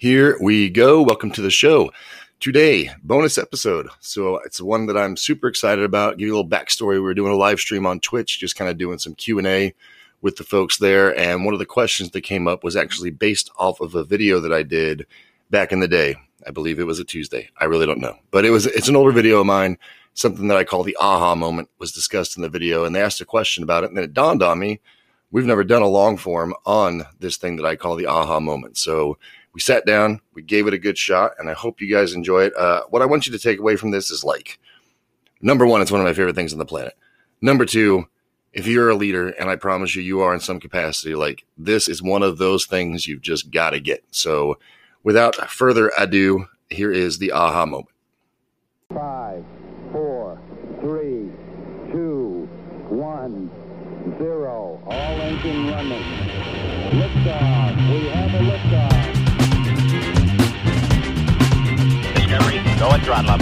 Here 0.00 0.38
we 0.40 0.70
go. 0.70 1.02
Welcome 1.02 1.32
to 1.32 1.42
the 1.42 1.50
show. 1.50 1.90
Today, 2.38 2.88
bonus 3.02 3.36
episode. 3.36 3.88
So 3.98 4.36
it's 4.44 4.60
one 4.60 4.86
that 4.86 4.96
I'm 4.96 5.16
super 5.16 5.48
excited 5.48 5.84
about. 5.84 6.18
Give 6.18 6.28
you 6.28 6.34
a 6.34 6.36
little 6.36 6.48
backstory. 6.48 6.92
We 6.92 7.00
were 7.00 7.14
doing 7.14 7.32
a 7.32 7.36
live 7.36 7.58
stream 7.58 7.84
on 7.84 7.98
Twitch, 7.98 8.38
just 8.38 8.54
kind 8.54 8.70
of 8.70 8.78
doing 8.78 9.00
some 9.00 9.16
Q 9.16 9.38
and 9.38 9.46
A 9.48 9.74
with 10.22 10.36
the 10.36 10.44
folks 10.44 10.78
there. 10.78 11.18
And 11.18 11.44
one 11.44 11.52
of 11.52 11.58
the 11.58 11.66
questions 11.66 12.10
that 12.12 12.20
came 12.20 12.46
up 12.46 12.62
was 12.62 12.76
actually 12.76 13.10
based 13.10 13.50
off 13.58 13.80
of 13.80 13.96
a 13.96 14.04
video 14.04 14.38
that 14.38 14.52
I 14.52 14.62
did 14.62 15.04
back 15.50 15.72
in 15.72 15.80
the 15.80 15.88
day. 15.88 16.14
I 16.46 16.52
believe 16.52 16.78
it 16.78 16.86
was 16.86 17.00
a 17.00 17.04
Tuesday. 17.04 17.50
I 17.58 17.64
really 17.64 17.84
don't 17.84 17.98
know, 17.98 18.14
but 18.30 18.44
it 18.44 18.50
was. 18.50 18.66
It's 18.66 18.86
an 18.86 18.94
older 18.94 19.10
video 19.10 19.40
of 19.40 19.46
mine. 19.46 19.78
Something 20.14 20.46
that 20.46 20.58
I 20.58 20.62
call 20.62 20.84
the 20.84 20.96
aha 21.00 21.34
moment 21.34 21.70
was 21.80 21.90
discussed 21.90 22.36
in 22.36 22.42
the 22.42 22.48
video, 22.48 22.84
and 22.84 22.94
they 22.94 23.02
asked 23.02 23.20
a 23.20 23.24
question 23.24 23.64
about 23.64 23.82
it, 23.82 23.88
and 23.88 23.96
then 23.96 24.04
it 24.04 24.14
dawned 24.14 24.44
on 24.44 24.60
me. 24.60 24.78
We've 25.32 25.44
never 25.44 25.64
done 25.64 25.82
a 25.82 25.88
long 25.88 26.18
form 26.18 26.54
on 26.64 27.02
this 27.18 27.36
thing 27.36 27.56
that 27.56 27.66
I 27.66 27.74
call 27.74 27.96
the 27.96 28.06
aha 28.06 28.38
moment. 28.38 28.78
So 28.78 29.18
we 29.58 29.62
sat 29.62 29.84
down, 29.84 30.20
we 30.34 30.42
gave 30.42 30.68
it 30.68 30.72
a 30.72 30.78
good 30.78 30.96
shot, 30.96 31.32
and 31.36 31.50
I 31.50 31.52
hope 31.52 31.80
you 31.80 31.92
guys 31.92 32.12
enjoy 32.12 32.44
it. 32.44 32.56
Uh, 32.56 32.82
what 32.90 33.02
I 33.02 33.06
want 33.06 33.26
you 33.26 33.32
to 33.32 33.40
take 33.40 33.58
away 33.58 33.74
from 33.74 33.90
this 33.90 34.08
is 34.08 34.22
like, 34.22 34.60
number 35.40 35.66
one, 35.66 35.82
it's 35.82 35.90
one 35.90 36.00
of 36.00 36.04
my 36.06 36.12
favorite 36.12 36.36
things 36.36 36.52
on 36.52 36.60
the 36.60 36.64
planet. 36.64 36.96
Number 37.40 37.64
two, 37.64 38.06
if 38.52 38.68
you're 38.68 38.88
a 38.88 38.94
leader, 38.94 39.30
and 39.30 39.50
I 39.50 39.56
promise 39.56 39.96
you, 39.96 40.02
you 40.02 40.20
are 40.20 40.32
in 40.32 40.38
some 40.38 40.60
capacity, 40.60 41.16
like 41.16 41.44
this 41.56 41.88
is 41.88 42.00
one 42.00 42.22
of 42.22 42.38
those 42.38 42.66
things 42.66 43.08
you've 43.08 43.20
just 43.20 43.50
got 43.50 43.70
to 43.70 43.80
get. 43.80 44.04
So 44.12 44.60
without 45.02 45.34
further 45.50 45.90
ado, 45.98 46.46
here 46.70 46.92
is 46.92 47.18
the 47.18 47.32
aha 47.32 47.66
moment. 47.66 47.88
Five, 48.94 49.44
four, 49.90 50.40
three, 50.80 51.32
two, 51.90 52.48
one, 52.88 53.50
zero. 54.18 54.80
All 54.86 55.20
engine 55.20 55.66
running. 55.66 56.04
Liftoff. 56.92 57.92
We 57.92 58.08
have 58.08 58.17
Discovery, 62.78 62.90
go 62.90 62.90
at 62.94 63.04
throttle 63.04 63.30
up. 63.30 63.40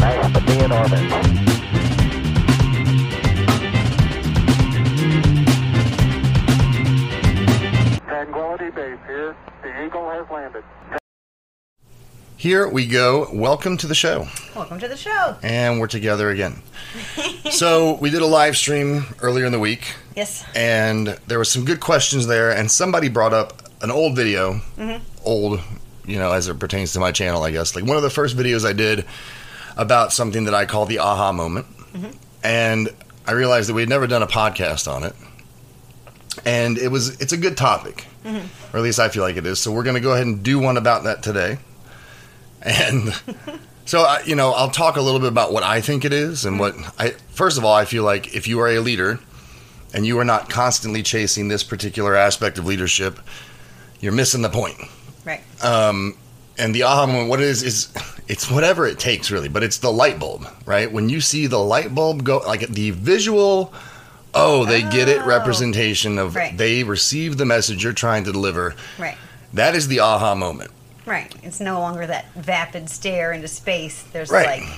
Nice 0.00 0.32
to 0.32 0.40
be 0.46 0.58
in 0.64 0.72
orbit. 0.72 2.16
Tranquility 8.06 8.70
Base 8.70 8.98
here. 9.06 9.36
The 9.62 9.84
Eagle 9.84 10.08
has 10.10 10.26
landed. 10.30 10.64
Here 12.36 12.68
we 12.68 12.86
go. 12.86 13.28
Welcome 13.32 13.76
to 13.78 13.86
the 13.86 13.94
show. 13.94 14.26
Welcome 14.54 14.78
to 14.80 14.88
the 14.88 14.96
show. 14.96 15.36
And 15.42 15.80
we're 15.80 15.86
together 15.88 16.30
again. 16.30 16.62
so 17.50 17.94
we 18.00 18.10
did 18.10 18.22
a 18.22 18.26
live 18.26 18.56
stream 18.56 19.04
earlier 19.20 19.44
in 19.44 19.52
the 19.52 19.58
week, 19.58 19.94
Yes. 20.14 20.44
and 20.54 21.08
there 21.26 21.38
was 21.38 21.50
some 21.50 21.64
good 21.64 21.80
questions 21.80 22.26
there. 22.26 22.50
And 22.52 22.70
somebody 22.70 23.08
brought 23.08 23.32
up 23.34 23.62
an 23.82 23.90
old 23.90 24.16
video, 24.16 24.54
Mm-hmm. 24.78 25.04
Old, 25.26 25.60
you 26.06 26.18
know, 26.18 26.32
as 26.32 26.48
it 26.48 26.58
pertains 26.58 26.92
to 26.94 27.00
my 27.00 27.12
channel, 27.12 27.42
I 27.42 27.50
guess. 27.50 27.74
Like 27.76 27.84
one 27.84 27.96
of 27.96 28.02
the 28.02 28.10
first 28.10 28.36
videos 28.36 28.64
I 28.66 28.72
did 28.72 29.04
about 29.76 30.12
something 30.12 30.44
that 30.44 30.54
I 30.54 30.64
call 30.64 30.86
the 30.86 31.00
aha 31.00 31.32
moment, 31.32 31.66
Mm-hmm. 31.92 32.10
and 32.44 32.88
I 33.26 33.32
realized 33.32 33.68
that 33.68 33.74
we 33.74 33.82
had 33.82 33.88
never 33.88 34.06
done 34.06 34.22
a 34.22 34.26
podcast 34.26 34.90
on 34.90 35.02
it. 35.02 35.14
And 36.44 36.76
it 36.78 36.88
was 36.88 37.20
it's 37.20 37.32
a 37.32 37.36
good 37.36 37.56
topic, 37.56 38.06
Mm-hmm. 38.24 38.74
or 38.74 38.78
at 38.78 38.82
least 38.82 38.98
I 39.00 39.08
feel 39.08 39.22
like 39.22 39.36
it 39.36 39.46
is. 39.46 39.58
So 39.58 39.72
we're 39.72 39.82
going 39.84 39.94
to 39.94 40.00
go 40.00 40.12
ahead 40.12 40.26
and 40.26 40.42
do 40.42 40.58
one 40.58 40.76
about 40.76 41.04
that 41.04 41.22
today. 41.22 41.58
And 42.62 43.14
so, 43.84 44.00
I, 44.02 44.22
you 44.26 44.34
know, 44.34 44.50
I'll 44.52 44.70
talk 44.70 44.96
a 44.96 45.00
little 45.00 45.20
bit 45.20 45.28
about 45.28 45.52
what 45.52 45.62
I 45.62 45.80
think 45.80 46.04
it 46.04 46.12
is 46.12 46.44
and 46.44 46.58
what 46.58 46.74
I, 46.98 47.10
first 47.30 47.56
of 47.58 47.64
all, 47.64 47.74
I 47.74 47.84
feel 47.84 48.02
like 48.04 48.34
if 48.34 48.46
you 48.48 48.60
are 48.60 48.68
a 48.68 48.80
leader 48.80 49.18
and 49.94 50.04
you 50.04 50.18
are 50.18 50.24
not 50.24 50.50
constantly 50.50 51.02
chasing 51.02 51.48
this 51.48 51.62
particular 51.62 52.14
aspect 52.16 52.58
of 52.58 52.66
leadership, 52.66 53.18
you're 54.00 54.12
missing 54.12 54.42
the 54.42 54.50
point. 54.50 54.76
Right. 55.26 55.42
Um, 55.62 56.16
and 56.56 56.74
the 56.74 56.84
aha 56.84 57.04
moment, 57.06 57.28
what 57.28 57.40
it 57.40 57.46
is, 57.48 57.62
is 57.62 57.92
it's 58.28 58.50
whatever 58.50 58.86
it 58.86 58.98
takes 58.98 59.30
really, 59.30 59.48
but 59.50 59.62
it's 59.62 59.78
the 59.78 59.92
light 59.92 60.18
bulb, 60.18 60.46
right? 60.64 60.90
When 60.90 61.10
you 61.10 61.20
see 61.20 61.46
the 61.46 61.58
light 61.58 61.94
bulb 61.94 62.24
go, 62.24 62.38
like 62.38 62.66
the 62.68 62.92
visual, 62.92 63.74
oh, 64.34 64.64
they 64.64 64.80
get 64.82 65.08
it 65.08 65.20
Oh. 65.22 65.26
representation 65.26 66.18
of 66.18 66.34
Right. 66.34 66.56
they 66.56 66.82
receive 66.84 67.36
the 67.36 67.44
message 67.44 67.84
you're 67.84 67.92
trying 67.92 68.24
to 68.24 68.32
deliver. 68.32 68.74
right. 68.98 69.16
That 69.52 69.74
is 69.74 69.88
the 69.88 70.00
aha 70.00 70.34
moment. 70.34 70.70
Right. 71.06 71.32
It's 71.42 71.60
no 71.60 71.78
longer 71.80 72.06
that 72.06 72.26
vapid 72.34 72.90
stare 72.90 73.32
into 73.32 73.48
space. 73.48 74.02
There's 74.12 74.30
Right. 74.30 74.60
like, 74.62 74.68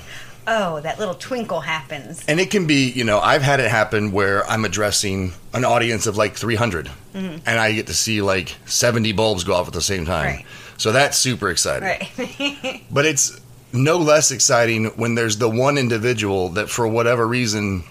oh, 0.48 0.80
that 0.80 0.98
little 0.98 1.14
twinkle 1.14 1.60
happens. 1.60 2.24
And 2.26 2.40
it 2.40 2.50
can 2.50 2.66
be, 2.66 2.90
you 2.90 3.04
know, 3.04 3.20
I've 3.20 3.42
had 3.42 3.60
it 3.60 3.70
happen 3.70 4.10
where 4.10 4.44
I'm 4.48 4.64
addressing 4.64 5.32
an 5.52 5.64
audience 5.64 6.06
of 6.06 6.16
like 6.16 6.34
300 6.34 6.86
mm-hmm. 6.86 7.36
and 7.46 7.60
I 7.60 7.72
get 7.72 7.86
to 7.88 7.94
see 7.94 8.22
like 8.22 8.56
70 8.66 9.12
bulbs 9.12 9.44
go 9.44 9.54
off 9.54 9.68
at 9.68 9.74
the 9.74 9.82
same 9.82 10.06
time. 10.06 10.36
Right. 10.36 10.46
So 10.78 10.90
that's 10.92 11.18
super 11.18 11.50
exciting. 11.50 11.88
Right. 11.88 12.82
But 12.90 13.04
it's 13.04 13.38
no 13.72 13.98
less 13.98 14.30
exciting 14.30 14.86
when 14.96 15.14
there's 15.14 15.36
the 15.36 15.48
one 15.48 15.76
individual 15.76 16.48
that 16.50 16.70
for 16.70 16.88
whatever 16.88 17.26
reason 17.26 17.84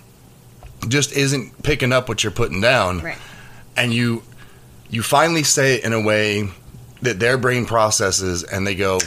just 0.88 1.12
isn't 1.12 1.62
picking 1.64 1.94
up 1.94 2.10
what 2.10 2.24
you're 2.24 2.32
putting 2.32 2.62
down 2.62 3.02
right. 3.02 3.18
and 3.76 3.94
you 3.94 4.24
you 4.90 5.04
finally 5.04 5.44
say 5.44 5.76
it 5.76 5.84
in 5.84 5.94
a 5.94 6.02
way 6.02 6.50
that 7.02 7.20
their 7.20 7.38
brain 7.38 7.66
processes 7.66 8.44
and 8.44 8.66
they 8.66 8.76
go, 8.76 9.00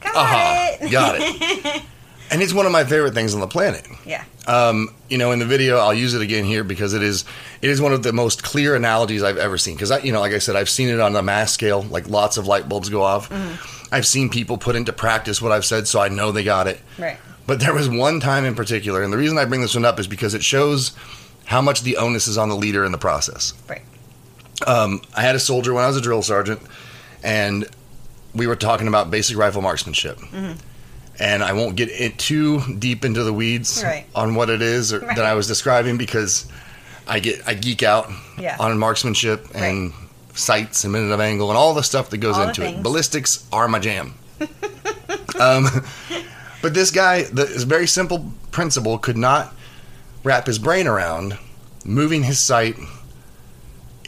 Got 0.00 0.16
aha, 0.16 0.76
it. 0.80 0.90
got 0.92 1.16
it. 1.18 1.82
and 2.30 2.42
it's 2.42 2.52
one 2.52 2.66
of 2.66 2.72
my 2.72 2.84
favorite 2.84 3.14
things 3.14 3.34
on 3.34 3.40
the 3.40 3.46
planet. 3.46 3.86
Yeah. 4.04 4.24
Um, 4.46 4.94
you 5.08 5.18
know, 5.18 5.32
in 5.32 5.38
the 5.38 5.46
video, 5.46 5.78
I'll 5.78 5.94
use 5.94 6.14
it 6.14 6.22
again 6.22 6.44
here 6.44 6.64
because 6.64 6.94
it 6.94 7.02
is 7.02 7.24
it 7.62 7.70
is 7.70 7.80
one 7.80 7.92
of 7.92 8.02
the 8.02 8.12
most 8.12 8.42
clear 8.42 8.74
analogies 8.74 9.22
I've 9.22 9.36
ever 9.36 9.58
seen. 9.58 9.74
Because 9.74 9.90
I, 9.90 9.98
you 9.98 10.12
know, 10.12 10.20
like 10.20 10.32
I 10.32 10.38
said, 10.38 10.56
I've 10.56 10.68
seen 10.68 10.88
it 10.88 11.00
on 11.00 11.14
a 11.16 11.22
mass 11.22 11.52
scale, 11.52 11.82
like 11.82 12.08
lots 12.08 12.36
of 12.36 12.46
light 12.46 12.68
bulbs 12.68 12.88
go 12.88 13.02
off. 13.02 13.30
I've 13.92 14.06
seen 14.06 14.28
people 14.28 14.58
put 14.58 14.76
into 14.76 14.92
practice 14.92 15.40
what 15.40 15.52
I've 15.52 15.64
said, 15.64 15.88
so 15.88 16.00
I 16.00 16.08
know 16.08 16.32
they 16.32 16.44
got 16.44 16.66
it. 16.66 16.80
Right. 16.98 17.18
But 17.46 17.60
there 17.60 17.74
was 17.74 17.88
one 17.88 18.20
time 18.20 18.44
in 18.44 18.54
particular, 18.54 19.02
and 19.02 19.12
the 19.12 19.16
reason 19.16 19.38
I 19.38 19.46
bring 19.46 19.62
this 19.62 19.74
one 19.74 19.86
up 19.86 19.98
is 19.98 20.06
because 20.06 20.34
it 20.34 20.44
shows 20.44 20.92
how 21.46 21.62
much 21.62 21.82
the 21.82 21.96
onus 21.96 22.28
is 22.28 22.36
on 22.36 22.50
the 22.50 22.56
leader 22.56 22.84
in 22.84 22.92
the 22.92 22.98
process. 22.98 23.54
Right. 23.66 23.82
Um, 24.66 25.00
I 25.16 25.22
had 25.22 25.34
a 25.34 25.38
soldier 25.38 25.72
when 25.72 25.84
I 25.84 25.86
was 25.86 25.96
a 25.96 26.02
drill 26.02 26.22
sergeant, 26.22 26.60
and 27.22 27.66
we 28.34 28.46
were 28.46 28.56
talking 28.56 28.86
about 28.88 29.10
basic 29.10 29.36
rifle 29.36 29.62
marksmanship. 29.62 30.18
And 31.20 31.42
I 31.42 31.52
won't 31.52 31.74
get 31.76 31.88
it 31.90 32.16
too 32.18 32.60
deep 32.78 33.04
into 33.04 33.24
the 33.24 33.32
weeds 33.32 33.82
Right. 33.84 34.06
on 34.14 34.34
what 34.36 34.50
it 34.50 34.62
is 34.62 34.92
or, 34.92 35.00
Right. 35.06 35.16
that 35.16 35.24
I 35.24 35.34
was 35.34 35.46
describing 35.48 35.96
because 35.98 36.46
I 37.08 37.18
get 37.20 37.42
I 37.46 37.54
geek 37.54 37.82
out 37.82 38.10
Yeah. 38.38 38.56
on 38.60 38.78
marksmanship 38.78 39.46
and 39.54 39.92
sights 40.34 40.84
and 40.84 40.92
minute 40.92 41.10
of 41.12 41.20
angle 41.20 41.48
and 41.50 41.58
all 41.58 41.74
the 41.74 41.82
stuff 41.82 42.10
that 42.10 42.18
goes 42.18 42.36
All 42.36 42.48
into 42.48 42.62
it. 42.64 42.82
Ballistics 42.82 43.44
are 43.52 43.66
my 43.66 43.80
jam. 43.80 44.14
um, 45.40 45.66
but 46.62 46.74
this 46.74 46.90
guy, 46.92 47.22
the, 47.24 47.44
this 47.44 47.64
very 47.64 47.86
simple 47.88 48.30
principle, 48.52 48.98
could 48.98 49.16
not 49.16 49.52
wrap 50.22 50.46
his 50.46 50.58
brain 50.60 50.86
around 50.86 51.36
moving 51.84 52.22
his 52.24 52.38
sight 52.38 52.76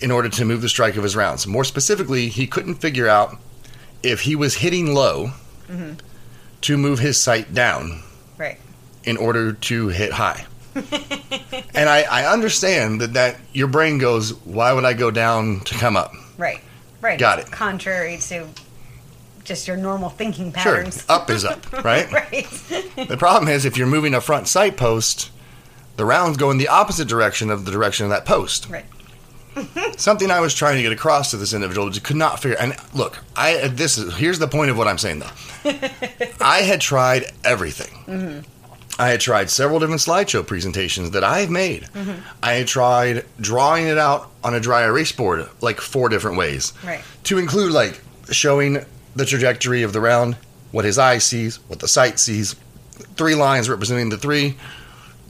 in 0.00 0.10
order 0.10 0.28
to 0.28 0.44
move 0.44 0.60
the 0.62 0.68
strike 0.68 0.96
of 0.96 1.02
his 1.02 1.16
rounds. 1.16 1.46
More 1.46 1.64
specifically, 1.64 2.28
he 2.28 2.46
couldn't 2.46 2.76
figure 2.76 3.08
out 3.08 3.36
if 4.02 4.20
he 4.22 4.36
was 4.36 4.54
hitting 4.56 4.94
low 4.94 5.32
to 6.62 6.76
move 6.76 6.98
his 6.98 7.18
sight 7.18 7.54
down 7.54 8.02
Right. 8.38 8.58
in 9.04 9.16
order 9.16 9.52
to 9.52 9.88
hit 9.88 10.12
high. 10.12 10.46
and 11.74 11.88
I, 11.88 12.02
I 12.02 12.32
understand 12.32 13.00
that, 13.00 13.14
that 13.14 13.36
your 13.52 13.66
brain 13.68 13.98
goes, 13.98 14.32
why 14.44 14.72
would 14.72 14.84
I 14.84 14.92
go 14.92 15.10
down 15.10 15.60
to 15.60 15.74
come 15.74 15.96
up? 15.96 16.12
Right. 16.38 16.60
Right. 17.00 17.18
Got 17.18 17.38
it. 17.40 17.50
Contrary 17.50 18.18
to 18.18 18.46
just 19.42 19.66
your 19.66 19.76
normal 19.76 20.10
thinking 20.10 20.52
patterns. 20.52 21.02
Sure, 21.04 21.04
up 21.16 21.30
is 21.30 21.44
up, 21.44 21.72
right? 21.84 22.10
right. 22.12 22.44
The 23.08 23.16
problem 23.18 23.48
is 23.50 23.64
if 23.64 23.76
you're 23.76 23.86
moving 23.86 24.14
a 24.14 24.20
front 24.20 24.46
sight 24.48 24.76
post, 24.76 25.30
the 25.96 26.04
rounds 26.04 26.36
go 26.36 26.50
in 26.50 26.58
the 26.58 26.68
opposite 26.68 27.08
direction 27.08 27.50
of 27.50 27.64
the 27.64 27.72
direction 27.72 28.04
of 28.04 28.10
that 28.10 28.24
post. 28.26 28.68
Right. 28.68 28.84
Something 29.96 30.30
I 30.30 30.40
was 30.40 30.54
trying 30.54 30.76
to 30.76 30.82
get 30.82 30.92
across 30.92 31.30
to 31.30 31.36
this 31.36 31.52
individual 31.52 31.90
just 31.90 32.04
could 32.04 32.16
not 32.16 32.40
figure. 32.40 32.56
And 32.58 32.74
look, 32.94 33.18
I 33.36 33.68
this 33.68 33.98
is 33.98 34.16
here's 34.16 34.38
the 34.38 34.48
point 34.48 34.70
of 34.70 34.78
what 34.78 34.88
I'm 34.88 34.98
saying 34.98 35.20
though. 35.20 35.30
I 36.40 36.62
had 36.62 36.80
tried 36.80 37.26
everything. 37.44 38.04
Mm-hmm. 38.06 38.50
I 39.00 39.08
had 39.08 39.20
tried 39.20 39.48
several 39.48 39.80
different 39.80 40.02
slideshow 40.02 40.46
presentations 40.46 41.12
that 41.12 41.24
I've 41.24 41.50
made. 41.50 41.84
Mm-hmm. 41.84 42.20
I 42.42 42.52
had 42.52 42.66
tried 42.66 43.24
drawing 43.40 43.86
it 43.86 43.96
out 43.96 44.30
on 44.44 44.54
a 44.54 44.60
dry 44.60 44.84
erase 44.84 45.12
board 45.12 45.48
like 45.62 45.80
four 45.80 46.08
different 46.10 46.36
ways. 46.36 46.74
Right. 46.84 47.02
To 47.24 47.38
include 47.38 47.72
like 47.72 48.00
showing 48.30 48.84
the 49.16 49.24
trajectory 49.24 49.82
of 49.82 49.92
the 49.92 50.00
round, 50.00 50.36
what 50.70 50.84
his 50.84 50.98
eye 50.98 51.18
sees, 51.18 51.56
what 51.68 51.80
the 51.80 51.88
sight 51.88 52.18
sees, 52.18 52.54
three 53.16 53.34
lines 53.34 53.68
representing 53.68 54.10
the 54.10 54.18
three. 54.18 54.56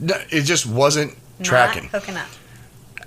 It 0.01 0.43
just 0.43 0.65
wasn't 0.65 1.15
tracking. 1.41 1.83
Not 1.83 1.91
hooking 1.91 2.17
up. 2.17 2.27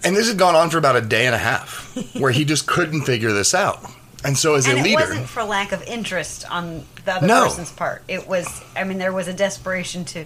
And 0.04 0.14
this 0.16 0.28
had 0.28 0.38
gone 0.38 0.54
on 0.54 0.70
for 0.70 0.78
about 0.78 0.96
a 0.96 1.00
day 1.00 1.26
and 1.26 1.34
a 1.34 1.38
half 1.38 1.96
where 2.18 2.30
he 2.30 2.44
just 2.44 2.66
couldn't 2.66 3.02
figure 3.02 3.32
this 3.32 3.54
out. 3.54 3.80
And 4.24 4.36
so 4.38 4.54
as 4.54 4.66
and 4.66 4.78
a 4.78 4.82
leader, 4.82 5.00
it 5.02 5.08
wasn't 5.08 5.28
for 5.28 5.42
lack 5.44 5.72
of 5.72 5.82
interest 5.82 6.50
on 6.50 6.84
the 7.04 7.14
other 7.14 7.26
No. 7.26 7.44
person's 7.44 7.70
part. 7.70 8.02
It 8.08 8.26
was, 8.26 8.62
I 8.74 8.84
mean, 8.84 8.98
there 8.98 9.12
was 9.12 9.28
a 9.28 9.34
desperation 9.34 10.04
to 10.06 10.24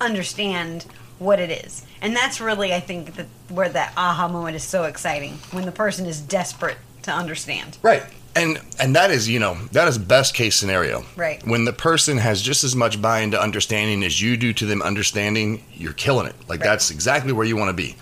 understand 0.00 0.86
what 1.18 1.40
it 1.40 1.50
is, 1.64 1.82
and 2.00 2.14
that's 2.14 2.40
really, 2.40 2.72
I 2.72 2.78
think, 2.80 3.16
that 3.16 3.26
where 3.48 3.68
that 3.70 3.92
aha 3.96 4.28
moment 4.28 4.54
is 4.54 4.62
so 4.62 4.84
exciting 4.84 5.38
when 5.50 5.64
the 5.66 5.72
person 5.72 6.06
is 6.06 6.20
desperate 6.20 6.76
to 7.02 7.10
understand. 7.12 7.76
Right. 7.82 8.02
And 8.36 8.60
and 8.78 8.94
that 8.94 9.10
is, 9.10 9.28
you 9.28 9.40
know, 9.40 9.54
that 9.72 9.88
is 9.88 9.98
best 9.98 10.34
case 10.34 10.54
scenario. 10.54 11.04
Right. 11.16 11.44
When 11.44 11.64
the 11.64 11.72
person 11.72 12.18
has 12.18 12.40
just 12.40 12.62
as 12.62 12.76
much 12.76 13.02
buy 13.02 13.20
into 13.20 13.40
understanding 13.40 14.04
as 14.04 14.20
you 14.22 14.36
do 14.36 14.52
to 14.52 14.66
them 14.66 14.80
understanding, 14.80 15.64
you're 15.74 15.92
killing 15.94 16.28
it. 16.28 16.36
Like 16.48 16.60
Right. 16.60 16.66
that's 16.68 16.90
exactly 16.92 17.32
where 17.32 17.46
you 17.46 17.56
want 17.56 17.70
to 17.70 17.72
be. 17.72 17.96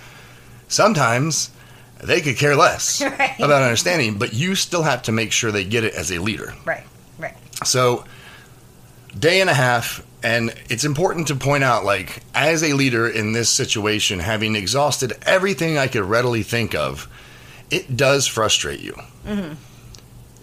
Sometimes 0.68 1.50
they 2.02 2.20
could 2.20 2.36
care 2.36 2.56
less 2.56 3.00
Right. 3.18 3.38
about 3.38 3.62
understanding, 3.62 4.18
but 4.18 4.34
you 4.34 4.54
still 4.54 4.82
have 4.82 5.02
to 5.02 5.12
make 5.12 5.32
sure 5.32 5.50
they 5.50 5.64
get 5.64 5.84
it 5.84 5.94
as 5.94 6.10
a 6.12 6.18
leader. 6.18 6.54
Right. 6.64 6.84
Right. 7.18 7.34
So, 7.64 8.04
day 9.18 9.40
and 9.40 9.48
a 9.48 9.54
half, 9.54 10.04
and 10.22 10.54
it's 10.68 10.84
important 10.84 11.28
to 11.28 11.36
point 11.36 11.64
out 11.64 11.84
like, 11.84 12.22
as 12.34 12.62
a 12.62 12.72
leader 12.74 13.08
in 13.08 13.32
this 13.32 13.48
situation, 13.48 14.18
having 14.18 14.54
exhausted 14.56 15.14
everything 15.22 15.78
I 15.78 15.86
could 15.86 16.02
readily 16.04 16.42
think 16.42 16.74
of, 16.74 17.08
it 17.70 17.96
does 17.96 18.26
frustrate 18.26 18.80
you. 18.80 18.94
Mm-hmm. 19.24 19.54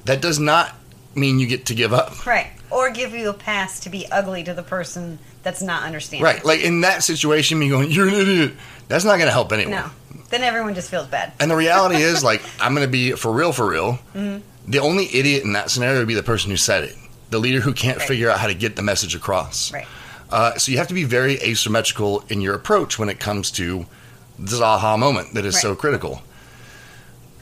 That 0.06 0.22
does 0.22 0.40
not 0.40 0.76
mean 1.16 1.40
you 1.40 1.48
get 1.48 1.68
to 1.68 1.76
give 1.76 1.94
up. 1.94 2.26
Right. 2.26 2.52
Or 2.72 2.90
give 2.90 3.14
you 3.14 3.30
a 3.30 3.34
pass 3.34 3.80
to 3.82 3.90
be 3.90 4.10
ugly 4.12 4.44
to 4.46 4.54
the 4.54 4.64
person 4.64 5.20
that's 5.44 5.62
not 5.62 5.84
understanding. 5.84 6.24
Right. 6.24 6.44
Like 6.44 6.62
in 6.62 6.82
that 6.82 7.04
situation, 7.04 7.60
me 7.60 7.70
going, 7.70 7.92
you're 7.92 8.08
an 8.08 8.14
idiot, 8.16 8.54
that's 8.88 9.06
not 9.06 9.18
going 9.18 9.28
to 9.28 9.32
help 9.32 9.52
anyone. 9.52 9.72
No. 9.72 9.90
Then 10.34 10.42
everyone 10.44 10.74
just 10.74 10.90
feels 10.90 11.06
bad. 11.06 11.32
And 11.40 11.52
the 11.52 11.56
reality 11.56 11.98
is, 11.98 12.24
like, 12.32 12.42
I'm 12.60 12.74
going 12.74 12.88
to 12.88 12.92
be 12.92 13.12
for 13.12 13.32
real, 13.32 13.54
for 13.54 13.70
real. 13.70 14.00
Mm-hmm. 14.16 14.40
The 14.72 14.80
only 14.80 15.06
idiot 15.14 15.44
in 15.44 15.54
that 15.54 15.70
scenario 15.70 16.00
would 16.00 16.08
be 16.08 16.16
the 16.16 16.24
person 16.24 16.50
who 16.50 16.58
said 16.58 16.86
it, 16.86 16.96
the 17.30 17.38
leader 17.38 17.60
who 17.60 17.72
can't 17.72 18.00
Right. 18.00 18.08
figure 18.08 18.32
out 18.32 18.40
how 18.40 18.48
to 18.48 18.56
get 18.56 18.76
the 18.76 18.82
message 18.82 19.14
across. 19.14 19.72
Right. 19.72 19.86
Uh, 20.32 20.58
so 20.58 20.72
you 20.72 20.80
have 20.80 20.88
to 20.88 20.96
be 20.96 21.04
very 21.04 21.36
asymmetrical 21.36 22.24
in 22.30 22.42
your 22.42 22.56
approach 22.56 22.98
when 22.98 23.10
it 23.10 23.20
comes 23.20 23.52
to 23.52 23.86
this 24.40 24.60
aha 24.60 24.98
moment 24.98 25.36
that 25.36 25.46
is 25.46 25.62
so 25.62 25.76
critical. 25.76 26.24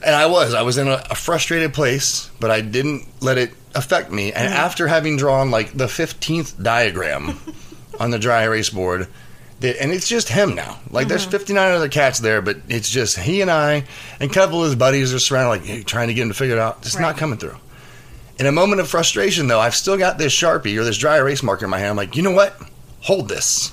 And 0.04 0.14
I 0.14 0.26
was, 0.26 0.52
I 0.52 0.60
was 0.60 0.76
in 0.76 0.86
a, 0.88 1.02
a 1.10 1.14
frustrated 1.14 1.72
place, 1.72 2.30
but 2.40 2.50
I 2.50 2.60
didn't 2.60 3.06
let 3.22 3.38
it 3.38 3.54
affect 3.74 4.10
me. 4.12 4.34
And 4.34 4.52
after 4.52 4.86
having 4.86 5.16
drawn 5.16 5.50
like 5.50 5.72
the 5.72 5.86
15th 5.86 6.62
diagram 6.62 7.38
on 7.98 8.10
the 8.10 8.18
dry 8.18 8.42
erase 8.42 8.68
board, 8.68 9.08
and 9.64 9.92
it's 9.92 10.08
just 10.08 10.28
him 10.28 10.54
now. 10.54 10.78
Like 10.90 11.08
there's 11.08 11.22
mm-hmm. 11.22 11.30
59 11.30 11.72
other 11.72 11.88
cats 11.88 12.18
there, 12.18 12.42
but 12.42 12.58
it's 12.68 12.90
just 12.90 13.18
he 13.18 13.40
and 13.40 13.50
I, 13.50 13.84
and 14.20 14.30
a 14.30 14.34
couple 14.34 14.60
of 14.60 14.66
his 14.66 14.76
buddies 14.76 15.14
are 15.14 15.18
surrounded, 15.18 15.68
like 15.68 15.86
trying 15.86 16.08
to 16.08 16.14
get 16.14 16.22
him 16.22 16.28
to 16.28 16.34
figure 16.34 16.56
it 16.56 16.60
out. 16.60 16.78
It's 16.82 16.98
not 16.98 17.16
coming 17.16 17.38
through. 17.38 17.56
In 18.38 18.46
a 18.46 18.52
moment 18.52 18.80
of 18.80 18.88
frustration, 18.88 19.46
though, 19.46 19.60
I've 19.60 19.74
still 19.74 19.96
got 19.96 20.18
this 20.18 20.32
sharpie 20.32 20.78
or 20.78 20.84
this 20.84 20.98
dry 20.98 21.18
erase 21.18 21.42
marker 21.42 21.64
in 21.64 21.70
my 21.70 21.78
hand. 21.78 21.90
I'm 21.90 21.96
like, 21.96 22.16
you 22.16 22.22
know 22.22 22.32
what? 22.32 22.60
Hold 23.02 23.28
this. 23.28 23.72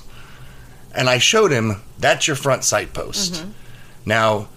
And 0.94 1.08
I 1.08 1.18
showed 1.18 1.50
him 1.50 1.82
that's 1.98 2.26
your 2.26 2.36
front 2.36 2.64
sight 2.64 2.92
post. 2.92 3.34
Mm-hmm. 3.34 3.50
Now, 4.06 4.48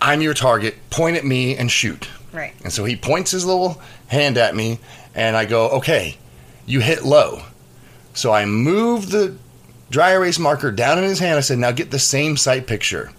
I'm 0.00 0.22
your 0.22 0.34
target. 0.34 0.76
Point 0.90 1.16
at 1.16 1.24
me 1.24 1.56
and 1.56 1.70
shoot. 1.70 2.08
Right. 2.32 2.54
And 2.62 2.72
so 2.72 2.84
he 2.84 2.96
points 2.96 3.30
his 3.30 3.44
little 3.44 3.80
hand 4.06 4.38
at 4.38 4.54
me, 4.54 4.80
and 5.14 5.36
I 5.36 5.44
go, 5.44 5.68
okay, 5.70 6.16
you 6.66 6.80
hit 6.80 7.04
low. 7.04 7.42
So 8.14 8.32
I 8.32 8.44
move 8.44 9.10
the 9.10 9.36
dry 9.90 10.12
erase 10.12 10.38
marker 10.38 10.70
down 10.70 10.98
in 10.98 11.04
his 11.04 11.18
hand. 11.18 11.36
I 11.38 11.40
said, 11.40 11.58
now 11.58 11.72
get 11.72 11.90
the 11.90 11.98
same 11.98 12.36
sight 12.36 12.66
picture. 12.66 13.10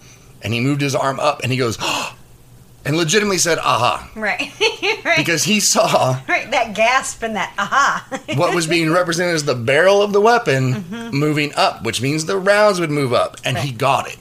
And 0.42 0.52
he 0.54 0.60
moved 0.60 0.80
his 0.80 0.94
arm 0.94 1.20
up, 1.20 1.42
and 1.42 1.52
he 1.52 1.58
goes, 1.58 1.76
and 2.84 2.96
legitimately 2.96 3.38
said, 3.38 3.58
aha, 3.58 4.10
Right. 4.16 4.50
right. 5.04 5.18
because 5.18 5.44
he 5.44 5.60
saw 5.60 6.18
right. 6.28 6.50
That 6.50 6.74
gasp 6.74 7.22
and 7.22 7.36
that 7.36 7.52
aha. 7.58 8.06
what 8.36 8.54
was 8.54 8.66
being 8.66 8.90
represented 8.90 9.34
as 9.34 9.44
the 9.44 9.54
barrel 9.54 10.00
of 10.02 10.12
the 10.12 10.20
weapon 10.20 10.74
mm-hmm. 10.74 11.16
moving 11.16 11.52
up, 11.56 11.82
which 11.84 12.00
means 12.00 12.24
the 12.24 12.38
rounds 12.38 12.80
would 12.80 12.90
move 12.90 13.12
up, 13.12 13.36
and 13.44 13.58
he 13.58 13.70
got 13.72 14.08
it. 14.08 14.18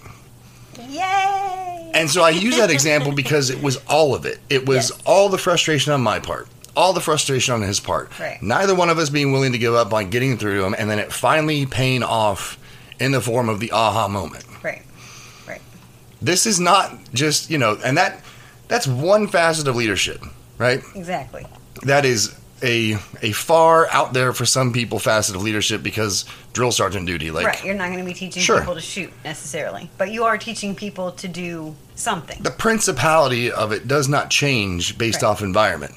Yay. 0.89 1.91
And 1.93 2.09
so 2.09 2.21
I 2.21 2.29
use 2.31 2.57
that 2.57 2.69
example 2.69 3.11
because 3.11 3.49
it 3.49 3.61
was 3.63 3.77
all 3.87 4.13
of 4.15 4.25
it. 4.25 4.39
It 4.49 4.67
was 4.67 4.89
Yes. 4.95 5.01
all 5.05 5.29
the 5.29 5.37
frustration 5.37 5.91
on 5.93 6.01
my 6.01 6.19
part, 6.19 6.47
all 6.75 6.93
the 6.93 7.01
frustration 7.01 7.53
on 7.53 7.61
his 7.61 7.79
part. 7.79 8.17
Right. 8.19 8.41
Neither 8.41 8.75
one 8.75 8.89
of 8.89 8.97
us 8.97 9.09
being 9.09 9.31
willing 9.31 9.51
to 9.53 9.57
give 9.57 9.73
up 9.73 9.93
on 9.93 10.09
getting 10.09 10.37
through 10.37 10.59
to 10.59 10.65
him, 10.65 10.75
and 10.77 10.89
then 10.89 10.99
it 10.99 11.11
finally 11.11 11.65
paying 11.65 12.03
off 12.03 12.57
in 12.99 13.11
the 13.11 13.21
form 13.21 13.49
of 13.49 13.59
the 13.59 13.71
aha 13.71 14.07
moment. 14.07 14.45
Right. 14.63 14.81
Right. 15.47 15.61
This 16.21 16.45
is 16.45 16.59
not 16.59 16.93
just 17.13 17.49
you 17.49 17.57
know, 17.57 17.77
and 17.83 17.97
that 17.97 18.21
that's 18.67 18.87
one 18.87 19.27
facet 19.27 19.67
of 19.67 19.75
leadership, 19.75 20.21
right? 20.57 20.81
Exactly. 20.95 21.45
That 21.83 22.05
is 22.05 22.35
a 22.61 22.97
a 23.21 23.31
far 23.31 23.87
out 23.89 24.11
there 24.13 24.33
for 24.33 24.45
some 24.45 24.73
people 24.73 24.99
facet 24.99 25.33
of 25.35 25.41
leadership 25.41 25.81
because 25.81 26.25
drill 26.51 26.73
sergeant 26.73 27.05
duty, 27.07 27.31
like 27.31 27.45
right. 27.45 27.63
You're 27.63 27.73
not 27.75 27.87
going 27.87 27.99
to 27.99 28.05
be 28.05 28.13
teaching 28.13 28.41
Sure. 28.43 28.59
people 28.59 28.75
to 28.75 28.81
shoot 28.81 29.11
necessarily, 29.23 29.89
but 29.97 30.11
you 30.11 30.25
are 30.25 30.37
teaching 30.37 30.75
people 30.75 31.13
to 31.13 31.27
do 31.29 31.73
something. 31.95 32.41
the 32.43 32.51
principality 32.51 33.49
of 33.51 33.71
it 33.71 33.87
does 33.87 34.07
not 34.09 34.29
change 34.29 34.97
based 34.97 35.21
Right. 35.21 35.29
off 35.29 35.41
environment. 35.41 35.93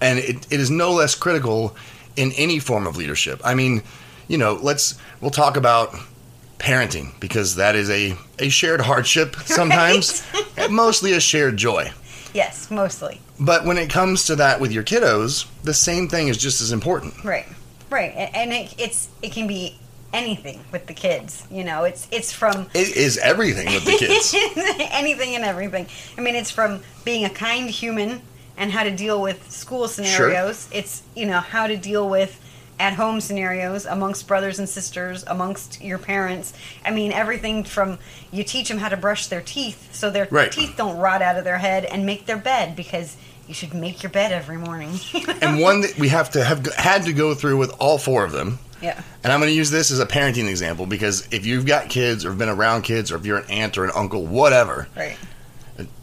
Right. 0.00 0.08
And 0.08 0.18
it, 0.18 0.46
it 0.50 0.60
is 0.60 0.70
no 0.70 0.92
less 0.92 1.14
critical 1.14 1.76
in 2.16 2.32
any 2.32 2.58
form 2.58 2.86
of 2.86 2.96
leadership. 2.96 3.40
I 3.44 3.54
mean, 3.54 3.82
you 4.28 4.38
know, 4.38 4.54
let's 4.54 4.98
we'll 5.20 5.30
talk 5.30 5.56
about 5.56 5.94
parenting 6.58 7.18
because 7.20 7.56
that 7.56 7.76
is 7.76 7.90
a, 7.90 8.16
a 8.38 8.48
shared 8.48 8.80
hardship 8.80 9.36
sometimes, 9.44 10.26
and 10.56 10.72
mostly 10.72 11.12
a 11.12 11.20
shared 11.20 11.56
joy. 11.56 11.92
Yes. 12.32 12.70
Mostly. 12.70 13.20
But 13.38 13.64
when 13.64 13.78
it 13.78 13.90
comes 13.90 14.26
to 14.26 14.36
that 14.36 14.60
with 14.60 14.72
your 14.72 14.82
kiddos, 14.82 15.46
the 15.62 15.74
same 15.74 16.08
thing 16.08 16.28
is 16.28 16.36
just 16.36 16.60
as 16.60 16.72
important. 16.72 17.24
Right. 17.24 17.46
Right. 17.90 18.12
And 18.12 18.52
it, 18.52 18.74
it's 18.78 19.08
it 19.22 19.32
can 19.32 19.46
be 19.46 19.78
anything 20.12 20.64
with 20.72 20.86
the 20.86 20.94
kids. 20.94 21.46
You 21.50 21.64
know, 21.64 21.84
it's 21.84 22.08
it's 22.10 22.32
from 22.32 22.68
It 22.74 22.96
is 22.96 23.18
everything 23.18 23.66
with 23.66 23.84
the 23.84 23.92
kids. 23.92 24.34
anything 24.92 25.34
and 25.34 25.44
everything. 25.44 25.86
I 26.16 26.20
mean, 26.20 26.34
it's 26.34 26.50
from 26.50 26.82
being 27.04 27.24
a 27.24 27.30
kind 27.30 27.70
human 27.70 28.22
and 28.56 28.72
how 28.72 28.84
to 28.84 28.94
deal 28.94 29.20
with 29.20 29.50
school 29.50 29.88
scenarios. 29.88 30.68
It's 30.72 31.02
you 31.14 31.26
know 31.26 31.40
how 31.40 31.66
to 31.66 31.76
deal 31.76 32.08
with 32.08 32.40
at 32.78 32.92
home 32.92 33.20
scenarios 33.20 33.86
amongst 33.86 34.28
brothers 34.28 34.58
and 34.58 34.68
sisters, 34.68 35.24
amongst 35.26 35.82
your 35.82 35.98
parents. 35.98 36.52
I 36.84 36.90
mean, 36.90 37.10
everything 37.12 37.64
from 37.64 37.98
you 38.30 38.44
teach 38.44 38.68
them 38.68 38.78
how 38.78 38.88
to 38.90 38.96
brush 38.96 39.28
their 39.28 39.40
teeth 39.40 39.94
so 39.94 40.10
their 40.10 40.28
Right. 40.30 40.52
teeth 40.52 40.74
don't 40.76 40.98
rot 40.98 41.22
out 41.22 41.36
of 41.38 41.44
their 41.44 41.58
head 41.58 41.84
and 41.86 42.04
make 42.04 42.26
their 42.26 42.36
bed 42.36 42.76
because 42.76 43.16
you 43.48 43.54
should 43.54 43.72
make 43.72 44.02
your 44.02 44.10
bed 44.10 44.32
every 44.32 44.58
morning. 44.58 44.98
and 45.40 45.60
one 45.60 45.80
that 45.82 45.98
we 45.98 46.08
have 46.08 46.30
to 46.30 46.44
have 46.44 46.66
had 46.74 47.04
to 47.04 47.12
go 47.12 47.34
through 47.34 47.56
with 47.56 47.74
all 47.78 47.96
four 47.96 48.24
of 48.24 48.32
them 48.32 48.58
yeah. 48.82 49.00
And 49.24 49.32
I'm 49.32 49.40
going 49.40 49.50
to 49.50 49.56
use 49.56 49.70
this 49.70 49.90
as 49.90 50.00
a 50.00 50.06
parenting 50.06 50.48
example 50.48 50.86
because 50.86 51.26
if 51.30 51.46
you've 51.46 51.66
got 51.66 51.88
kids 51.88 52.24
or 52.24 52.32
been 52.32 52.48
around 52.48 52.82
kids 52.82 53.10
or 53.10 53.16
if 53.16 53.24
you're 53.24 53.38
an 53.38 53.50
aunt 53.50 53.78
or 53.78 53.84
an 53.84 53.90
uncle, 53.94 54.26
whatever, 54.26 54.86
Right. 54.96 55.16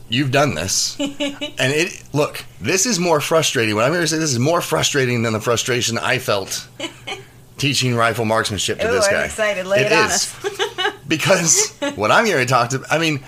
You've 0.09 0.31
done 0.31 0.55
this. 0.55 0.97
and 0.99 1.09
it 1.19 2.03
look, 2.13 2.45
this 2.61 2.85
is 2.85 2.99
more 2.99 3.19
frustrating. 3.21 3.75
When 3.75 3.85
I'm 3.85 3.91
here 3.91 4.01
to 4.01 4.07
say 4.07 4.17
this 4.17 4.31
is 4.31 4.39
more 4.39 4.61
frustrating 4.61 5.23
than 5.23 5.33
the 5.33 5.41
frustration 5.41 5.97
I 5.97 6.19
felt 6.19 6.67
teaching 7.57 7.95
rifle 7.95 8.25
marksmanship 8.25 8.79
to 8.79 8.89
Ooh, 8.89 8.91
this 8.91 9.05
I'm 9.07 9.13
guy. 9.13 9.23
excited. 9.25 9.65
Lay 9.65 9.85
it 9.85 9.91
on 9.91 10.05
is. 10.09 10.35
because 11.07 11.71
what 11.95 12.11
I'm 12.11 12.25
here 12.25 12.39
to 12.39 12.45
talk 12.45 12.69
to, 12.71 12.83
I 12.89 12.97
mean, 12.99 13.21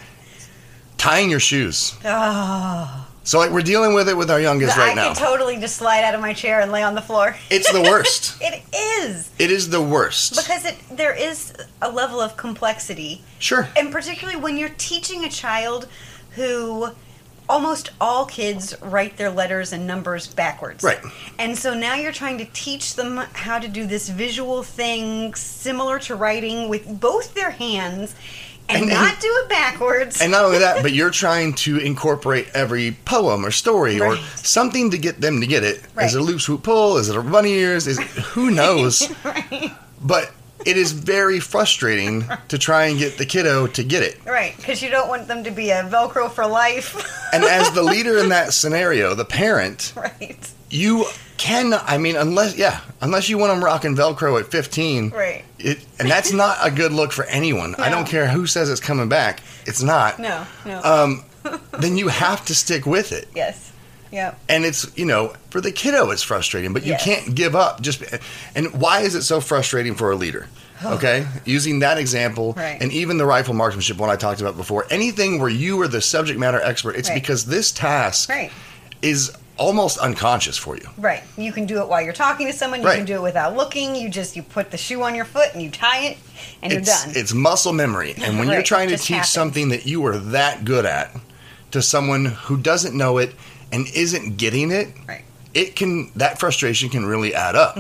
tying 0.98 1.30
your 1.30 1.40
shoes. 1.40 1.96
Oh, 2.04 3.08
So 3.24 3.40
like 3.40 3.52
we're 3.52 3.62
dealing 3.62 3.94
with 3.94 4.10
it 4.10 4.18
with 4.18 4.30
our 4.32 4.40
youngest 4.42 4.78
I 4.78 4.88
right 4.88 4.96
now. 4.96 5.12
I 5.12 5.14
can 5.14 5.16
totally 5.24 5.58
just 5.58 5.78
slide 5.78 6.04
out 6.04 6.16
of 6.16 6.22
my 6.22 6.34
chair 6.34 6.62
and 6.62 6.72
lay 6.72 6.84
on 6.84 6.96
the 6.96 7.02
floor. 7.02 7.36
it's 7.50 7.72
the 7.72 7.82
worst. 7.82 8.38
It 8.42 8.64
is. 8.74 9.30
it 9.40 9.52
is 9.52 9.70
the 9.70 9.82
worst. 9.82 10.36
Because 10.36 10.66
it 10.66 10.76
there 10.92 11.14
is 11.16 11.54
a 11.82 11.90
level 11.92 12.20
of 12.22 12.38
complexity, 12.38 13.24
Sure. 13.40 13.68
and 13.78 13.92
particularly 13.92 14.40
when 14.40 14.58
you're 14.58 14.74
teaching 14.78 15.24
a 15.26 15.30
child 15.30 15.88
who 16.36 16.90
almost 17.48 17.92
all 18.02 18.26
kids 18.26 18.74
write 18.82 19.18
their 19.18 19.30
letters 19.30 19.72
and 19.72 19.86
numbers 19.86 20.26
backwards. 20.28 20.84
Right. 20.84 21.00
And 21.38 21.56
so 21.58 21.74
now 21.76 21.94
you're 21.96 22.12
trying 22.12 22.40
to 22.40 22.46
teach 22.46 22.96
them 22.96 23.18
how 23.34 23.60
to 23.60 23.68
do 23.68 23.86
this 23.86 24.10
visual 24.10 24.64
thing 24.64 25.36
similar 25.36 26.00
to 26.00 26.16
writing 26.16 26.70
with 26.70 27.00
both 27.00 27.36
their 27.36 27.52
hands 27.52 28.16
and, 28.68 28.82
And- 28.84 28.90
not 28.92 29.20
do 29.22 29.28
it 29.44 29.50
backwards. 29.50 30.22
And 30.22 30.32
not 30.32 30.44
only 30.46 30.58
that, 30.58 30.82
but 30.82 30.92
you're 30.98 31.12
trying 31.12 31.54
to 31.54 31.78
incorporate 31.78 32.48
every 32.56 32.98
poem 33.06 33.46
or 33.46 33.52
story 33.52 34.02
or 34.02 34.18
something 34.38 34.90
to 34.90 34.98
get 34.98 35.22
them 35.22 35.40
to 35.42 35.46
get 35.46 35.64
it. 35.64 35.76
Is 35.78 35.84
Right. 35.96 36.14
it 36.14 36.16
a 36.20 36.22
loop 36.24 36.42
swoop 36.42 36.64
pull? 36.64 36.98
Is 36.98 37.10
it 37.10 37.16
a 37.16 37.22
bunny 37.22 37.54
ears? 37.54 37.86
Is 37.86 38.00
it, 38.00 38.08
who 38.08 38.50
knows? 38.50 39.08
right. 39.24 39.72
But 40.02 40.32
it 40.66 40.78
is 40.78 40.92
very 40.92 41.40
frustrating 41.40 42.26
to 42.48 42.58
try 42.58 42.86
and 42.86 42.98
get 42.98 43.18
the 43.18 43.26
kiddo 43.26 43.68
to 43.68 43.84
get 43.84 44.04
it. 44.04 44.18
Right, 44.26 44.56
because 44.58 44.82
you 44.82 44.90
don't 44.90 45.10
want 45.10 45.28
them 45.28 45.44
to 45.44 45.52
be 45.52 45.70
a 45.72 45.84
Velcro 45.84 46.32
for 46.32 46.48
life. 46.48 46.96
And 47.34 47.44
as 47.44 47.72
the 47.72 47.84
leader 47.84 48.18
in 48.18 48.30
that 48.30 48.54
scenario, 48.62 49.14
the 49.16 49.26
parent, 49.26 49.94
right. 49.96 50.52
you 50.70 51.06
can 51.38 51.74
I 51.74 51.98
mean 51.98 52.16
unless 52.16 52.58
yeah, 52.58 52.80
unless 53.02 53.28
you 53.28 53.38
want 53.38 53.54
them 53.54 53.64
rocking 53.64 53.96
Velcro 53.96 54.40
at 54.40 54.48
15. 54.48 55.10
Right. 55.10 55.44
It, 55.60 55.86
and 56.00 56.10
that's 56.10 56.32
not 56.32 56.58
a 56.62 56.72
good 56.72 56.94
look 56.94 57.12
for 57.12 57.26
anyone. 57.26 57.76
I 57.76 57.90
don't 57.90 58.08
care 58.08 58.28
who 58.28 58.48
says 58.48 58.70
it's 58.70 58.80
coming 58.80 59.10
back. 59.10 59.42
It's 59.66 59.84
not. 59.84 60.20
No, 60.20 60.46
no. 60.66 60.82
Um, 60.84 61.26
then 61.80 61.98
you 61.98 62.08
have 62.08 62.46
to 62.46 62.56
stick 62.56 62.86
with 62.86 63.12
it. 63.12 63.28
yes. 63.36 63.72
Yep. 64.16 64.40
and 64.50 64.64
it's 64.66 64.88
you 64.98 65.06
know 65.06 65.34
for 65.50 65.60
the 65.60 65.72
kiddo 65.72 66.10
it's 66.12 66.24
frustrating 66.24 66.72
but 66.74 66.84
you 66.86 66.94
Yes. 66.94 67.04
can't 67.04 67.36
give 67.36 67.54
up 67.56 67.82
just 67.82 68.02
and 68.56 68.74
why 68.74 69.02
is 69.02 69.14
it 69.14 69.24
so 69.24 69.42
frustrating 69.42 69.94
for 69.96 70.10
a 70.12 70.16
leader 70.16 70.48
Okay, 70.84 71.26
using 71.46 71.80
that 71.80 71.98
example, 71.98 72.54
Right. 72.54 72.78
and 72.82 72.92
even 72.92 73.18
the 73.18 73.26
rifle 73.26 73.54
marksmanship 73.54 73.98
one 73.98 74.10
I 74.10 74.18
talked 74.18 74.42
about 74.42 74.58
before, 74.58 74.86
anything 74.92 75.40
where 75.40 75.50
you 75.50 75.82
are 75.82 75.88
the 75.88 76.02
subject 76.02 76.38
matter 76.38 76.62
expert, 76.62 76.98
it's 76.98 77.08
Right. 77.10 77.16
because 77.16 77.46
this 77.46 77.72
task 77.72 78.28
Right. 78.30 78.52
is 79.02 79.32
almost 79.58 79.98
unconscious 80.00 80.58
for 80.58 80.76
you. 80.76 80.88
Right. 80.98 81.24
You 81.38 81.54
can 81.54 81.66
do 81.66 81.80
it 81.80 81.88
while 81.88 82.02
you're 82.02 82.12
talking 82.14 82.46
to 82.48 82.54
someone. 82.54 82.82
You 82.82 82.88
can 82.90 83.06
do 83.06 83.16
it 83.16 83.22
without 83.22 83.56
looking. 83.56 83.96
You 83.96 84.10
just 84.10 84.36
you 84.36 84.44
put 84.44 84.70
the 84.72 84.78
shoe 84.78 85.02
on 85.02 85.16
your 85.16 85.26
foot 85.26 85.48
and 85.54 85.64
you 85.64 85.72
tie 85.72 86.02
it 86.08 86.18
and 86.62 86.74
it's, 86.74 86.88
you're 86.88 87.14
done. 87.14 87.22
It's 87.22 87.34
muscle 87.34 87.74
memory. 87.74 88.14
And 88.22 88.38
when 88.38 88.50
you're 88.50 88.62
trying 88.62 88.90
to 88.90 88.98
teach 88.98 89.08
happens. 89.16 89.30
something 89.30 89.70
that 89.70 89.86
you 89.88 90.06
are 90.06 90.18
that 90.18 90.66
good 90.66 90.86
at 90.86 91.16
to 91.72 91.82
someone 91.82 92.26
who 92.26 92.58
doesn't 92.58 92.94
know 92.96 93.18
it 93.18 93.34
and 93.76 93.88
isn't 93.94 94.38
getting 94.38 94.72
it, 94.72 94.88
right. 95.08 95.24
it 95.54 95.76
can 95.76 96.12
that 96.16 96.40
frustration 96.40 96.90
can 96.90 97.06
really 97.06 97.36
add 97.36 97.56
up. 97.56 97.78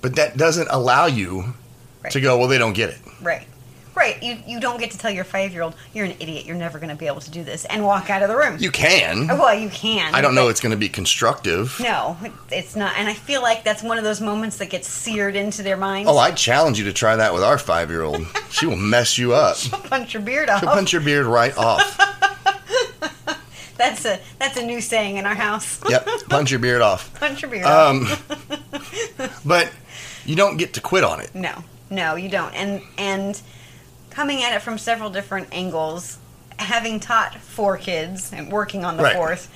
But 0.00 0.16
that 0.16 0.36
doesn't 0.36 0.68
allow 0.70 1.06
you 1.06 1.44
Mm-hmm. 2.04 2.04
Right. 2.04 2.12
to 2.12 2.20
go, 2.20 2.36
well, 2.38 2.48
they 2.48 2.58
don't 2.58 2.74
get 2.74 2.90
it. 2.90 2.98
Right. 3.22 3.46
Right. 3.94 4.22
You 4.22 4.36
you 4.46 4.60
don't 4.60 4.78
get 4.78 4.90
to 4.90 4.98
tell 4.98 5.10
your 5.10 5.24
five 5.24 5.52
year 5.54 5.62
old 5.62 5.74
you're 5.94 6.04
an 6.04 6.14
idiot. 6.20 6.44
You're 6.44 6.56
never 6.56 6.78
going 6.78 6.90
to 6.90 6.96
be 6.96 7.06
able 7.06 7.20
to 7.20 7.30
do 7.30 7.42
this 7.44 7.64
and 7.64 7.82
walk 7.82 8.10
out 8.10 8.22
of 8.22 8.28
the 8.28 8.36
room. 8.36 8.58
You 8.58 8.70
can. 8.70 9.28
well, 9.28 9.54
you 9.54 9.70
can. 9.70 10.14
I 10.14 10.20
don't 10.20 10.34
know 10.34 10.48
it's 10.48 10.60
going 10.60 10.72
to 10.72 10.76
be 10.76 10.90
constructive. 10.90 11.80
No, 11.80 12.18
it's 12.50 12.76
not. 12.76 12.92
And 12.98 13.08
I 13.08 13.14
feel 13.14 13.40
like 13.40 13.64
that's 13.64 13.82
one 13.82 13.96
of 13.96 14.04
those 14.04 14.20
moments 14.20 14.58
that 14.58 14.68
gets 14.68 14.88
seared 14.88 15.34
into 15.36 15.62
their 15.62 15.76
minds. 15.78 16.10
Oh, 16.10 16.18
I 16.18 16.32
challenge 16.32 16.78
you 16.78 16.84
to 16.86 16.92
try 16.92 17.16
that 17.16 17.32
with 17.32 17.42
our 17.42 17.56
five 17.56 17.88
year 17.88 18.02
old. 18.02 18.26
She 18.50 18.66
will 18.66 18.76
mess 18.76 19.16
you 19.18 19.32
up. 19.32 19.56
She'll 19.56 19.78
punch 19.80 20.12
your 20.14 20.22
beard 20.22 20.48
off. 20.50 20.60
She'll 20.60 20.68
punch 20.70 20.92
your 20.92 21.02
beard 21.02 21.26
right 21.26 21.56
off. 21.56 21.98
That's 23.78 24.04
a 24.04 24.20
that's 24.38 24.56
a 24.56 24.64
new 24.64 24.80
saying 24.80 25.16
in 25.16 25.26
our 25.26 25.34
house. 25.34 25.80
Yep, 25.88 26.06
punch 26.28 26.50
your 26.52 26.60
beard 26.60 26.80
off. 26.80 27.12
punch 27.20 27.42
your 27.42 27.50
beard 27.50 27.64
off. 27.64 27.90
Um, 27.90 29.28
but 29.44 29.70
you 30.24 30.36
don't 30.36 30.56
get 30.56 30.74
to 30.74 30.80
quit 30.80 31.02
on 31.04 31.20
it. 31.20 31.34
No, 31.34 31.64
no, 31.90 32.14
you 32.14 32.28
don't. 32.28 32.52
And 32.54 32.82
and 32.96 33.40
coming 34.10 34.42
at 34.44 34.54
it 34.54 34.62
from 34.62 34.78
several 34.78 35.10
different 35.10 35.48
angles, 35.52 36.18
having 36.58 37.00
taught 37.00 37.34
four 37.34 37.76
kids 37.76 38.32
and 38.32 38.50
working 38.52 38.84
on 38.84 38.96
the 38.96 39.02
Right. 39.02 39.16
fourth, 39.16 39.50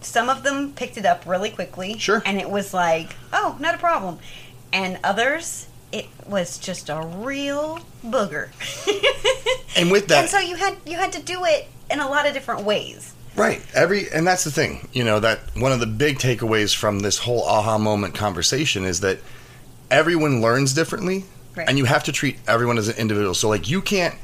some 0.00 0.28
of 0.28 0.42
them 0.42 0.72
picked 0.72 0.96
it 0.96 1.06
up 1.06 1.24
really 1.26 1.50
quickly. 1.50 1.96
Sure. 1.98 2.22
And 2.26 2.38
it 2.40 2.50
was 2.50 2.74
like, 2.74 3.14
oh, 3.32 3.56
not 3.60 3.74
a 3.76 3.78
problem. 3.78 4.18
And 4.72 4.98
others, 5.04 5.68
it 5.92 6.06
was 6.26 6.58
just 6.58 6.88
a 6.88 7.00
real 7.00 7.78
booger. 8.04 8.48
And 9.76 9.90
with 9.92 10.08
that, 10.08 10.22
and 10.22 10.28
so 10.28 10.38
you 10.40 10.56
had 10.56 10.76
you 10.84 10.96
had 10.96 11.12
to 11.12 11.22
do 11.22 11.44
it 11.44 11.68
in 11.90 12.00
a 12.00 12.08
lot 12.08 12.26
of 12.26 12.34
different 12.34 12.62
ways. 12.62 13.12
Right. 13.34 13.62
Every 13.74 14.10
and 14.10 14.26
that's 14.26 14.44
the 14.44 14.50
thing. 14.50 14.88
You 14.92 15.04
know, 15.04 15.20
that 15.20 15.40
one 15.56 15.70
of 15.72 15.80
the 15.80 15.86
big 15.86 16.18
takeaways 16.18 16.74
from 16.74 17.00
this 17.00 17.18
whole 17.18 17.44
aha 17.44 17.76
moment 17.78 18.14
conversation 18.14 18.84
is 18.84 19.00
that 19.00 19.18
everyone 19.90 20.40
learns 20.40 20.72
differently 20.72 21.24
Right. 21.54 21.68
and 21.68 21.78
you 21.78 21.84
have 21.86 22.04
to 22.04 22.12
treat 22.12 22.36
everyone 22.46 22.76
as 22.78 22.88
an 22.88 22.96
individual. 22.96 23.34
So 23.34 23.48
like 23.48 23.68
you 23.68 23.80
can't 23.82 24.14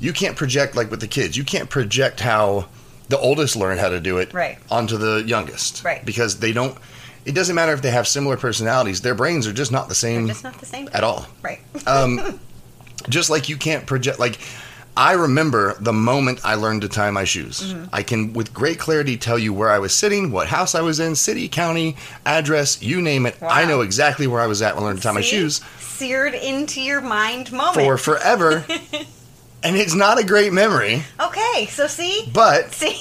you 0.00 0.12
can't 0.12 0.36
project 0.36 0.74
like 0.76 0.90
with 0.90 1.00
the 1.00 1.06
kids. 1.08 1.36
You 1.36 1.44
can't 1.44 1.68
project 1.70 2.20
how 2.20 2.66
the 3.08 3.18
oldest 3.18 3.56
learned 3.56 3.78
how 3.80 3.88
to 3.88 4.00
do 4.00 4.18
it 4.18 4.32
Right. 4.32 4.58
onto 4.70 4.96
the 4.96 5.22
youngest. 5.26 5.84
Right. 5.84 6.04
Because 6.04 6.38
they 6.38 6.52
don't 6.52 6.76
it 7.24 7.32
doesn't 7.36 7.54
matter 7.54 7.72
if 7.72 7.82
they 7.82 7.90
have 7.90 8.08
similar 8.08 8.36
personalities. 8.36 9.00
Their 9.00 9.14
brains 9.14 9.46
are 9.46 9.52
just 9.52 9.70
not 9.70 9.82
the 9.84 9.88
They're 9.88 9.94
same 9.94 10.26
just 10.28 10.42
not 10.44 10.58
the 10.58 10.66
same. 10.66 10.88
at 10.92 11.04
all. 11.04 11.26
Right. 11.42 11.60
Um, 11.86 12.40
just 13.08 13.28
like 13.30 13.48
you 13.48 13.56
can't 13.56 13.86
project 13.86 14.18
like 14.18 14.38
I 14.96 15.12
remember 15.12 15.74
the 15.80 15.92
moment 15.92 16.40
I 16.44 16.54
learned 16.56 16.82
to 16.82 16.88
tie 16.88 17.10
my 17.10 17.24
shoes. 17.24 17.60
Mm-hmm. 17.72 17.84
I 17.94 18.02
can 18.02 18.32
with 18.34 18.52
great 18.52 18.78
clarity 18.78 19.16
tell 19.16 19.38
you 19.38 19.52
where 19.54 19.70
I 19.70 19.78
was 19.78 19.94
sitting, 19.94 20.30
what 20.30 20.48
house 20.48 20.74
I 20.74 20.82
was 20.82 21.00
in, 21.00 21.14
city, 21.16 21.48
county, 21.48 21.96
address, 22.26 22.82
you 22.82 23.00
name 23.00 23.24
it. 23.24 23.36
I 23.42 23.64
know 23.64 23.80
exactly 23.80 24.26
where 24.26 24.40
I 24.40 24.46
was 24.46 24.60
at 24.60 24.74
when 24.74 24.84
I 24.84 24.88
learned 24.88 24.98
to 24.98 25.04
tie 25.04 25.12
my 25.12 25.22
shoes 25.22 25.62
Seared 25.78 26.34
into 26.34 26.80
your 26.82 27.00
mind 27.00 27.52
moment. 27.52 27.74
for 27.76 27.96
forever. 27.96 28.64
and 29.62 29.76
it's 29.76 29.94
not 29.94 30.18
a 30.20 30.24
great 30.24 30.52
memory, 30.52 31.02
Okay, 31.20 31.66
so 31.70 31.86
see? 31.86 32.28
but 32.32 32.72
See? 32.72 32.98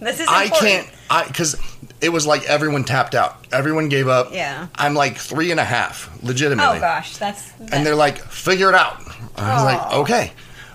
this 0.00 0.20
is 0.20 0.26
I 0.28 0.44
important. 0.44 0.58
can't 0.68 0.88
I 1.10 1.26
because 1.26 1.56
it 2.00 2.08
was 2.08 2.26
like 2.26 2.44
everyone 2.48 2.82
tapped 2.84 3.14
out. 3.14 3.46
Everyone 3.52 3.88
gave 3.88 4.08
up. 4.08 4.32
Yeah. 4.32 4.66
I'm 4.74 4.94
like 4.94 5.16
three 5.16 5.50
and 5.52 5.60
a 5.60 5.64
half, 5.64 6.10
legitimately. 6.24 6.78
Oh 6.78 6.80
gosh, 6.80 7.16
that's 7.18 7.52
and 7.72 7.86
they're 7.86 7.94
like, 7.94 8.18
figure 8.18 8.68
it 8.68 8.74
out. 8.74 9.00
I 9.36 9.54
was 9.54 9.64
like, 9.64 9.92
okay. 10.00 10.32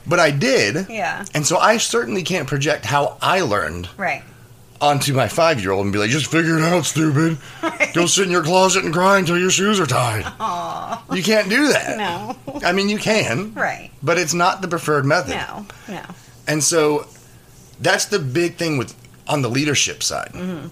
But 0.07 0.19
I 0.19 0.31
did. 0.31 0.89
Yeah. 0.89 1.25
And 1.33 1.45
so 1.45 1.57
I 1.57 1.77
certainly 1.77 2.23
can't 2.23 2.47
project 2.47 2.85
how 2.85 3.17
I 3.21 3.41
learned 3.41 3.87
right. 3.97 4.23
onto 4.79 5.13
my 5.13 5.27
five 5.27 5.61
year 5.61 5.71
old 5.71 5.85
and 5.85 5.93
be 5.93 5.99
like, 5.99 6.09
just 6.09 6.27
figure 6.27 6.57
it 6.57 6.63
out, 6.63 6.85
stupid. 6.85 7.37
Go 7.93 8.05
sit 8.07 8.25
in 8.25 8.31
your 8.31 8.43
closet 8.43 8.83
and 8.83 8.93
cry 8.93 9.19
until 9.19 9.37
your 9.37 9.51
shoes 9.51 9.79
are 9.79 9.85
tied. 9.85 10.25
You 11.15 11.21
can't 11.23 11.49
do 11.49 11.67
that. 11.69 11.97
No. 11.97 12.35
I 12.65 12.71
mean, 12.71 12.89
you 12.89 12.97
can, 12.97 13.53
Right. 13.53 13.91
but 14.01 14.17
it's 14.17 14.33
not 14.33 14.61
the 14.61 14.67
preferred 14.67 15.05
method. 15.05 15.35
No. 15.35 15.65
No. 15.87 16.01
And 16.47 16.63
so 16.63 17.05
that's 17.79 18.05
the 18.05 18.19
big 18.19 18.55
thing 18.55 18.77
with 18.77 18.95
on 19.27 19.41
the 19.43 19.49
leadership 19.49 20.01
side. 20.03 20.31
Mm-hmm. 20.33 20.67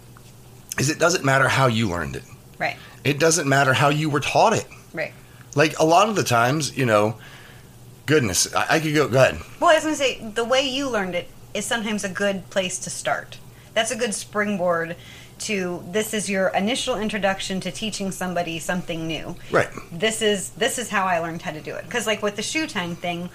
Is 0.80 0.90
it 0.90 0.98
doesn't 1.00 1.24
matter 1.24 1.48
how 1.48 1.68
you 1.68 1.88
learned 1.90 2.16
it. 2.16 2.24
Right. 2.58 2.78
It 3.04 3.20
doesn't 3.20 3.48
matter 3.48 3.74
how 3.74 3.90
you 3.90 4.10
were 4.10 4.20
taught 4.22 4.54
it. 4.54 4.66
Right. 4.94 5.14
Like 5.56 5.78
a 5.80 5.86
lot 5.86 6.10
of 6.10 6.16
the 6.16 6.24
times, 6.24 6.76
you 6.78 6.86
know, 6.86 7.18
goodness, 8.10 8.54
I, 8.54 8.76
I 8.76 8.80
could 8.80 8.94
go. 8.94 9.08
Go 9.08 9.18
ahead. 9.20 9.40
Well, 9.60 9.70
I 9.70 9.76
was 9.76 9.84
gonna 9.84 9.96
say 9.96 10.20
the 10.36 10.44
way 10.44 10.62
you 10.68 10.90
learned 10.90 11.16
it 11.16 11.28
is 11.54 11.66
sometimes 11.66 12.04
a 12.04 12.10
good 12.10 12.50
place 12.50 12.78
to 12.80 12.90
start. 12.90 13.38
That's 13.74 13.92
a 13.92 13.96
good 13.96 14.14
springboard 14.14 14.96
to 15.48 15.82
this 15.92 16.14
is 16.14 16.30
your 16.30 16.50
initial 16.50 17.00
introduction 17.00 17.62
to 17.62 17.72
teaching 17.72 18.12
somebody 18.12 18.60
something 18.60 19.08
new. 19.08 19.36
Right. 19.52 19.70
This 19.92 20.22
is 20.22 20.50
this 20.52 20.78
is 20.78 20.90
how 20.90 21.06
I 21.06 21.20
learned 21.20 21.42
how 21.44 21.52
to 21.52 21.62
do 21.62 21.74
it. 21.76 21.86
Because 21.86 22.06
like 22.08 22.22
with 22.22 22.36
the 22.36 22.42
shoe 22.42 22.68
tying 22.68 22.96
thing, 22.96 23.30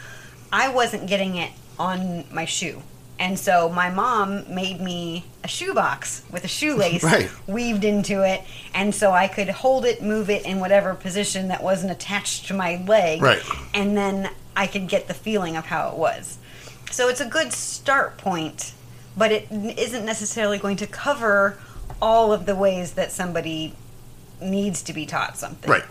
I 0.52 0.68
wasn't 0.68 1.06
getting 1.06 1.36
it 1.36 1.50
on 1.78 2.24
my 2.32 2.44
shoe. 2.44 2.82
And 3.18 3.38
so 3.38 3.68
my 3.68 3.90
mom 3.90 4.52
made 4.52 4.80
me 4.80 5.24
a 5.44 5.48
shoebox 5.48 6.22
with 6.32 6.44
a 6.44 6.48
shoelace 6.48 7.02
Right. 7.12 7.30
weaved 7.46 7.84
into 7.84 8.22
it, 8.28 8.42
and 8.74 8.92
so 8.92 9.12
I 9.12 9.28
could 9.28 9.48
hold 9.48 9.84
it, 9.84 10.02
move 10.02 10.28
it 10.30 10.44
in 10.44 10.58
whatever 10.58 10.94
position 10.94 11.46
that 11.48 11.62
wasn't 11.62 11.92
attached 11.92 12.46
to 12.48 12.54
my 12.54 12.82
leg, 12.88 13.22
Right. 13.22 13.40
and 13.72 13.96
then 13.96 14.30
I 14.56 14.66
could 14.66 14.88
get 14.88 15.08
the 15.08 15.14
feeling 15.14 15.56
of 15.56 15.66
how 15.66 15.90
it 15.90 15.96
was. 15.96 16.38
So 16.90 17.08
it's 17.08 17.20
a 17.20 17.26
good 17.26 17.52
start 17.52 18.18
point, 18.18 18.72
but 19.16 19.32
it 19.32 19.48
isn't 19.50 20.04
necessarily 20.04 20.58
going 20.58 20.76
to 20.76 20.86
cover 20.86 21.58
all 22.00 22.32
of 22.32 22.46
the 22.46 22.54
ways 22.54 22.92
that 22.92 23.10
somebody 23.12 23.74
needs 24.40 24.82
to 24.84 24.92
be 24.92 25.06
taught 25.06 25.36
something. 25.38 25.70
Right. 25.70 25.84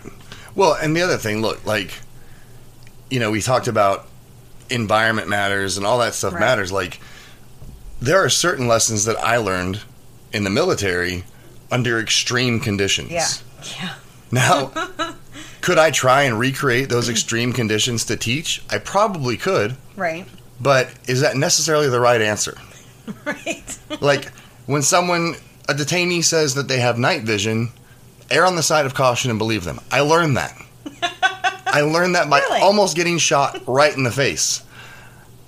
Well, 0.54 0.74
and 0.74 0.96
the 0.96 1.02
other 1.02 1.16
thing, 1.18 1.42
look, 1.42 1.64
like, 1.66 1.92
you 3.10 3.20
know, 3.20 3.30
we 3.30 3.40
talked 3.42 3.68
about 3.68 4.06
environment 4.70 5.28
matters 5.28 5.76
and 5.76 5.86
all 5.86 5.98
that 5.98 6.14
stuff 6.14 6.32
Right. 6.32 6.40
matters. 6.40 6.72
Like, 6.72 7.00
there 8.00 8.22
are 8.24 8.30
certain 8.30 8.66
lessons 8.66 9.04
that 9.04 9.16
I 9.18 9.36
learned 9.36 9.80
in 10.32 10.44
the 10.44 10.50
military 10.50 11.24
under 11.70 11.98
extreme 11.98 12.60
conditions. 12.60 13.10
Yeah. 13.10 13.26
Yeah. 13.80 13.94
Now, 14.30 14.72
could 15.64 15.78
I 15.78 15.90
try 15.90 16.24
and 16.24 16.38
recreate 16.38 16.90
those 16.90 17.08
extreme 17.08 17.54
conditions 17.54 18.04
to 18.04 18.16
teach? 18.18 18.62
I 18.68 18.76
probably 18.78 19.38
could, 19.38 19.76
Right. 19.96 20.26
but 20.60 20.90
is 21.08 21.22
that 21.22 21.36
necessarily 21.38 21.88
the 21.88 22.00
right 22.00 22.20
answer? 22.20 22.56
Right. 23.24 23.78
like 24.00 24.26
when 24.66 24.82
someone 24.82 25.34
a 25.68 25.72
detainee 25.74 26.22
says 26.24 26.54
that 26.54 26.68
they 26.68 26.80
have 26.80 26.98
night 26.98 27.22
vision 27.22 27.70
err 28.30 28.44
on 28.46 28.56
the 28.56 28.62
side 28.62 28.84
of 28.86 28.94
caution 28.94 29.28
and 29.30 29.38
believe 29.38 29.64
them 29.64 29.78
i 29.90 30.00
learned 30.00 30.38
that 30.38 30.54
i 31.66 31.82
learned 31.82 32.14
that 32.14 32.30
by 32.30 32.38
Really? 32.40 32.60
almost 32.60 32.96
getting 32.96 33.18
shot 33.18 33.60
right 33.66 33.94
in 33.94 34.04
the 34.04 34.10
face 34.10 34.62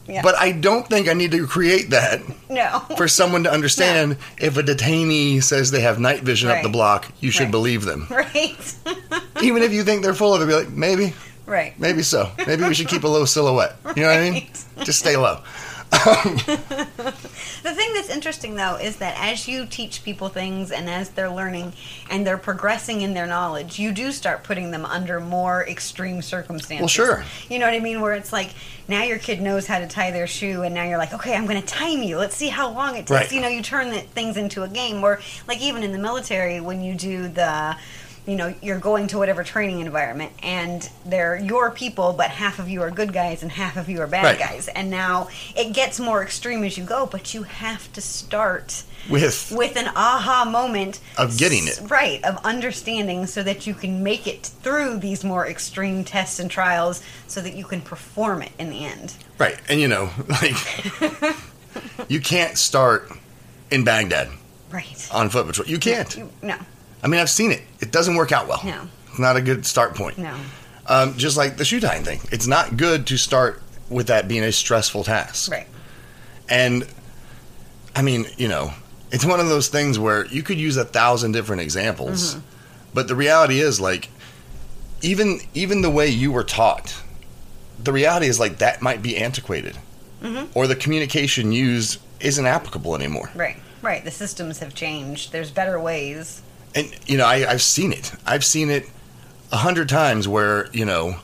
Yeah. 0.08 0.22
but 0.22 0.36
i 0.36 0.52
don't 0.52 0.86
think 0.88 1.08
i 1.08 1.12
need 1.14 1.32
to 1.32 1.46
create 1.46 1.90
that 1.90 2.20
no. 2.48 2.78
for 2.96 3.08
someone 3.08 3.42
to 3.44 3.50
understand 3.52 4.18
if 4.38 4.56
a 4.56 4.62
detainee 4.62 5.42
says 5.42 5.70
they 5.72 5.80
have 5.80 5.98
night 5.98 6.20
vision 6.22 6.48
up 6.48 6.62
the 6.62 6.68
block 6.68 7.10
you 7.20 7.30
should 7.30 7.44
Right. 7.44 7.50
believe 7.50 7.84
them 7.84 8.06
right. 8.10 8.74
even 9.42 9.62
if 9.62 9.72
you 9.72 9.82
think 9.82 10.02
they're 10.02 10.14
full 10.14 10.34
of 10.34 10.42
it 10.42 10.46
be 10.46 10.54
like 10.54 10.68
maybe 10.70 11.12
right. 11.46 11.78
maybe 11.80 12.02
so 12.02 12.30
maybe 12.46 12.62
we 12.64 12.74
should 12.74 12.88
keep 12.88 13.02
a 13.04 13.08
low 13.08 13.24
silhouette 13.24 13.76
you 13.96 14.02
know 14.02 14.08
what 14.08 14.18
i 14.18 14.30
mean 14.30 14.48
just 14.84 14.98
stay 15.00 15.16
low 15.16 15.42
The 17.66 17.74
thing 17.74 17.94
that's 17.94 18.10
interesting 18.10 18.54
though 18.54 18.76
is 18.76 18.98
that 18.98 19.16
as 19.18 19.48
you 19.48 19.66
teach 19.66 20.04
people 20.04 20.28
things 20.28 20.70
and 20.70 20.88
as 20.88 21.10
they're 21.10 21.28
learning 21.28 21.72
and 22.08 22.24
they're 22.24 22.38
progressing 22.38 23.00
in 23.00 23.12
their 23.12 23.26
knowledge, 23.26 23.80
you 23.80 23.90
do 23.90 24.12
start 24.12 24.44
putting 24.44 24.70
them 24.70 24.84
under 24.84 25.18
more 25.18 25.66
extreme 25.66 26.22
circumstances. 26.22 26.80
Well, 26.80 26.88
sure. 26.88 27.24
You 27.50 27.58
know 27.58 27.66
what 27.66 27.74
I 27.74 27.80
mean? 27.80 28.00
Where 28.00 28.14
it's 28.14 28.32
like 28.32 28.50
now 28.86 29.02
your 29.02 29.18
kid 29.18 29.40
knows 29.40 29.66
how 29.66 29.80
to 29.80 29.88
tie 29.88 30.12
their 30.12 30.28
shoe, 30.28 30.62
and 30.62 30.76
now 30.76 30.84
you're 30.84 30.98
like, 30.98 31.12
okay, 31.12 31.34
I'm 31.34 31.46
going 31.46 31.60
to 31.60 31.66
time 31.66 32.04
you. 32.04 32.18
Let's 32.18 32.36
see 32.36 32.48
how 32.48 32.70
long 32.70 32.94
it 32.94 32.98
takes. 32.98 33.10
Right. 33.10 33.32
You 33.32 33.40
know, 33.40 33.48
you 33.48 33.62
turn 33.62 33.90
the 33.90 33.98
things 33.98 34.36
into 34.36 34.62
a 34.62 34.68
game. 34.68 35.00
Where 35.02 35.20
like 35.48 35.60
even 35.60 35.82
in 35.82 35.90
the 35.90 35.98
military, 35.98 36.60
when 36.60 36.82
you 36.82 36.94
do 36.94 37.26
the 37.26 37.76
you 38.26 38.34
know 38.36 38.52
you're 38.60 38.78
going 38.80 39.06
to 39.06 39.18
whatever 39.18 39.44
training 39.44 39.80
environment 39.80 40.32
and 40.42 40.90
they're 41.04 41.36
your 41.36 41.70
people 41.70 42.12
but 42.12 42.28
half 42.30 42.58
of 42.58 42.68
you 42.68 42.82
are 42.82 42.90
good 42.90 43.12
guys 43.12 43.42
and 43.42 43.52
half 43.52 43.76
of 43.76 43.88
you 43.88 44.00
are 44.00 44.06
bad 44.06 44.24
Right. 44.24 44.38
guys 44.38 44.68
and 44.68 44.90
now 44.90 45.28
it 45.56 45.72
gets 45.72 46.00
more 46.00 46.22
extreme 46.22 46.64
as 46.64 46.76
you 46.76 46.84
go 46.84 47.06
but 47.06 47.34
you 47.34 47.44
have 47.44 47.92
to 47.92 48.00
start 48.00 48.82
With 49.08 49.52
with 49.56 49.76
an 49.76 49.88
aha 49.94 50.44
moment 50.44 50.98
Of 51.16 51.38
getting 51.38 51.68
it. 51.68 51.80
right 51.88 52.22
of 52.24 52.36
understanding 52.44 53.26
so 53.26 53.42
that 53.44 53.66
you 53.66 53.74
can 53.74 54.02
make 54.02 54.26
it 54.26 54.46
through 54.46 54.98
these 54.98 55.22
more 55.22 55.46
extreme 55.46 56.02
tests 56.02 56.40
and 56.40 56.50
trials 56.50 57.02
so 57.28 57.40
that 57.40 57.54
you 57.54 57.64
can 57.64 57.80
perform 57.80 58.42
it 58.42 58.52
in 58.58 58.70
the 58.70 58.84
end 58.84 59.14
right, 59.38 59.58
and 59.68 59.80
you 59.80 59.86
know, 59.88 60.10
like 60.28 60.56
you 62.08 62.20
can't 62.20 62.56
start 62.58 63.10
in 63.70 63.84
Baghdad 63.84 64.28
right 64.72 65.08
on 65.12 65.28
foot 65.28 65.46
patrol. 65.46 65.68
You 65.68 65.78
can't. 65.78 66.16
You- 66.16 66.30
no 66.42 66.56
I 67.06 67.08
mean, 67.08 67.20
I've 67.20 67.30
seen 67.30 67.52
it. 67.52 67.62
It 67.78 67.92
doesn't 67.92 68.16
work 68.16 68.32
out 68.32 68.48
well. 68.48 68.60
No. 68.64 68.88
It's 69.10 69.18
not 69.20 69.36
a 69.36 69.40
good 69.40 69.64
start 69.64 69.94
point. 69.94 70.18
no 70.18 70.34
Um, 70.88 71.16
just 71.16 71.36
like 71.36 71.56
the 71.56 71.64
shoe 71.64 71.78
tying 71.78 72.02
thing, 72.02 72.18
it's 72.32 72.48
not 72.48 72.76
good 72.76 73.06
to 73.06 73.16
start 73.16 73.62
with 73.88 74.08
that 74.08 74.26
being 74.26 74.42
a 74.42 74.50
stressful 74.50 75.04
task. 75.04 75.52
right 75.52 75.68
And 76.48 76.84
I 77.94 78.02
mean, 78.02 78.26
you 78.36 78.48
know, 78.48 78.72
it's 79.12 79.24
one 79.24 79.38
of 79.38 79.48
those 79.48 79.68
things 79.68 80.00
where 80.00 80.26
you 80.26 80.42
could 80.42 80.58
use 80.58 80.76
a 80.76 80.84
thousand 80.84 81.30
different 81.30 81.62
examples, 81.62 82.34
Mm-hmm. 82.34 82.40
but 82.92 83.06
the 83.06 83.14
reality 83.14 83.60
is 83.60 83.80
like 83.80 84.08
even 85.00 85.38
even 85.54 85.82
the 85.82 85.90
way 85.90 86.08
you 86.08 86.32
were 86.32 86.42
taught, 86.44 86.96
the 87.78 87.92
reality 87.92 88.26
is 88.26 88.40
like 88.40 88.58
that 88.58 88.82
might 88.82 89.00
be 89.00 89.16
antiquated, 89.16 89.78
Mm-hmm. 90.22 90.46
or 90.58 90.66
the 90.66 90.74
communication 90.74 91.52
used 91.52 92.00
isn't 92.18 92.46
applicable 92.46 92.96
anymore. 92.96 93.30
right 93.36 93.58
right 93.82 94.02
the 94.04 94.10
systems 94.10 94.58
have 94.58 94.74
changed 94.74 95.30
there's 95.32 95.50
better 95.50 95.78
ways 95.78 96.42
And 96.76 96.94
you 97.06 97.16
know, 97.16 97.24
I, 97.24 97.50
I've 97.50 97.62
seen 97.62 97.92
it. 97.92 98.12
I've 98.26 98.44
seen 98.44 98.70
it 98.70 98.88
a 99.50 99.56
hundred 99.56 99.88
times 99.88 100.28
where 100.28 100.68
you 100.72 100.84
know 100.84 101.16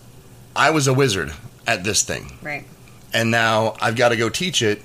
I 0.56 0.71
was 0.71 0.88
a 0.88 0.94
wizard 0.94 1.32
at 1.66 1.85
this 1.85 2.02
thing, 2.02 2.38
right 2.42 2.64
and 3.12 3.30
now 3.30 3.75
I've 3.80 3.94
got 3.97 4.09
to 4.09 4.16
go 4.16 4.28
teach 4.28 4.62
it. 4.62 4.82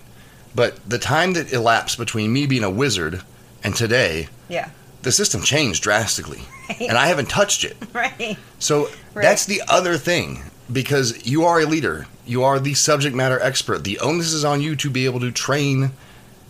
But 0.54 0.78
the 0.90 1.00
time 1.00 1.34
that 1.34 1.54
elapsed 1.54 1.98
between 1.98 2.34
me 2.34 2.46
being 2.46 2.64
a 2.64 2.70
wizard 2.70 3.22
and 3.64 3.76
today, 3.76 4.28
yeah 4.50 4.70
the 5.04 5.12
system 5.12 5.42
changed 5.42 5.84
drastically, 5.84 6.42
and 6.82 6.98
I 6.98 7.08
haven't 7.08 7.30
touched 7.30 7.64
it. 7.64 7.78
right 7.94 8.38
So 8.60 8.90
Right. 9.14 9.24
that's 9.24 9.46
the 9.46 9.62
other 9.70 9.98
thing 9.98 10.44
because 10.72 11.26
you 11.26 11.46
are 11.46 11.62
a 11.62 11.66
leader, 11.66 12.08
you 12.26 12.44
are 12.44 12.60
the 12.60 12.74
subject 12.74 13.16
matter 13.16 13.40
expert. 13.40 13.84
The 13.86 14.00
onus 14.00 14.34
is 14.34 14.44
on 14.44 14.60
you 14.62 14.76
to 14.78 14.90
be 14.90 15.06
able 15.06 15.22
to 15.22 15.32
train 15.32 15.92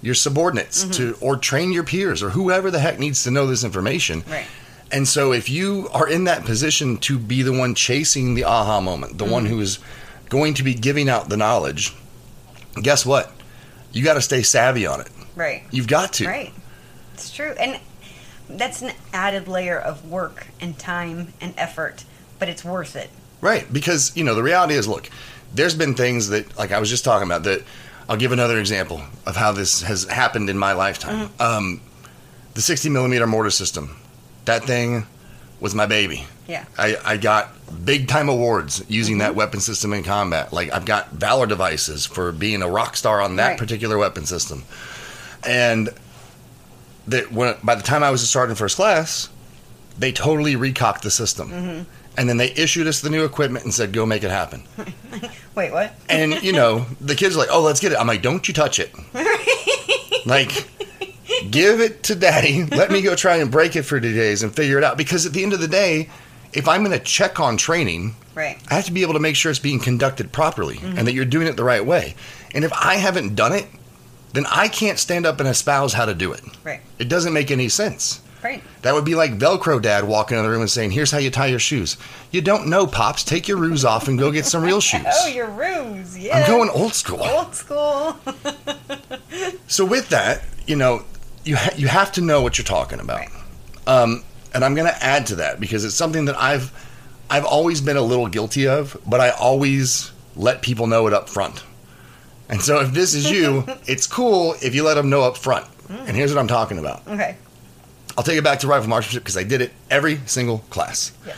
your 0.01 0.13
subordinates 0.15 0.83
Mm-hmm. 0.83 0.91
to 0.93 1.17
or 1.21 1.37
train 1.37 1.71
your 1.73 1.83
peers 1.83 2.21
or 2.23 2.29
whoever 2.31 2.69
the 2.71 2.79
heck 2.79 2.99
needs 2.99 3.23
to 3.23 3.31
know 3.31 3.47
this 3.47 3.63
information. 3.63 4.23
right 4.29 4.45
And 4.91 5.07
so 5.07 5.33
if 5.33 5.49
you 5.49 5.89
are 5.93 6.07
in 6.07 6.25
that 6.25 6.45
position 6.45 6.97
to 6.99 7.17
be 7.19 7.41
the 7.41 7.51
one 7.51 7.75
chasing 7.75 8.35
the 8.35 8.43
aha 8.45 8.79
moment, 8.79 9.17
the 9.17 9.25
one 9.25 9.43
Mm-hmm. 9.45 9.53
who 9.53 9.61
is 9.61 9.79
going 10.29 10.53
to 10.55 10.63
be 10.63 10.73
giving 10.73 11.09
out 11.09 11.29
the 11.29 11.37
knowledge, 11.37 11.93
guess 12.81 13.05
what? 13.05 13.31
You 13.91 14.03
got 14.03 14.13
to 14.15 14.21
stay 14.21 14.43
savvy 14.43 14.85
on 14.85 15.01
it. 15.01 15.09
right 15.35 15.63
You've 15.71 15.87
got 15.87 16.13
to. 16.13 16.27
Right. 16.27 16.53
It's 17.13 17.31
true. 17.31 17.53
And 17.59 17.79
that's 18.49 18.81
an 18.81 18.91
added 19.13 19.47
layer 19.47 19.77
of 19.79 20.09
work 20.09 20.47
and 20.61 20.77
time 20.77 21.33
and 21.41 21.53
effort, 21.57 22.05
but 22.39 22.47
it's 22.49 22.63
worth 22.63 22.95
it. 22.95 23.09
Right, 23.41 23.71
because 23.71 24.15
you 24.15 24.23
know 24.23 24.35
the 24.35 24.43
reality 24.43 24.73
is, 24.75 24.87
look, 24.87 25.09
there's 25.53 25.75
been 25.75 25.95
things 25.95 26.29
that, 26.29 26.57
like 26.57 26.71
I 26.71 26.79
was 26.79 26.89
just 26.89 27.03
talking 27.03 27.27
about, 27.27 27.43
that 27.43 27.63
I'll 28.09 28.17
give 28.17 28.31
another 28.31 28.59
example 28.59 29.01
of 29.25 29.35
how 29.35 29.51
this 29.51 29.81
has 29.81 30.05
happened 30.05 30.49
in 30.49 30.57
my 30.57 30.73
lifetime. 30.73 31.29
Mm. 31.29 31.41
Um, 31.41 31.81
the 32.53 32.61
60 32.61 32.89
millimeter 32.89 33.27
mortar 33.27 33.49
system, 33.49 33.97
that 34.45 34.63
thing 34.63 35.05
was 35.59 35.75
my 35.75 35.85
baby. 35.85 36.25
Yeah. 36.47 36.65
I, 36.77 36.95
I 37.03 37.17
got 37.17 37.49
big 37.83 38.07
time 38.07 38.29
awards 38.29 38.83
using 38.87 39.17
that 39.17 39.29
mm-hmm. 39.29 39.37
weapon 39.37 39.59
system 39.59 39.93
in 39.93 40.03
combat. 40.03 40.53
Like 40.53 40.71
I've 40.73 40.85
got 40.85 41.11
valor 41.11 41.45
devices 41.45 42.05
for 42.05 42.31
being 42.31 42.61
a 42.61 42.69
rock 42.69 42.95
star 42.95 43.21
on 43.21 43.35
that 43.35 43.49
Right. 43.49 43.59
particular 43.59 43.97
weapon 43.97 44.25
system, 44.25 44.63
and 45.45 45.89
that 47.07 47.31
when 47.31 47.55
by 47.63 47.75
the 47.75 47.83
time 47.83 48.03
I 48.03 48.11
was 48.11 48.23
a 48.23 48.27
sergeant 48.27 48.57
first 48.57 48.75
class, 48.75 49.29
they 49.97 50.11
totally 50.11 50.55
recocked 50.55 51.03
the 51.03 51.11
system. 51.11 51.49
Mm-hmm. 51.49 51.83
And 52.17 52.27
then 52.27 52.37
they 52.37 52.51
issued 52.51 52.87
us 52.87 53.01
the 53.01 53.09
new 53.11 53.23
equipment 53.23 53.63
and 53.63 53.73
said, 53.73 53.93
"Go 53.93 54.05
make 54.05 54.23
it 54.23 54.31
happen." 54.31 54.63
Wait, 55.55 55.71
what? 55.71 55.93
And 56.09 56.41
you 56.41 56.51
know, 56.51 56.85
the 56.99 57.15
kids 57.15 57.35
are 57.35 57.39
like, 57.39 57.49
"Oh, 57.51 57.61
let's 57.61 57.79
get 57.79 57.91
it." 57.91 57.99
I'm 57.99 58.07
like, 58.07 58.21
"Don't 58.23 58.47
you 58.47 58.53
touch 58.53 58.79
it." 58.79 58.91
like, 60.25 60.67
give 61.51 61.79
it 61.79 62.03
to 62.03 62.15
daddy. 62.15 62.65
Let 62.65 62.91
me 62.91 63.01
go 63.01 63.15
try 63.15 63.37
and 63.37 63.51
break 63.51 63.75
it 63.75 63.83
for 63.83 63.99
two 63.99 64.13
days 64.13 64.43
and 64.43 64.55
figure 64.55 64.77
it 64.77 64.83
out. 64.83 64.97
Because 64.97 65.25
at 65.25 65.33
the 65.33 65.43
end 65.43 65.53
of 65.53 65.59
the 65.59 65.67
day, 65.67 66.09
if 66.53 66.67
I'm 66.67 66.83
going 66.83 66.97
to 66.97 67.03
check 67.03 67.39
on 67.39 67.57
training, 67.57 68.15
Right. 68.37 68.59
I 68.69 68.75
have 68.75 68.85
to 68.85 68.91
be 68.91 69.01
able 69.01 69.13
to 69.13 69.19
make 69.19 69.35
sure 69.35 69.49
it's 69.49 69.57
being 69.57 69.79
conducted 69.79 70.31
properly 70.31 70.77
and 70.83 71.07
that 71.07 71.13
you're 71.13 71.25
doing 71.25 71.47
it 71.47 71.55
the 71.57 71.63
right 71.63 71.83
way. 71.83 72.13
And 72.53 72.63
if 72.63 72.71
I 72.71 72.95
haven't 72.95 73.35
done 73.35 73.51
it, 73.51 73.65
then 74.33 74.45
I 74.51 74.67
can't 74.67 74.99
stand 74.99 75.25
up 75.25 75.39
and 75.39 75.49
espouse 75.49 75.93
how 75.93 76.05
to 76.05 76.13
do 76.13 76.33
it. 76.33 76.43
Right. 76.63 76.81
It 76.99 77.09
doesn't 77.09 77.33
make 77.33 77.49
any 77.49 77.67
sense. 77.67 78.21
Right. 78.43 78.63
That 78.83 78.93
would 78.93 79.03
be 79.05 79.15
like 79.15 79.37
Velcro 79.37 79.81
dad 79.81 80.03
walking 80.05 80.37
in 80.37 80.43
the 80.43 80.49
room 80.49 80.61
and 80.61 80.69
saying, 80.69 80.91
Here's 80.91 81.11
how 81.11 81.17
you 81.17 81.31
tie 81.31 81.47
your 81.47 81.59
shoes. 81.59 81.97
You 82.31 82.41
don't 82.41 82.67
know, 82.67 82.85
Pops. 82.87 83.23
Take 83.23 83.47
your 83.47 83.57
ruse 83.57 83.83
off 83.83 84.07
and 84.07 84.17
go 84.19 84.31
get 84.31 84.45
some 84.45 84.63
real 84.63 84.79
shoes. 84.89 85.05
Oh, 85.11 85.27
your 85.27 85.47
ruse. 85.49 86.17
Yeah. 86.17 86.37
I'm 86.39 86.47
going 86.47 86.69
old 86.69 86.93
school. 86.93 87.21
old 87.23 87.55
school. 87.55 88.15
So 89.67 89.85
with 89.85 90.09
that, 90.09 90.43
you 90.65 90.75
know, 90.75 91.03
you 91.43 91.55
ha- 91.57 91.73
you 91.75 91.87
have 91.87 92.11
to 92.13 92.21
know 92.21 92.41
what 92.41 92.57
you're 92.57 92.65
talking 92.65 92.99
about. 92.99 93.17
Right. 93.19 93.29
Um, 93.85 94.23
and 94.53 94.63
I'm 94.63 94.75
going 94.75 94.87
to 94.87 95.03
add 95.03 95.27
to 95.27 95.35
that 95.35 95.59
because 95.59 95.83
it's 95.85 95.95
something 95.95 96.25
that 96.25 96.37
I've 96.41 96.71
I've 97.29 97.45
always 97.45 97.81
been 97.81 97.97
a 97.97 98.01
little 98.01 98.27
guilty 98.27 98.67
of, 98.67 98.95
but 99.05 99.19
I 99.19 99.29
always 99.31 100.11
let 100.35 100.61
people 100.61 100.87
know 100.87 101.07
it 101.07 101.13
up 101.13 101.27
front. 101.29 101.63
And 102.49 102.61
so 102.61 102.79
if 102.79 102.91
this 102.93 103.13
is 103.13 103.29
you, 103.29 103.65
it's 103.87 104.07
cool 104.07 104.55
if 104.61 104.73
you 104.73 104.83
let 104.83 104.93
them 104.93 105.09
know 105.09 105.21
up 105.23 105.37
front. 105.37 105.65
And 105.89 106.15
here's 106.15 106.33
what 106.33 106.39
I'm 106.39 106.47
talking 106.47 106.79
about. 106.79 107.05
okay. 107.07 107.37
I'll 108.17 108.23
take 108.23 108.37
it 108.37 108.43
back 108.43 108.59
to 108.59 108.67
rifle 108.67 108.89
marksmanship 108.89 109.23
because 109.23 109.37
I 109.37 109.43
did 109.43 109.61
it 109.61 109.71
every 109.89 110.17
single 110.25 110.59
class. 110.69 111.11
Yes. 111.25 111.37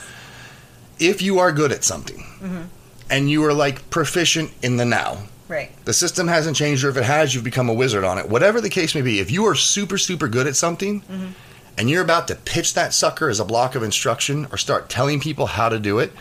If 0.97 1.21
you 1.21 1.39
are 1.39 1.51
good 1.51 1.71
at 1.71 1.83
something 1.83 2.17
mm-hmm. 2.17 2.61
and 3.09 3.29
you 3.29 3.43
are 3.45 3.53
like 3.53 3.89
proficient 3.89 4.51
in 4.61 4.77
the 4.77 4.85
now, 4.85 5.17
Right. 5.49 5.71
the 5.83 5.93
system 5.93 6.27
hasn't 6.27 6.55
changed, 6.55 6.83
or 6.83 6.89
if 6.89 6.97
it 6.97 7.03
has, 7.03 7.33
you've 7.33 7.43
become 7.43 7.69
a 7.69 7.73
wizard 7.73 8.03
on 8.03 8.19
it. 8.19 8.29
Whatever 8.29 8.61
the 8.61 8.69
case 8.69 8.93
may 8.93 9.01
be, 9.01 9.19
if 9.19 9.31
you 9.31 9.45
are 9.47 9.55
super, 9.55 9.97
super 9.97 10.27
good 10.27 10.45
at 10.45 10.55
something 10.55 11.01
mm-hmm. 11.01 11.29
and 11.75 11.89
you're 11.89 12.03
about 12.03 12.27
to 12.27 12.35
pitch 12.35 12.75
that 12.75 12.93
sucker 12.93 13.29
as 13.29 13.39
a 13.39 13.45
block 13.45 13.73
of 13.73 13.81
instruction 13.81 14.45
or 14.51 14.57
start 14.57 14.89
telling 14.89 15.19
people 15.19 15.47
how 15.47 15.67
to 15.67 15.79
do 15.79 15.97
it, 15.97 16.11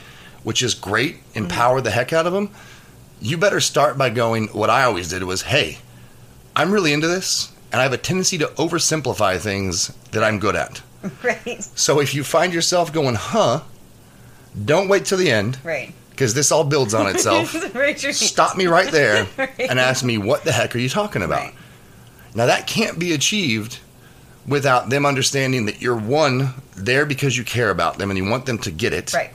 which 0.44 0.62
is 0.62 0.73
great, 0.73 1.16
mm-hmm. 1.16 1.40
empower 1.40 1.83
the 1.83 1.90
heck 1.90 2.12
out 2.12 2.27
of 2.27 2.33
them, 2.33 2.51
you 3.21 3.37
better 3.37 3.61
start 3.61 3.99
by 3.99 4.09
going, 4.09 4.49
what 4.49 4.71
I 4.71 4.85
always 4.85 5.11
did 5.11 5.23
was, 5.25 5.42
hey, 5.42 5.79
I'm 6.57 6.73
really 6.73 6.94
into 6.94 7.07
this, 7.07 7.53
and 7.72 7.81
I 7.81 7.85
have 7.85 7.92
a 7.92 7.98
tendency 7.98 8.38
to 8.38 8.46
oversimplify 8.46 9.38
things 9.38 9.88
that 10.12 10.22
I'm 10.24 10.38
good 10.38 10.57
at. 10.57 10.83
Right. 11.22 11.62
So 11.76 12.00
if 12.00 12.12
you 12.14 12.24
find 12.24 12.52
yourself 12.52 12.92
going, 12.92 13.14
huh, 13.14 13.61
don't 14.64 14.88
wait 14.88 15.04
till 15.04 15.18
the 15.18 15.31
end, 15.31 15.59
Right. 15.62 15.92
because 16.11 16.35
this 16.35 16.50
all 16.50 16.64
builds 16.64 16.92
on 16.94 17.07
itself 17.14 17.52
hand. 17.52 17.96
stop 18.16 18.57
me 18.57 18.66
right 18.66 18.90
there 18.90 19.26
Right. 19.38 19.50
and 19.61 19.78
ask 19.78 20.04
me 20.04 20.18
what 20.18 20.42
the 20.44 20.50
heck 20.52 20.74
are 20.74 20.78
you 20.78 20.88
talking 20.88 21.22
about 21.22 21.42
Right. 21.44 21.54
now 22.35 22.46
that 22.46 22.66
can't 22.66 22.98
be 22.98 23.12
achieved 23.12 23.78
without 24.46 24.88
them 24.90 25.07
understanding 25.07 25.66
that 25.66 25.81
you're 25.81 25.96
one 25.96 26.54
there 26.76 27.07
because 27.07 27.37
you 27.37 27.44
care 27.44 27.70
about 27.70 27.98
them 27.98 28.11
and 28.11 28.18
you 28.18 28.24
want 28.28 28.46
them 28.46 28.59
to 28.59 28.70
get 28.72 28.92
it 28.92 29.12
Right. 29.14 29.31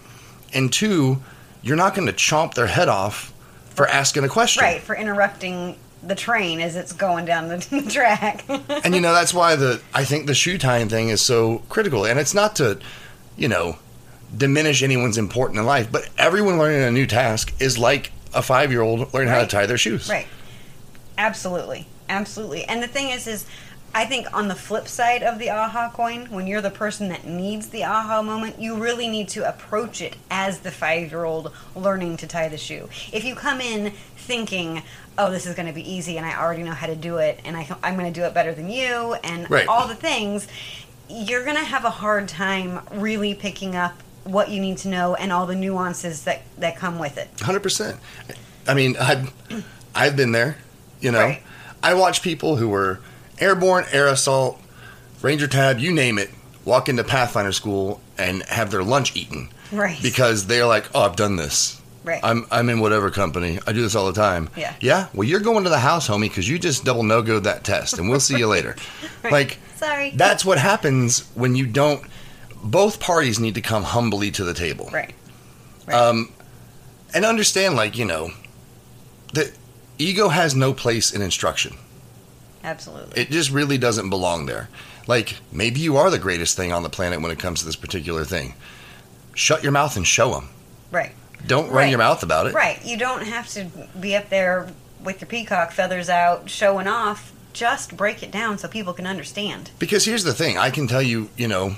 and 0.53 0.71
two 0.73 1.21
you're 1.61 1.77
not 1.77 1.95
going 1.95 2.07
to 2.07 2.13
chomp 2.13 2.55
their 2.55 2.67
head 2.67 2.89
off 2.89 3.31
for 3.69 3.87
asking 3.87 4.25
a 4.25 4.29
question 4.29 4.63
Right. 4.63 4.81
For 4.81 4.95
interrupting 4.97 5.77
the 6.05 6.15
train 6.15 6.59
as 6.59 6.75
it's 6.75 6.91
going 6.93 7.25
down 7.25 7.47
the, 7.47 7.57
the 7.83 7.89
track. 7.89 8.43
and 8.83 8.93
you 8.93 9.01
know 9.01 9.13
that's 9.13 9.33
why 9.33 9.55
the 9.55 9.81
i 9.93 10.03
think 10.03 10.27
the 10.27 10.33
shoe 10.33 10.57
tying 10.57 10.89
thing 10.89 11.09
is 11.09 11.21
so 11.21 11.59
critical 11.69 12.05
and 12.05 12.19
it's 12.19 12.33
not 12.33 12.55
to 12.57 12.77
you 13.37 13.47
know 13.47 13.77
diminish 14.35 14.83
anyone's 14.83 15.17
important 15.17 15.59
in 15.59 15.65
life 15.65 15.91
but 15.91 16.09
everyone 16.17 16.57
learning 16.57 16.81
a 16.81 16.91
new 16.91 17.05
task 17.07 17.53
is 17.61 17.77
like 17.77 18.11
a 18.33 18.41
five 18.41 18.71
year 18.71 18.81
old 18.81 19.13
learning 19.13 19.29
how 19.29 19.39
to 19.41 19.47
tie 19.47 19.65
their 19.65 19.77
shoes 19.77 20.09
Right. 20.09 20.27
Absolutely. 21.17 21.87
Absolutely. 22.09 22.65
And 22.65 22.81
the 22.81 22.87
thing 22.87 23.09
is 23.09 23.27
is 23.27 23.45
I 23.95 24.05
think 24.05 24.25
on 24.35 24.47
the 24.47 24.55
flip 24.55 24.87
side 24.87 25.21
of 25.21 25.37
the 25.37 25.51
aha 25.51 25.91
coin, 25.93 26.25
when 26.31 26.47
you're 26.47 26.61
the 26.61 26.71
person 26.71 27.09
that 27.09 27.25
needs 27.25 27.69
the 27.69 27.83
aha 27.83 28.21
moment, 28.23 28.59
you 28.59 28.75
really 28.75 29.07
need 29.07 29.29
to 29.29 29.47
approach 29.47 30.01
it 30.01 30.15
as 30.31 30.59
the 30.61 30.69
5-year-old 30.71 31.53
learning 31.75 32.17
to 32.17 32.27
tie 32.27 32.47
the 32.49 32.57
shoe. 32.57 32.89
If 33.11 33.23
you 33.23 33.35
come 33.35 33.61
in 33.61 33.91
thinking, 34.17 34.81
"Oh, 35.17 35.29
this 35.29 35.45
is 35.45 35.53
going 35.55 35.67
to 35.67 35.73
be 35.73 35.87
easy 35.89 36.17
and 36.17 36.25
I 36.25 36.35
already 36.41 36.63
know 36.63 36.71
how 36.71 36.87
to 36.87 36.95
do 36.95 37.17
it 37.17 37.39
and 37.45 37.55
I, 37.55 37.67
I'm 37.83 37.95
going 37.97 38.11
to 38.11 38.19
do 38.19 38.25
it 38.25 38.33
better 38.33 38.53
than 38.55 38.69
you" 38.69 39.13
and 39.23 39.49
Right. 39.49 39.67
all 39.67 39.87
the 39.87 39.95
things, 39.95 40.47
you're 41.07 41.43
going 41.43 41.57
to 41.57 41.63
have 41.63 41.85
a 41.85 41.89
hard 41.91 42.27
time 42.27 42.79
really 42.93 43.35
picking 43.35 43.75
up 43.75 43.93
what 44.23 44.49
you 44.49 44.59
need 44.61 44.77
to 44.79 44.87
know 44.87 45.13
and 45.15 45.31
all 45.31 45.45
the 45.45 45.55
nuances 45.55 46.23
that 46.23 46.41
that 46.57 46.77
come 46.77 46.97
with 46.97 47.17
it. 47.19 47.29
Hundred 47.41 47.61
percent. 47.61 47.97
I 48.67 48.73
mean, 48.73 48.95
I've 48.99 49.31
I've 49.95 50.15
been 50.15 50.31
there. 50.31 50.57
You 50.99 51.11
know, 51.11 51.19
Right. 51.19 51.43
I 51.83 51.93
watch 51.93 52.21
people 52.23 52.55
who 52.55 52.69
were 52.69 52.99
airborne, 53.39 53.85
air 53.91 54.07
assault, 54.07 54.59
ranger 55.21 55.47
tab, 55.47 55.79
you 55.79 55.91
name 55.91 56.17
it, 56.17 56.29
walk 56.65 56.89
into 56.89 57.03
Pathfinder 57.03 57.51
school 57.51 57.99
and 58.17 58.43
have 58.43 58.71
their 58.71 58.83
lunch 58.83 59.15
eaten 59.15 59.49
Right. 59.71 59.99
because 60.01 60.47
they're 60.47 60.65
like, 60.65 60.85
"Oh, 60.93 61.01
I've 61.01 61.15
done 61.15 61.35
this. 61.35 61.79
Right. 62.03 62.19
I'm 62.23 62.45
I'm 62.51 62.69
in 62.69 62.79
whatever 62.79 63.09
company. 63.09 63.59
I 63.65 63.71
do 63.71 63.81
this 63.81 63.95
all 63.95 64.05
the 64.11 64.19
time." 64.21 64.49
Yeah. 64.55 64.73
Yeah. 64.81 65.07
Well, 65.13 65.27
you're 65.27 65.39
going 65.39 65.63
to 65.63 65.69
the 65.69 65.79
house, 65.79 66.07
homie, 66.07 66.23
because 66.29 66.47
you 66.47 66.59
just 66.59 66.83
double 66.83 67.03
no 67.03 67.21
go 67.21 67.39
that 67.39 67.63
test, 67.63 67.97
and 67.97 68.09
we'll 68.09 68.19
see 68.19 68.37
you 68.37 68.47
later. 68.47 68.75
Like 69.31 69.57
Sorry. 69.77 70.11
that's 70.15 70.43
what 70.43 70.57
happens 70.57 71.21
when 71.33 71.55
you 71.55 71.65
don't. 71.65 72.03
Both 72.61 72.99
parties 72.99 73.39
need 73.39 73.55
to 73.55 73.61
come 73.61 73.83
humbly 73.83 74.31
to 74.31 74.43
the 74.43 74.53
table 74.53 74.89
right. 74.93 75.13
Right. 75.87 75.95
um, 75.95 76.31
and 77.13 77.23
understand, 77.25 77.75
like 77.75 77.97
you 77.97 78.03
know, 78.05 78.31
that 79.33 79.51
ego 79.97 80.27
has 80.29 80.55
no 80.55 80.73
place 80.73 81.11
in 81.11 81.21
instruction. 81.21 81.77
Absolutely. 82.63 83.21
It 83.21 83.29
just 83.29 83.51
really 83.51 83.77
doesn't 83.77 84.09
belong 84.09 84.45
there. 84.45 84.69
Like 85.07 85.37
maybe 85.51 85.79
you 85.81 85.97
are 85.97 86.09
the 86.09 86.19
greatest 86.19 86.55
thing 86.55 86.71
on 86.71 86.83
the 86.83 86.89
planet 86.89 87.21
when 87.21 87.31
it 87.31 87.39
comes 87.39 87.59
to 87.59 87.65
this 87.65 87.75
particular 87.75 88.23
thing. 88.23 88.53
Shut 89.35 89.63
your 89.63 89.71
mouth 89.71 89.95
and 89.97 90.05
show 90.07 90.31
them. 90.33 90.49
right. 90.91 91.11
Don't 91.45 91.65
run 91.67 91.75
Right. 91.75 91.89
your 91.89 91.97
mouth 91.99 92.23
about 92.23 92.47
it. 92.47 92.53
Right. 92.53 92.79
You 92.85 92.97
don't 92.97 93.23
have 93.25 93.49
to 93.49 93.65
be 93.99 94.15
up 94.15 94.29
there 94.29 94.69
with 95.03 95.19
your 95.19 95.27
peacock 95.27 95.73
feathers 95.73 96.07
out 96.07 96.49
showing 96.49 96.87
off. 96.87 97.33
Just 97.51 97.97
break 97.97 98.23
it 98.23 98.31
down 98.31 98.57
so 98.57 98.69
people 98.69 98.93
can 98.93 99.05
understand. 99.05 99.69
Because 99.77 100.05
here's 100.05 100.23
the 100.23 100.33
thing, 100.33 100.57
I 100.57 100.69
can 100.69 100.87
tell 100.87 101.01
you, 101.01 101.29
you 101.35 101.49
know, 101.49 101.75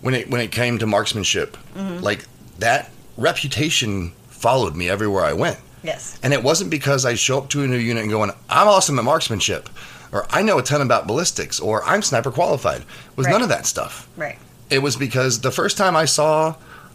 when 0.00 0.14
it 0.14 0.28
when 0.28 0.40
it 0.40 0.50
came 0.50 0.78
to 0.80 0.86
marksmanship, 0.86 1.56
Mm-hmm. 1.76 2.02
like 2.02 2.24
that 2.58 2.90
reputation 3.16 4.10
followed 4.30 4.74
me 4.74 4.88
everywhere 4.88 5.24
I 5.24 5.32
went. 5.32 5.58
Yes. 5.84 6.18
And 6.24 6.32
it 6.34 6.42
wasn't 6.42 6.70
because 6.70 7.06
I 7.06 7.14
show 7.14 7.38
up 7.38 7.50
to 7.50 7.62
a 7.62 7.68
new 7.68 7.76
unit 7.78 8.02
and 8.02 8.10
going, 8.10 8.32
I'm 8.50 8.66
awesome 8.66 8.98
at 8.98 9.04
marksmanship, 9.04 9.68
or 10.12 10.26
I 10.30 10.42
know 10.42 10.58
a 10.58 10.62
ton 10.62 10.80
about 10.80 11.06
ballistics, 11.06 11.60
or 11.60 11.84
I'm 11.84 12.02
sniper 12.02 12.30
qualified. 12.30 12.84
Was 13.16 13.26
Right. 13.26 13.32
none 13.32 13.42
of 13.42 13.48
that 13.50 13.66
stuff. 13.66 14.08
Right. 14.16 14.38
It 14.70 14.80
was 14.80 14.96
because 14.96 15.40
the 15.40 15.50
first 15.50 15.76
time 15.76 15.96
I 15.96 16.04
saw 16.04 16.54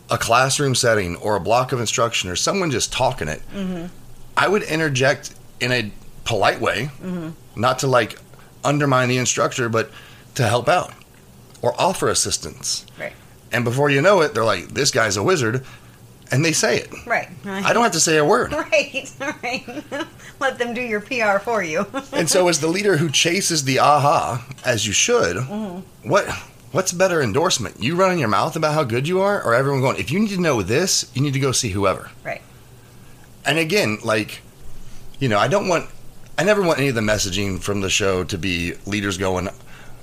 a 0.09 0.17
classroom 0.17 0.75
setting 0.75 1.15
or 1.17 1.35
a 1.35 1.39
block 1.39 1.71
of 1.71 1.79
instruction 1.79 2.29
or 2.29 2.35
someone 2.35 2.71
just 2.71 2.91
talking 2.91 3.27
it, 3.27 3.41
Mm-hmm. 3.55 3.85
I 4.35 4.47
would 4.47 4.63
interject 4.63 5.33
in 5.59 5.71
a 5.71 5.91
polite 6.25 6.59
way, 6.59 6.89
Mm-hmm. 7.03 7.29
not 7.59 7.79
to 7.79 7.87
like 7.87 8.17
undermine 8.63 9.09
the 9.09 9.17
instructor, 9.17 9.69
but 9.69 9.91
to 10.35 10.43
help 10.47 10.67
out 10.67 10.91
or 11.61 11.73
offer 11.79 12.09
assistance. 12.09 12.85
Right. 12.99 13.13
And 13.51 13.63
before 13.63 13.89
you 13.89 14.01
know 14.01 14.21
it, 14.21 14.33
they're 14.33 14.43
like, 14.45 14.69
this 14.69 14.89
guy's 14.91 15.17
a 15.17 15.23
wizard. 15.23 15.63
And 16.33 16.43
they 16.43 16.51
say 16.51 16.77
it. 16.79 16.89
Right. 17.05 17.29
I 17.45 17.71
don't 17.73 17.83
have 17.83 17.91
to 17.93 17.99
say 17.99 18.17
a 18.17 18.25
word. 18.25 18.51
Right. 18.73 19.11
Right. 19.43 19.83
Let 20.39 20.57
them 20.57 20.73
do 20.73 20.81
your 20.81 20.99
PR 20.99 21.37
for 21.39 21.63
you. 21.63 21.85
And 22.13 22.29
so, 22.29 22.47
as 22.47 22.59
the 22.59 22.67
leader 22.67 22.97
who 22.97 23.09
chases 23.09 23.63
the 23.63 23.79
aha, 23.79 24.45
as 24.65 24.85
you 24.87 24.93
should, 24.93 25.37
Mm-hmm. 25.37 26.09
what 26.09 26.27
what's 26.71 26.91
better 26.91 27.21
endorsement? 27.21 27.81
You 27.81 27.95
running 27.95 28.17
your 28.19 28.29
mouth 28.29 28.55
about 28.55 28.73
how 28.73 28.83
good 28.83 29.07
you 29.07 29.21
are, 29.21 29.41
or 29.43 29.53
everyone 29.53 29.81
going, 29.81 29.97
if 29.99 30.09
you 30.11 30.19
need 30.19 30.29
to 30.31 30.41
know 30.41 30.61
this, 30.63 31.09
you 31.13 31.21
need 31.21 31.33
to 31.33 31.39
go 31.39 31.51
see 31.51 31.69
whoever. 31.69 32.09
Right. 32.25 32.41
And 33.45 33.59
again, 33.59 33.99
like, 34.03 34.41
you 35.19 35.29
know, 35.29 35.37
I 35.37 35.47
don't 35.47 35.67
want, 35.67 35.87
I 36.37 36.43
never 36.43 36.61
want 36.63 36.79
any 36.79 36.87
of 36.87 36.95
the 36.95 37.01
messaging 37.01 37.61
from 37.61 37.81
the 37.81 37.89
show 37.91 38.23
to 38.23 38.37
be 38.39 38.73
leaders 38.87 39.17
going, 39.19 39.49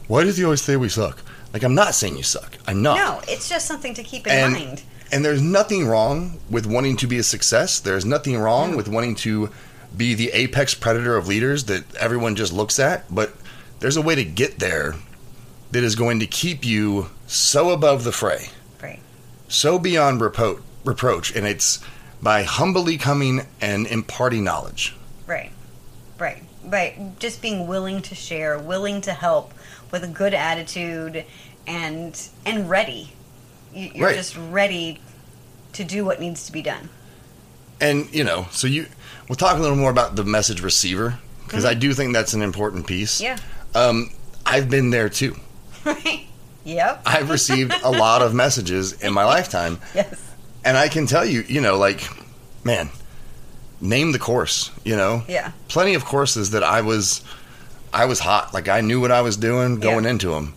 why 0.06 0.22
does 0.24 0.36
he 0.36 0.44
always 0.44 0.62
say 0.62 0.76
we 0.76 0.88
suck? 0.88 1.22
Like, 1.52 1.64
I'm 1.64 1.74
not 1.74 1.94
saying 1.96 2.16
you 2.16 2.22
suck. 2.22 2.56
I'm 2.68 2.82
not. 2.82 2.96
No, 2.98 3.20
it's 3.26 3.48
just 3.48 3.66
something 3.66 3.94
to 3.94 4.04
keep 4.04 4.26
in 4.28 4.32
And- 4.32 4.52
mind. 4.54 4.82
And 5.12 5.24
there's 5.24 5.42
nothing 5.42 5.86
wrong 5.86 6.38
with 6.48 6.66
wanting 6.66 6.96
to 6.98 7.06
be 7.06 7.18
a 7.18 7.22
success. 7.22 7.80
There's 7.80 8.04
nothing 8.04 8.38
wrong 8.38 8.76
with 8.76 8.88
wanting 8.88 9.16
to 9.16 9.50
be 9.96 10.14
the 10.14 10.30
apex 10.32 10.74
predator 10.74 11.16
of 11.16 11.26
leaders 11.26 11.64
that 11.64 11.82
everyone 11.96 12.36
just 12.36 12.52
looks 12.52 12.78
at. 12.78 13.12
But 13.12 13.32
there's 13.80 13.96
a 13.96 14.02
way 14.02 14.14
to 14.14 14.24
get 14.24 14.58
there 14.60 14.94
that 15.72 15.82
is 15.82 15.96
going 15.96 16.20
to 16.20 16.26
keep 16.26 16.64
you 16.64 17.10
so 17.26 17.70
above 17.70 18.04
the 18.04 18.12
fray, 18.12 18.48
Right. 18.82 19.00
so 19.48 19.78
beyond 19.78 20.20
repro- 20.20 20.60
reproach. 20.84 21.34
And 21.34 21.46
it's 21.46 21.80
by 22.22 22.42
humbly 22.44 22.96
coming 22.98 23.46
and 23.60 23.86
imparting 23.86 24.44
knowledge. 24.44 24.94
Right. 25.26 25.50
Right. 26.18 26.42
Right. 26.64 27.18
Just 27.18 27.40
being 27.42 27.66
willing 27.66 28.02
to 28.02 28.14
share, 28.14 28.58
willing 28.58 29.00
to 29.02 29.12
help 29.12 29.54
with 29.90 30.04
a 30.04 30.08
good 30.08 30.34
attitude 30.34 31.24
and 31.66 32.20
and 32.44 32.68
ready. 32.70 33.12
You- 33.74 33.90
You're 33.94 34.06
Right. 34.08 34.16
just 34.16 34.36
ready 34.50 35.00
to 35.74 35.84
do 35.84 36.04
what 36.04 36.20
needs 36.20 36.46
to 36.46 36.52
be 36.52 36.62
done. 36.62 36.88
And, 37.80 38.08
you 38.12 38.24
know, 38.24 38.46
so 38.50 38.66
you, 38.66 38.86
we'll 39.28 39.36
talk 39.36 39.56
a 39.56 39.60
little 39.60 39.76
more 39.76 39.90
about 39.90 40.16
the 40.16 40.24
message 40.24 40.60
receiver 40.62 41.18
because 41.46 41.64
I 41.64 41.74
do 41.74 41.94
think 41.94 42.12
that's 42.12 42.34
an 42.34 42.42
important 42.42 42.86
piece. 42.86 43.20
Yeah. 43.20 43.38
Um, 43.74 44.10
I've 44.44 44.68
been 44.68 44.90
there 44.90 45.08
too. 45.08 45.36
Right. 45.84 46.26
Yep. 46.62 47.02
I've 47.06 47.30
received 47.30 47.72
a 47.82 47.90
lot 47.90 48.20
of 48.20 48.34
messages 48.34 48.92
in 48.92 49.14
my 49.14 49.24
lifetime, 49.24 49.78
Yes. 49.94 50.20
and 50.62 50.76
I 50.76 50.88
can 50.88 51.06
tell 51.06 51.24
you, 51.24 51.42
you 51.48 51.62
know, 51.62 51.78
like, 51.78 52.02
man, 52.64 52.90
name 53.80 54.12
the 54.12 54.18
course. 54.18 54.70
You 54.84 54.94
know, 54.94 55.22
Yeah. 55.26 55.52
plenty 55.68 55.94
of 55.94 56.04
courses 56.04 56.50
that 56.50 56.62
I 56.62 56.82
was, 56.82 57.22
I 57.94 58.04
was 58.04 58.18
hot. 58.20 58.52
Like 58.52 58.68
I 58.68 58.82
knew 58.82 59.00
what 59.00 59.10
I 59.10 59.22
was 59.22 59.38
doing 59.38 59.80
going 59.80 60.04
Yeah. 60.04 60.10
into 60.10 60.28
them. 60.34 60.52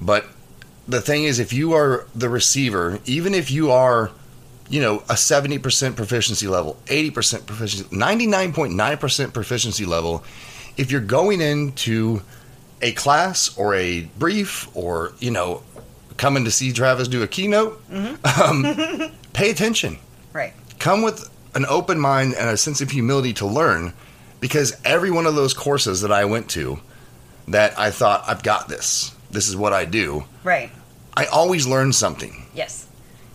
But 0.00 0.24
the 0.88 1.00
thing 1.00 1.24
is, 1.24 1.38
if 1.38 1.52
you 1.52 1.72
are 1.74 2.06
the 2.14 2.28
receiver, 2.28 2.98
even 3.04 3.34
if 3.34 3.50
you 3.50 3.70
are, 3.70 4.10
you 4.68 4.80
know, 4.80 5.02
a 5.08 5.16
seventy 5.16 5.58
percent 5.58 5.96
proficiency 5.96 6.48
level, 6.48 6.76
eighty 6.88 7.10
percent 7.10 7.46
proficiency, 7.46 7.94
ninety 7.94 8.26
nine 8.26 8.52
point 8.52 8.74
nine 8.74 8.98
percent 8.98 9.32
proficiency 9.32 9.84
level, 9.84 10.24
if 10.76 10.90
you're 10.90 11.00
going 11.00 11.40
into 11.40 12.22
a 12.80 12.92
class 12.92 13.56
or 13.56 13.74
a 13.74 14.02
brief 14.18 14.74
or 14.76 15.12
you 15.20 15.30
know 15.30 15.62
coming 16.16 16.44
to 16.44 16.50
see 16.50 16.72
Travis 16.72 17.08
do 17.08 17.22
a 17.22 17.28
keynote, 17.28 17.82
um, 17.90 18.64
pay 19.32 19.50
attention. 19.50 19.98
Right. 20.32 20.52
Come 20.78 21.02
with 21.02 21.28
an 21.54 21.66
open 21.66 21.98
mind 21.98 22.34
and 22.34 22.48
a 22.48 22.56
sense 22.56 22.80
of 22.80 22.90
humility 22.90 23.32
to 23.34 23.46
learn, 23.46 23.92
because 24.40 24.76
every 24.84 25.10
one 25.10 25.26
of 25.26 25.34
those 25.34 25.54
courses 25.54 26.00
that 26.02 26.12
I 26.12 26.24
went 26.24 26.50
to, 26.50 26.80
that 27.48 27.78
I 27.78 27.90
thought 27.90 28.24
I've 28.26 28.42
got 28.42 28.68
this, 28.68 29.14
this 29.32 29.48
is 29.48 29.56
what 29.56 29.72
I 29.72 29.84
do. 29.84 30.24
Right. 30.44 30.70
I 31.16 31.26
always 31.26 31.66
learn 31.66 31.92
something. 31.92 32.46
Yes. 32.54 32.86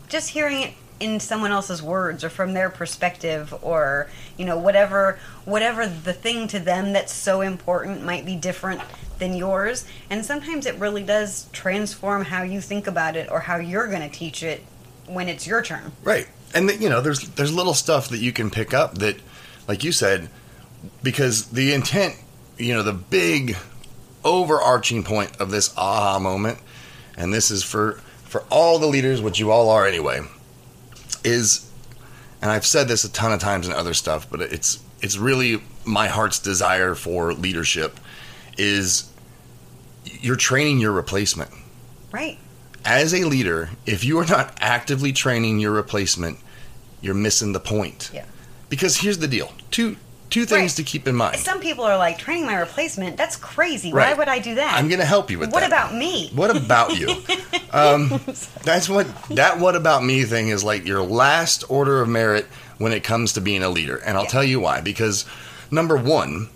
Just 0.07 0.29
hearing 0.29 0.61
it 0.61 0.73
in 0.99 1.19
someone 1.19 1.51
else's 1.51 1.81
words 1.81 2.23
or 2.23 2.29
from 2.29 2.53
their 2.53 2.69
perspective 2.69 3.53
or, 3.61 4.09
you 4.37 4.45
know, 4.45 4.57
whatever 4.57 5.19
whatever 5.45 5.85
the 5.85 6.13
thing 6.13 6.47
to 6.47 6.59
them 6.59 6.93
that's 6.93 7.13
so 7.13 7.41
important 7.41 8.03
might 8.03 8.25
be 8.25 8.35
different 8.35 8.81
than 9.19 9.33
yours. 9.33 9.85
And 10.09 10.25
sometimes 10.25 10.65
it 10.65 10.75
really 10.75 11.03
does 11.03 11.47
transform 11.51 12.25
how 12.25 12.43
you 12.43 12.61
think 12.61 12.87
about 12.87 13.15
it 13.15 13.29
or 13.31 13.41
how 13.41 13.57
you're 13.57 13.87
going 13.87 14.01
to 14.01 14.09
teach 14.09 14.43
it 14.43 14.63
when 15.07 15.27
it's 15.27 15.45
your 15.47 15.61
turn. 15.61 15.91
Right. 16.03 16.27
And 16.53 16.69
you 16.81 16.89
know, 16.89 17.01
there's 17.01 17.29
there's 17.29 17.53
little 17.53 17.73
stuff 17.73 18.09
that 18.09 18.19
you 18.19 18.31
can 18.31 18.49
pick 18.49 18.73
up 18.73 18.99
that, 18.99 19.17
like 19.67 19.83
you 19.83 19.91
said, 19.91 20.29
because 21.03 21.47
the 21.47 21.73
intent, 21.73 22.15
you 22.57 22.73
know, 22.73 22.83
the 22.83 22.93
big 22.93 23.57
overarching 24.27 25.03
point 25.03 25.35
of 25.39 25.49
this 25.51 25.73
aha 25.77 26.19
moment, 26.19 26.59
and 27.17 27.33
this 27.33 27.49
is 27.49 27.63
for 27.63 27.93
for 28.25 28.43
all 28.51 28.77
the 28.77 28.87
leaders, 28.87 29.21
which 29.21 29.39
you 29.39 29.51
all 29.51 29.69
are 29.69 29.87
anyway, 29.87 30.19
is, 31.23 31.71
and 32.41 32.51
I've 32.51 32.65
said 32.65 32.89
this 32.89 33.05
a 33.05 33.11
ton 33.11 33.31
of 33.31 33.39
times 33.39 33.67
in 33.67 33.73
other 33.73 33.93
stuff, 33.93 34.29
but 34.29 34.41
it's 34.41 34.79
it's 35.01 35.17
really 35.17 35.61
my 35.85 36.07
heart's 36.07 36.39
desire 36.39 36.93
for 36.93 37.33
leadership, 37.33 37.99
is 38.57 39.09
you're 40.05 40.35
training 40.35 40.79
your 40.79 40.91
replacement 40.91 41.51
Right. 42.11 42.37
as 42.83 43.13
a 43.13 43.23
leader, 43.23 43.69
if 43.85 44.03
you 44.03 44.17
are 44.19 44.25
not 44.25 44.57
actively 44.59 45.11
training 45.13 45.59
your 45.59 45.71
replacement, 45.71 46.39
you're 47.01 47.13
missing 47.15 47.53
the 47.53 47.59
point. 47.59 48.09
Yeah. 48.13 48.25
Because 48.69 48.97
here's 48.97 49.19
the 49.19 49.27
deal. 49.27 49.51
Two 49.71 49.95
two 50.29 50.45
things 50.45 50.71
Right. 50.71 50.75
to 50.77 50.83
keep 50.83 51.07
in 51.07 51.15
mind. 51.15 51.37
Some 51.37 51.59
people 51.59 51.83
are 51.85 51.97
like 51.97 52.17
training 52.17 52.45
my 52.45 52.55
replacement. 52.59 53.17
That's 53.17 53.35
crazy. 53.35 53.93
Why 53.93 54.13
would 54.13 54.27
I 54.27 54.39
do 54.39 54.55
that? 54.55 54.73
I'm 54.77 54.87
going 54.87 54.99
to 54.99 55.05
help 55.05 55.31
you 55.31 55.39
with 55.39 55.51
what 55.51 55.61
that. 55.61 55.71
What 55.71 55.89
about 55.89 55.95
me? 55.95 56.29
What 56.33 56.55
about 56.55 56.97
you? 56.97 57.09
um, 57.71 58.19
that's 58.63 58.89
what 58.89 59.07
that 59.29 59.59
what 59.59 59.75
about 59.75 60.03
me 60.03 60.23
thing 60.23 60.49
is 60.49 60.63
like 60.63 60.85
your 60.85 61.01
last 61.01 61.63
order 61.69 62.01
of 62.01 62.09
merit 62.09 62.45
when 62.77 62.91
it 62.91 63.03
comes 63.03 63.33
to 63.33 63.41
being 63.41 63.63
a 63.63 63.69
leader. 63.69 63.97
And 63.97 64.17
I'll 64.17 64.23
Yeah. 64.23 64.29
tell 64.29 64.43
you 64.43 64.59
why. 64.59 64.81
Because 64.81 65.25
number 65.71 65.95
one, 65.97 66.49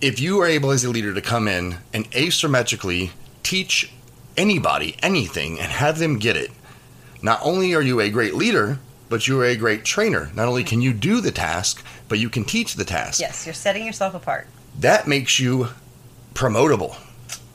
if 0.00 0.18
you 0.20 0.40
are 0.40 0.46
able 0.46 0.70
as 0.70 0.84
a 0.84 0.90
leader 0.90 1.14
to 1.14 1.20
come 1.20 1.46
in 1.48 1.76
and 1.92 2.10
asymmetrically 2.12 3.10
teach 3.42 3.92
anybody 4.36 4.96
anything 5.02 5.60
and 5.60 5.70
have 5.70 5.98
them 5.98 6.18
get 6.18 6.36
it, 6.36 6.50
not 7.20 7.38
only 7.42 7.74
are 7.74 7.82
you 7.82 8.00
a 8.00 8.10
great 8.10 8.34
leader, 8.34 8.78
but 9.08 9.28
you 9.28 9.38
are 9.40 9.44
a 9.44 9.54
great 9.56 9.84
trainer. 9.84 10.30
Not 10.34 10.48
only 10.48 10.64
can 10.64 10.80
you 10.80 10.92
do 10.92 11.20
the 11.20 11.30
task, 11.30 11.84
but 12.12 12.18
you 12.18 12.28
can 12.28 12.44
teach 12.44 12.74
the 12.74 12.84
task. 12.84 13.20
Yes, 13.20 13.46
you're 13.46 13.54
setting 13.54 13.86
yourself 13.86 14.14
apart. 14.14 14.46
That 14.80 15.08
makes 15.08 15.40
you 15.40 15.68
promotable. 16.34 16.94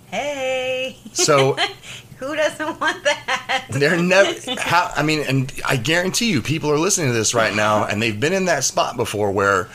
Hey. 0.09 0.97
So 1.13 1.55
Who 2.17 2.35
doesn't 2.35 2.79
want 2.79 3.03
that? 3.03 3.67
They're 3.69 4.01
never. 4.01 4.35
How, 4.59 4.91
I 4.95 5.03
mean, 5.03 5.19
and 5.27 5.53
I 5.63 5.75
guarantee 5.75 6.31
you, 6.31 6.41
people 6.41 6.71
are 6.71 6.79
listening 6.79 7.09
to 7.09 7.13
this 7.13 7.35
right 7.35 7.53
now, 7.53 7.85
and 7.85 8.01
they've 8.01 8.19
been 8.19 8.33
in 8.33 8.45
that 8.45 8.63
spot 8.63 8.97
before 8.97 9.29
where 9.29 9.69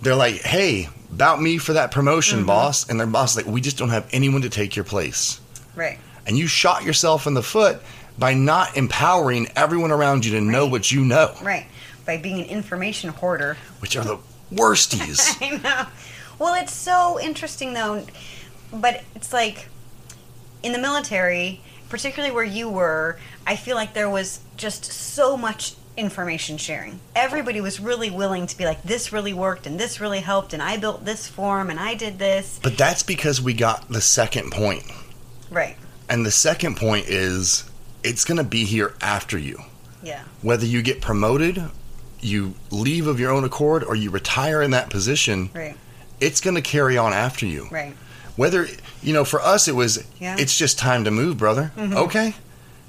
they're 0.00 0.14
like, 0.14 0.42
"Hey, 0.42 0.88
about 1.10 1.42
me 1.42 1.58
for 1.58 1.72
that 1.72 1.90
promotion, 1.90 2.38
mm-hmm. 2.38 2.46
boss," 2.46 2.88
and 2.88 3.00
their 3.00 3.08
boss 3.08 3.32
is 3.32 3.38
like, 3.38 3.52
"We 3.52 3.60
just 3.60 3.78
don't 3.78 3.90
have 3.90 4.08
anyone 4.12 4.42
to 4.42 4.48
take 4.48 4.76
your 4.76 4.84
place." 4.84 5.40
Right. 5.74 5.98
and 6.26 6.38
you 6.38 6.46
shot 6.46 6.84
yourself 6.84 7.26
in 7.26 7.34
the 7.34 7.42
foot 7.42 7.80
by 8.16 8.34
not 8.34 8.76
empowering 8.76 9.48
everyone 9.56 9.90
around 9.90 10.24
you 10.24 10.32
to 10.32 10.40
know 10.40 10.66
what 10.66 10.92
you 10.92 11.04
know, 11.04 11.34
Right. 11.42 11.66
By 12.10 12.16
being 12.16 12.40
an 12.40 12.46
information 12.46 13.10
hoarder. 13.10 13.56
which 13.78 13.96
are 13.96 14.02
the 14.02 14.18
worsties. 14.52 15.36
I 15.40 15.58
know. 15.58 15.86
Well, 16.40 16.60
it's 16.60 16.72
so 16.72 17.20
interesting 17.20 17.72
though, 17.72 18.04
but 18.72 19.04
it's 19.14 19.32
like 19.32 19.68
in 20.64 20.72
the 20.72 20.80
military, 20.80 21.60
particularly 21.88 22.34
where 22.34 22.42
you 22.42 22.68
were, 22.68 23.20
I 23.46 23.54
feel 23.54 23.76
like 23.76 23.94
there 23.94 24.10
was 24.10 24.40
just 24.56 24.86
so 24.86 25.36
much 25.36 25.74
information 25.96 26.56
sharing. 26.58 26.98
Everybody 27.14 27.60
was 27.60 27.78
really 27.78 28.10
willing 28.10 28.48
to 28.48 28.58
be 28.58 28.64
like, 28.64 28.82
this 28.82 29.12
really 29.12 29.32
worked 29.32 29.68
and 29.68 29.78
this 29.78 30.00
really 30.00 30.18
helped, 30.18 30.52
and 30.52 30.60
I 30.60 30.78
built 30.78 31.04
this 31.04 31.28
form 31.28 31.70
and 31.70 31.78
I 31.78 31.94
did 31.94 32.18
this. 32.18 32.58
but 32.60 32.76
that's 32.76 33.04
because 33.04 33.40
we 33.40 33.54
got 33.54 33.88
the 33.88 34.00
second 34.00 34.50
point. 34.50 34.82
Right. 35.48 35.76
And 36.08 36.26
the 36.26 36.32
second 36.32 36.76
point 36.76 37.06
is 37.06 37.70
it's 38.02 38.24
going 38.24 38.38
to 38.38 38.42
be 38.42 38.64
here 38.64 38.94
after 39.00 39.38
you. 39.38 39.62
Yeah. 40.02 40.24
Whether 40.42 40.66
you 40.66 40.82
get 40.82 41.00
promoted, 41.02 41.62
you 42.20 42.54
leave 42.70 43.06
of 43.06 43.18
your 43.20 43.30
own 43.32 43.44
accord, 43.44 43.84
or 43.84 43.94
you 43.94 44.10
retire 44.10 44.62
in 44.62 44.70
that 44.72 44.90
position, 44.90 45.50
Right. 45.54 45.76
it's 46.20 46.40
going 46.40 46.56
to 46.56 46.62
carry 46.62 46.96
on 46.98 47.12
after 47.12 47.46
you. 47.46 47.68
Right. 47.70 47.94
Whether, 48.36 48.68
you 49.02 49.12
know, 49.12 49.24
for 49.24 49.40
us, 49.40 49.68
it 49.68 49.74
was, 49.74 50.04
Yeah. 50.18 50.32
Mm-hmm. 50.32 50.40
it's 50.42 50.56
just 50.56 50.78
time 50.78 51.04
to 51.04 51.10
move, 51.10 51.38
brother. 51.38 51.72
Okay. 51.78 52.34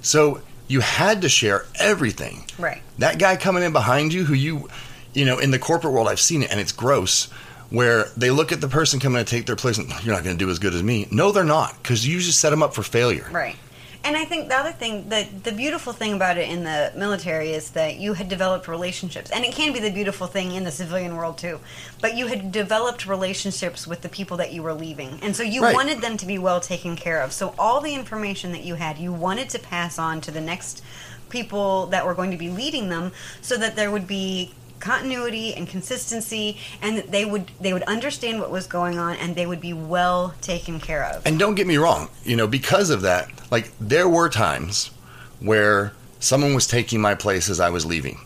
So 0.01 0.41
you 0.67 0.79
had 0.81 1.21
to 1.23 1.29
share 1.29 1.65
everything. 1.79 2.45
Right. 2.57 2.81
That 2.99 3.19
guy 3.19 3.35
coming 3.35 3.63
in 3.63 3.73
behind 3.73 4.13
you, 4.13 4.25
who 4.25 4.33
you, 4.33 4.69
you 5.13 5.25
know, 5.25 5.39
in 5.39 5.51
the 5.51 5.59
corporate 5.59 5.93
world, 5.93 6.07
I've 6.07 6.19
seen 6.19 6.43
it 6.43 6.51
and 6.51 6.59
it's 6.59 6.71
gross, 6.71 7.25
where 7.69 8.05
they 8.17 8.31
look 8.31 8.51
at 8.51 8.61
the 8.61 8.67
person 8.67 8.99
coming 8.99 9.23
to 9.23 9.29
take 9.29 9.45
their 9.45 9.55
place 9.55 9.77
and 9.77 9.89
you're 10.03 10.13
not 10.15 10.23
going 10.23 10.37
to 10.37 10.45
do 10.45 10.49
as 10.51 10.59
good 10.59 10.73
as 10.73 10.83
me. 10.83 11.07
No, 11.11 11.31
they're 11.31 11.43
not, 11.43 11.75
because 11.81 12.05
you 12.07 12.19
just 12.19 12.39
set 12.39 12.49
them 12.49 12.63
up 12.63 12.73
for 12.73 12.83
failure. 12.83 13.27
Right. 13.31 13.55
And 14.03 14.17
I 14.17 14.25
think 14.25 14.49
the 14.49 14.55
other 14.55 14.71
thing, 14.71 15.09
the 15.09 15.27
the 15.43 15.51
beautiful 15.51 15.93
thing 15.93 16.13
about 16.13 16.37
it 16.37 16.49
in 16.49 16.63
the 16.63 16.91
military 16.95 17.51
is 17.53 17.69
that 17.71 17.97
you 17.97 18.13
had 18.13 18.27
developed 18.29 18.67
relationships, 18.67 19.29
and 19.29 19.45
it 19.45 19.53
can 19.53 19.73
be 19.73 19.79
the 19.79 19.91
beautiful 19.91 20.25
thing 20.25 20.53
in 20.53 20.63
the 20.63 20.71
civilian 20.71 21.15
world 21.15 21.37
too. 21.37 21.59
But 22.01 22.17
you 22.17 22.25
had 22.27 22.51
developed 22.51 23.05
relationships 23.05 23.85
with 23.85 24.01
the 24.01 24.09
people 24.09 24.37
that 24.37 24.51
you 24.53 24.63
were 24.63 24.73
leaving, 24.73 25.19
and 25.21 25.35
so 25.35 25.43
you 25.43 25.61
Right. 25.61 25.75
wanted 25.75 26.01
them 26.01 26.17
to 26.17 26.25
be 26.25 26.39
well 26.39 26.59
taken 26.59 26.95
care 26.95 27.21
of. 27.21 27.31
So 27.31 27.53
all 27.59 27.79
the 27.79 27.93
information 27.93 28.51
that 28.53 28.63
you 28.63 28.75
had, 28.75 28.97
you 28.97 29.13
wanted 29.13 29.49
to 29.49 29.59
pass 29.59 29.99
on 29.99 30.19
to 30.21 30.31
the 30.31 30.41
next 30.41 30.81
people 31.29 31.85
that 31.87 32.05
were 32.05 32.15
going 32.15 32.31
to 32.31 32.37
be 32.37 32.49
leading 32.49 32.89
them, 32.89 33.11
so 33.41 33.55
that 33.57 33.75
there 33.75 33.91
would 33.91 34.07
be 34.07 34.51
continuity 34.81 35.53
and 35.53 35.67
consistency 35.67 36.57
and 36.81 36.97
that 36.97 37.11
they 37.11 37.23
would 37.23 37.51
they 37.61 37.71
would 37.73 37.83
understand 37.83 38.39
what 38.39 38.51
was 38.51 38.67
going 38.67 38.97
on 38.97 39.15
and 39.15 39.35
they 39.35 39.45
would 39.45 39.61
be 39.61 39.73
well 39.73 40.33
taken 40.41 40.79
care 40.79 41.03
of. 41.05 41.25
And 41.25 41.39
don't 41.39 41.55
get 41.55 41.67
me 41.67 41.77
wrong, 41.77 42.09
you 42.23 42.35
know, 42.35 42.47
because 42.47 42.89
of 42.89 43.01
that, 43.01 43.29
like 43.51 43.71
there 43.79 44.09
were 44.09 44.27
times 44.29 44.91
where 45.39 45.93
someone 46.19 46.53
was 46.53 46.67
taking 46.67 47.01
my 47.01 47.15
place 47.15 47.49
as 47.49 47.59
I 47.59 47.69
was 47.69 47.85
leaving. 47.85 48.19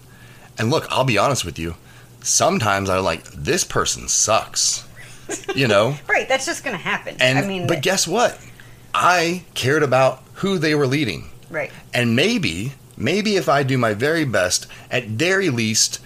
And 0.57 0.69
look, 0.69 0.85
I'll 0.89 1.03
be 1.03 1.17
honest 1.17 1.45
with 1.45 1.59
you, 1.59 1.75
sometimes 2.21 2.89
I 2.89 2.95
was 2.95 3.05
like, 3.05 3.23
this 3.31 3.63
person 3.63 4.07
sucks. 4.07 4.83
You 5.55 5.67
know? 5.67 5.95
Right, 6.07 6.29
that's 6.29 6.45
just 6.45 6.63
going 6.63 6.75
to 6.75 6.83
happen. 6.83 7.15
And 7.19 7.39
I 7.39 7.47
mean, 7.47 7.65
but 7.65 7.81
guess 7.81 8.07
what? 8.07 8.37
I 8.93 9.43
cared 9.55 9.81
about 9.81 10.21
who 10.35 10.59
they 10.59 10.75
were 10.75 10.85
leading. 10.85 11.31
right, 11.49 11.71
And 11.95 12.15
maybe, 12.15 12.73
maybe 12.95 13.35
if 13.35 13.49
I 13.49 13.63
do 13.63 13.75
my 13.77 13.95
very 13.95 14.23
best, 14.23 14.67
at 14.91 15.05
very 15.05 15.49
least, 15.49 15.99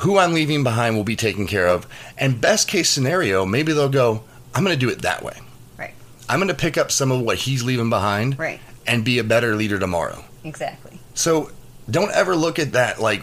who 0.00 0.18
I'm 0.18 0.32
leaving 0.32 0.62
behind 0.62 0.96
will 0.96 1.04
be 1.04 1.16
taken 1.16 1.46
care 1.46 1.66
of. 1.66 1.86
And 2.18 2.40
best 2.40 2.68
case 2.68 2.88
scenario, 2.90 3.44
maybe 3.46 3.72
they'll 3.72 3.88
go, 3.88 4.22
I'm 4.54 4.64
going 4.64 4.74
to 4.78 4.86
do 4.86 4.90
it 4.92 5.02
that 5.02 5.22
way. 5.22 5.38
right, 5.78 5.94
I'm 6.28 6.38
going 6.38 6.48
to 6.48 6.54
pick 6.54 6.76
up 6.78 6.90
some 6.90 7.10
of 7.12 7.20
what 7.20 7.38
he's 7.38 7.62
leaving 7.62 7.90
behind 7.90 8.38
right, 8.38 8.60
and 8.86 9.04
be 9.04 9.18
a 9.18 9.24
better 9.24 9.54
leader 9.56 9.78
tomorrow. 9.78 10.24
exactly. 10.44 10.98
So 11.14 11.50
don't 11.90 12.10
ever 12.12 12.34
look 12.36 12.58
at 12.58 12.72
that 12.72 13.00
like 13.00 13.22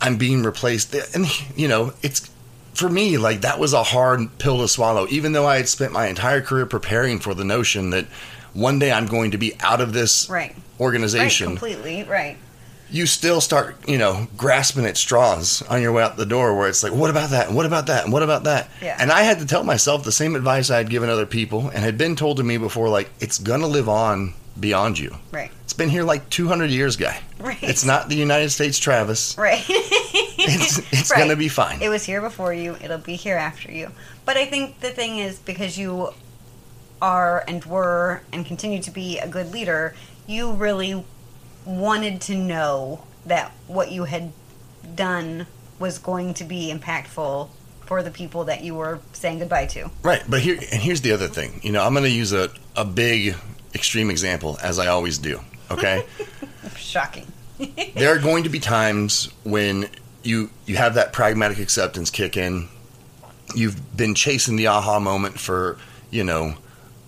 I'm 0.00 0.16
being 0.16 0.42
replaced. 0.42 0.94
And, 1.14 1.26
you 1.56 1.68
know, 1.68 1.92
it's 2.02 2.30
for 2.74 2.88
me, 2.90 3.16
like 3.16 3.40
that 3.42 3.58
was 3.58 3.72
a 3.72 3.82
hard 3.82 4.38
pill 4.38 4.58
to 4.58 4.68
swallow, 4.68 5.06
even 5.08 5.32
though 5.32 5.46
I 5.46 5.56
had 5.58 5.68
spent 5.68 5.92
my 5.92 6.08
entire 6.08 6.40
career 6.42 6.66
preparing 6.66 7.20
for 7.20 7.32
the 7.32 7.44
notion 7.44 7.90
that 7.90 8.06
one 8.52 8.78
day 8.78 8.90
I'm 8.92 9.06
going 9.06 9.30
to 9.32 9.38
be 9.38 9.54
out 9.60 9.80
of 9.80 9.92
this 9.92 10.28
Right, 10.28 10.50
right, 10.50 10.56
organization. 10.80 11.46
completely, 11.48 12.02
right, 12.04 12.36
you 12.90 13.06
still 13.06 13.40
start, 13.40 13.76
you 13.88 13.98
know, 13.98 14.28
grasping 14.36 14.86
at 14.86 14.96
straws 14.96 15.62
on 15.62 15.82
your 15.82 15.92
way 15.92 16.02
out 16.02 16.16
the 16.16 16.26
door 16.26 16.56
where 16.56 16.68
it's 16.68 16.82
like, 16.82 16.92
what 16.92 17.10
about 17.10 17.30
that? 17.30 17.48
And 17.48 17.56
what 17.56 17.66
about 17.66 17.86
that? 17.88 18.04
And 18.04 18.12
what 18.12 18.22
about 18.22 18.44
that? 18.44 18.68
Yeah. 18.80 18.96
And 19.00 19.10
I 19.10 19.22
had 19.22 19.40
to 19.40 19.46
tell 19.46 19.64
myself 19.64 20.04
the 20.04 20.12
same 20.12 20.36
advice 20.36 20.70
I 20.70 20.78
had 20.78 20.88
given 20.90 21.08
other 21.10 21.26
people 21.26 21.68
and 21.68 21.78
had 21.84 21.98
been 21.98 22.14
told 22.16 22.36
to 22.36 22.44
me 22.44 22.58
before, 22.58 22.88
like, 22.88 23.10
it's 23.20 23.38
going 23.38 23.60
to 23.60 23.66
live 23.66 23.88
on 23.88 24.34
beyond 24.58 24.98
you. 24.98 25.14
right, 25.32 25.50
It's 25.64 25.72
been 25.74 25.90
here 25.90 26.02
like 26.04 26.30
200 26.30 26.70
years, 26.70 26.96
guy. 26.96 27.20
right. 27.38 27.62
It's 27.62 27.84
not 27.84 28.08
the 28.08 28.14
United 28.16 28.50
States 28.50 28.78
Travis. 28.78 29.36
right. 29.36 29.64
It's, 30.48 30.78
it's 30.92 31.10
Right. 31.10 31.16
going 31.18 31.30
to 31.30 31.36
be 31.36 31.48
fine. 31.48 31.82
It 31.82 31.88
was 31.88 32.04
here 32.04 32.20
before 32.20 32.54
you. 32.54 32.76
It'll 32.80 32.98
be 32.98 33.16
here 33.16 33.36
after 33.36 33.72
you. 33.72 33.90
But 34.24 34.36
I 34.36 34.44
think 34.46 34.78
the 34.80 34.90
thing 34.90 35.18
is 35.18 35.38
because 35.40 35.76
you 35.76 36.10
are 37.02 37.44
and 37.48 37.64
were 37.64 38.22
and 38.32 38.46
continue 38.46 38.80
to 38.82 38.90
be 38.90 39.18
a 39.18 39.26
good 39.28 39.52
leader, 39.52 39.94
you 40.26 40.52
really 40.52 41.04
wanted 41.66 42.20
to 42.22 42.34
know 42.34 43.04
that 43.26 43.52
what 43.66 43.90
you 43.90 44.04
had 44.04 44.32
done 44.94 45.46
was 45.78 45.98
going 45.98 46.32
to 46.34 46.44
be 46.44 46.72
impactful 46.72 47.48
for 47.84 48.02
the 48.02 48.10
people 48.10 48.44
that 48.44 48.62
you 48.62 48.74
were 48.74 49.00
saying 49.12 49.38
goodbye 49.38 49.66
to. 49.66 49.90
Right, 50.02 50.22
but 50.28 50.40
here 50.40 50.56
and 50.72 50.82
here's 50.82 51.02
the 51.02 51.12
other 51.12 51.28
thing. 51.28 51.60
You 51.62 51.72
know, 51.72 51.84
I'm 51.84 51.92
going 51.92 52.04
to 52.04 52.10
use 52.10 52.32
a, 52.32 52.50
a 52.74 52.84
big 52.84 53.36
extreme 53.74 54.10
example 54.10 54.58
as 54.62 54.78
I 54.78 54.86
always 54.86 55.18
do, 55.18 55.40
okay? 55.70 56.04
Shocking. 56.76 57.26
there 57.94 58.14
are 58.14 58.18
going 58.18 58.44
to 58.44 58.50
be 58.50 58.60
times 58.60 59.30
when 59.44 59.88
you 60.22 60.50
you 60.66 60.76
have 60.76 60.94
that 60.94 61.12
pragmatic 61.12 61.58
acceptance 61.58 62.10
kick 62.10 62.36
in. 62.36 62.68
You've 63.54 63.96
been 63.96 64.14
chasing 64.14 64.56
the 64.56 64.66
aha 64.66 64.98
moment 64.98 65.38
for, 65.38 65.78
you 66.10 66.24
know, 66.24 66.56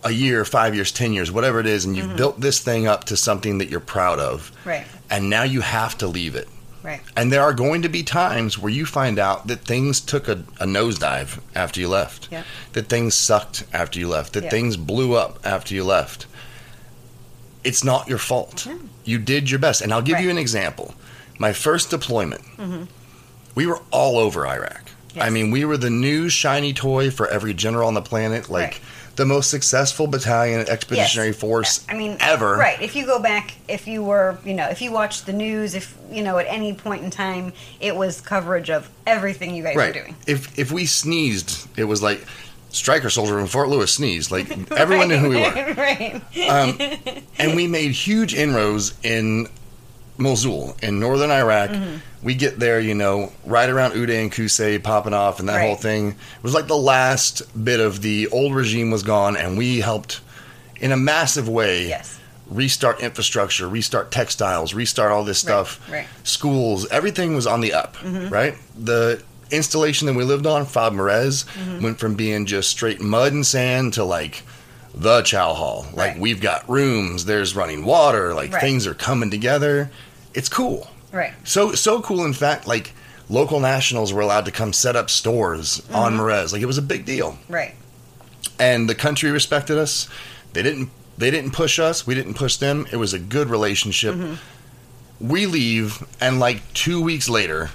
a 0.05 0.11
year, 0.11 0.45
5 0.45 0.75
years, 0.75 0.93
10 0.93 1.13
years, 1.13 1.33
whatever 1.33 1.61
it 1.61 1.67
is 1.67 1.85
and 1.85 1.97
you've 1.97 2.07
mm-hmm. 2.07 2.17
built 2.17 2.41
this 2.41 2.61
thing 2.61 2.87
up 2.87 3.05
to 3.05 3.17
something 3.17 3.59
that 3.59 3.69
you're 3.69 3.81
proud 3.81 4.19
of. 4.19 4.53
Right. 4.65 4.87
And 5.11 5.29
now 5.29 5.43
you 5.43 5.61
have 5.61 5.99
to 5.99 6.07
leave 6.07 6.37
it. 6.37 6.49
Right. 6.83 7.01
And 7.17 7.33
there 7.33 7.43
are 7.43 7.53
going 7.53 7.83
to 7.83 7.89
be 7.89 8.03
times 8.03 8.59
where 8.59 8.73
you 8.73 8.87
find 8.87 9.19
out 9.19 9.49
that 9.49 9.61
things 9.61 10.01
took 10.01 10.29
a, 10.29 10.45
a 10.61 10.67
nosedive 10.67 11.41
after 11.55 11.81
you 11.81 11.89
left. 11.89 12.29
Yeah. 12.31 12.45
That 12.73 12.89
things 12.89 13.15
sucked 13.15 13.65
after 13.73 13.99
you 13.99 14.09
left. 14.09 14.33
That 14.35 14.45
Yeah. 14.45 14.51
things 14.51 14.77
blew 14.77 15.15
up 15.15 15.41
after 15.45 15.75
you 15.75 15.85
left. 15.85 16.27
It's 17.65 17.83
not 17.83 18.09
your 18.09 18.19
fault. 18.19 18.67
You 19.05 19.19
did 19.19 19.51
your 19.51 19.59
best. 19.59 19.81
And 19.83 19.93
I'll 19.93 20.03
give 20.03 20.21
you 20.21 20.31
an 20.31 20.39
example. 20.39 20.95
My 21.39 21.53
first 21.53 21.91
deployment, 21.91 22.43
mm-hmm. 22.57 22.85
we 23.55 23.67
were 23.67 23.81
all 23.91 24.19
over 24.19 24.47
Iraq. 24.47 24.91
Yes. 25.15 25.25
I 25.25 25.31
mean, 25.31 25.51
we 25.51 25.65
were 25.65 25.77
the 25.77 25.91
new 25.91 26.29
shiny 26.29 26.73
toy 26.73 27.11
for 27.11 27.27
every 27.29 27.53
general 27.55 27.89
on 27.89 27.95
the 27.95 28.03
planet. 28.03 28.49
Like 28.49 28.65
Right. 28.65 28.81
The 29.19 29.27
most 29.27 29.51
successful 29.51 30.07
battalion 30.07 30.69
expeditionary 30.69 31.33
force 31.33 31.85
I 31.89 31.95
mean, 31.95 32.17
ever. 32.21 32.55
Right. 32.55 32.81
If 32.81 32.95
you 32.95 33.05
go 33.05 33.21
back, 33.21 33.57
if 33.67 33.89
you 33.89 34.05
were, 34.05 34.39
you 34.45 34.55
know, 34.55 34.69
if 34.69 34.81
you 34.81 34.93
watched 34.93 35.27
the 35.27 35.33
news, 35.33 35.75
if 35.75 35.99
you 36.09 36.23
know, 36.23 36.39
at 36.39 36.47
any 36.47 36.73
point 36.73 37.03
in 37.03 37.11
time, 37.11 37.53
it 37.81 37.97
was 37.97 38.21
coverage 38.21 38.71
of 38.71 38.89
everything 39.09 39.57
you 39.57 39.65
guys 39.65 39.75
right. 39.75 39.89
were 39.93 40.03
doing. 40.03 40.17
If 40.29 40.57
if 40.57 40.71
we 40.71 40.87
sneezed, 40.87 41.69
it 41.77 41.83
was 41.83 42.01
like 42.01 42.25
Stryker 42.71 43.11
soldier 43.11 43.41
in 43.41 43.49
Fort 43.49 43.69
Lewis 43.69 43.93
sneezed. 43.93 44.31
Like 44.31 44.71
everyone 44.71 45.09
knew 45.09 45.17
who 45.17 45.31
we 45.31 45.37
were. 45.41 45.75
right. 45.75 46.15
Um, 46.49 46.79
and 47.41 47.57
we 47.57 47.67
made 47.67 47.91
huge 47.91 48.35
inroads 48.35 48.95
in 49.03 49.49
Mosul 50.19 50.77
in 50.83 51.01
northern 51.01 51.31
Iraq. 51.31 51.71
Mm-hmm. 51.71 51.97
We 52.23 52.35
get 52.35 52.59
there, 52.59 52.81
you 52.81 52.95
know, 52.95 53.33
right 53.47 53.69
around 53.69 53.93
Uday 53.93 54.21
and 54.23 54.33
Qusay 54.33 54.83
popping 54.83 55.15
off, 55.15 55.39
and 55.41 55.49
that 55.49 55.57
Right. 55.57 55.67
whole 55.67 55.77
thing. 55.77 56.09
It 56.09 56.43
was 56.43 56.53
like 56.55 56.67
the 56.67 56.77
last 56.77 57.43
bit 57.65 57.79
of 57.81 58.03
the 58.03 58.27
old 58.29 58.55
regime 58.55 58.91
was 58.91 59.03
gone, 59.05 59.37
and 59.37 59.57
we 59.57 59.81
helped 59.81 60.21
in 60.81 60.91
a 60.93 60.97
massive 60.97 61.49
way 61.49 61.89
Yes. 61.89 62.19
restart 62.51 63.01
infrastructure, 63.01 63.69
restart 63.69 64.11
textiles, 64.11 64.75
restart 64.75 65.13
all 65.13 65.23
this 65.25 65.39
stuff. 65.39 65.81
Right. 65.91 66.07
Schools, 66.25 66.87
everything 66.91 67.35
was 67.37 67.47
on 67.47 67.61
the 67.61 67.73
up, 67.73 67.97
Mm-hmm. 67.99 68.29
right? 68.31 68.57
The 68.77 69.23
installation 69.51 70.07
that 70.07 70.15
we 70.15 70.25
lived 70.25 70.47
on, 70.47 70.67
FOB 70.67 70.95
Marez, 70.95 71.45
Mm-hmm. 71.45 71.83
went 71.85 71.99
from 72.01 72.15
being 72.15 72.47
just 72.47 72.69
straight 72.71 73.01
mud 73.01 73.33
and 73.33 73.47
sand 73.47 73.93
to 73.95 74.05
like 74.05 74.43
the 74.95 75.23
chow 75.23 75.53
hall. 75.55 75.87
Like 75.95 76.13
Right. 76.13 76.19
we've 76.19 76.41
got 76.41 76.69
rooms, 76.69 77.27
there's 77.27 77.55
running 77.55 77.85
water, 77.85 78.35
like 78.35 78.53
Right. 78.53 78.61
things 78.61 78.87
are 78.87 78.95
coming 78.95 79.31
together. 79.31 79.91
It's 80.39 80.49
cool. 80.49 80.89
Right. 81.13 81.33
So 81.45 81.73
so 81.75 82.01
cool 82.01 82.25
in 82.25 82.33
fact, 82.33 82.67
like 82.67 82.93
local 83.29 83.61
nationals 83.61 84.13
were 84.13 84.23
allowed 84.23 84.45
to 84.47 84.51
come 84.51 84.73
set 84.73 84.95
up 84.97 85.11
stores 85.11 85.83
on 85.93 86.13
Mm-hmm. 86.13 86.21
Marez. 86.21 86.53
Like 86.53 86.63
it 86.63 86.67
was 86.67 86.79
a 86.79 86.83
big 86.83 87.05
deal 87.05 87.39
Right. 87.49 87.75
and 88.59 88.89
the 88.89 88.95
country 88.95 89.31
respected 89.31 89.77
us. 89.79 90.09
They 90.53 90.63
didn't 90.63 90.91
they 91.19 91.31
didn't 91.31 91.51
push 91.53 91.79
us, 91.79 92.07
we 92.07 92.15
didn't 92.15 92.35
push 92.35 92.57
them. 92.57 92.87
It 92.93 92.97
was 92.97 93.13
a 93.13 93.19
good 93.19 93.51
relationship. 93.51 94.15
We 95.21 95.47
leave 95.47 96.07
and 96.21 96.39
like 96.39 96.61
2 96.75 97.03
weeks 97.03 97.29
later 97.29 97.71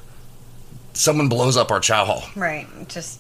someone 0.94 1.28
blows 1.28 1.58
up 1.58 1.72
our 1.72 1.80
chow 1.82 2.06
hall. 2.06 2.24
Right. 2.36 2.68
Just 2.88 3.20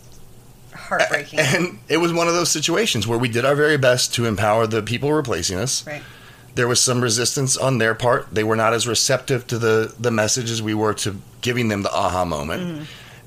heartbreaking. 0.73 1.39
And 1.39 1.79
it 1.89 1.97
was 1.97 2.13
one 2.13 2.27
of 2.27 2.34
those 2.34 2.49
situations 2.51 3.08
where 3.08 3.17
we 3.19 3.27
did 3.29 3.45
our 3.45 3.56
very 3.56 3.77
best 3.77 4.13
to 4.15 4.25
empower 4.25 4.65
the 4.67 4.82
people 4.82 5.12
replacing 5.12 5.58
us. 5.58 5.86
right. 5.86 6.03
There 6.55 6.67
was 6.67 6.79
some 6.79 7.01
resistance 7.01 7.57
on 7.57 7.79
their 7.79 7.95
part. 7.95 8.27
They 8.31 8.43
were 8.43 8.55
not 8.55 8.73
as 8.73 8.87
receptive 8.87 9.47
to 9.47 9.57
the 9.57 9.93
the 9.99 10.11
message 10.11 10.51
as 10.51 10.61
we 10.61 10.73
were 10.73 10.93
to 10.95 11.15
giving 11.41 11.67
them 11.67 11.81
the 11.83 11.91
aha 11.93 12.25
moment. 12.25 12.61
Mm-hmm. 12.63 12.83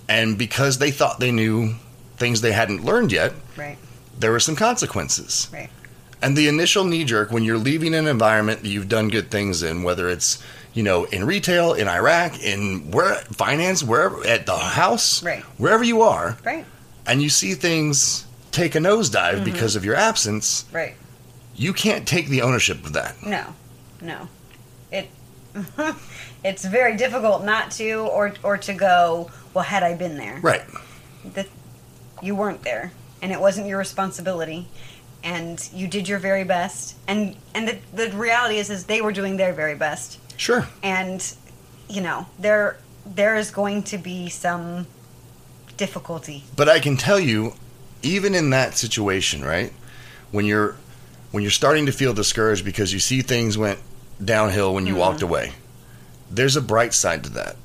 And 0.09 0.39
because 0.39 0.79
they 0.79 0.91
thought 0.93 1.19
they 1.19 1.33
knew 1.33 1.75
things 2.17 2.41
they 2.41 2.53
hadn't 2.53 2.85
learned 2.85 3.11
yet, 3.13 3.33
Right. 3.57 3.77
there 4.19 4.31
were 4.31 4.41
some 4.41 4.55
consequences. 4.57 5.49
Right. 5.53 5.69
And 6.23 6.37
the 6.37 6.49
initial 6.49 6.85
knee 6.85 7.05
jerk 7.05 7.31
when 7.33 7.43
you're 7.43 7.59
leaving 7.59 7.95
an 7.95 8.07
environment 8.07 8.63
that 8.63 8.69
you've 8.69 8.89
done 8.89 9.09
good 9.09 9.31
things 9.31 9.63
in, 9.63 9.83
whether 9.83 10.09
it's 10.09 10.39
you 10.73 10.83
know 10.85 11.05
in 11.05 11.27
retail, 11.27 11.75
in 11.75 11.89
Iraq, 11.89 12.41
in 12.41 12.91
where 12.93 13.17
finance, 13.33 13.83
wherever 13.83 14.25
at 14.27 14.47
the 14.47 14.57
house, 14.57 15.23
Right. 15.23 15.43
wherever 15.59 15.83
you 15.83 16.03
are, 16.03 16.37
Right. 16.45 16.65
and 17.07 17.21
you 17.23 17.29
see 17.29 17.55
things 17.55 18.25
take 18.53 18.75
a 18.75 18.79
nosedive 18.79 19.35
mm-hmm. 19.35 19.45
because 19.45 19.75
of 19.77 19.85
your 19.85 19.97
absence, 19.97 20.65
Right. 20.73 20.95
You 21.57 21.73
can't 21.73 22.07
take 22.07 22.29
the 22.29 22.43
ownership 22.43 22.85
of 22.85 22.93
that. 22.93 23.23
No. 23.25 23.55
No. 24.01 24.29
It. 24.93 25.09
it's 26.45 26.65
very 26.65 26.97
difficult 26.97 27.45
not 27.45 27.71
to, 27.73 27.93
or 28.01 28.35
or 28.43 28.59
to 28.59 28.75
go. 28.75 29.31
Well, 29.55 29.65
had 29.65 29.83
I 29.83 29.95
been 29.95 30.17
there, 30.19 30.39
Right. 30.43 30.63
that 31.33 31.47
you 32.23 32.35
weren't 32.37 32.63
there, 32.63 32.93
and 33.23 33.33
it 33.33 33.41
wasn't 33.41 33.67
your 33.67 33.79
responsibility, 33.79 34.69
and 35.25 35.67
you 35.73 35.89
did 35.89 36.09
your 36.09 36.19
very 36.19 36.45
best, 36.45 36.97
and 37.09 37.37
and 37.55 37.67
the 37.69 37.79
the 37.95 38.11
reality 38.17 38.59
is 38.59 38.69
is 38.69 38.85
they 38.85 39.01
were 39.01 39.13
doing 39.13 39.39
their 39.39 39.55
very 39.55 39.75
best, 39.75 40.19
Sure. 40.37 40.69
and 40.83 41.35
you 41.89 42.03
know 42.03 42.27
there 42.39 42.77
there 43.07 43.35
is 43.37 43.51
going 43.51 43.83
to 43.85 43.97
be 43.97 44.29
some 44.29 44.87
difficulty. 45.79 46.45
But 46.55 46.69
I 46.69 46.81
can 46.81 46.97
tell 46.99 47.19
you, 47.21 47.55
even 48.03 48.35
in 48.35 48.51
that 48.51 48.77
situation, 48.77 49.43
right, 49.43 49.73
when 50.33 50.45
you're 50.45 50.77
when 51.33 51.43
you're 51.43 51.51
starting 51.51 51.87
to 51.87 51.93
feel 51.93 52.15
discouraged 52.15 52.65
because 52.65 52.93
you 52.93 52.99
see 52.99 53.23
things 53.23 53.59
went 53.59 53.79
downhill 54.25 54.75
when 54.75 54.87
you 54.87 54.97
walked 54.97 55.23
away, 55.23 55.53
there's 56.31 56.57
a 56.57 56.63
bright 56.63 56.95
side 56.95 57.25
to 57.25 57.31
that. 57.31 57.57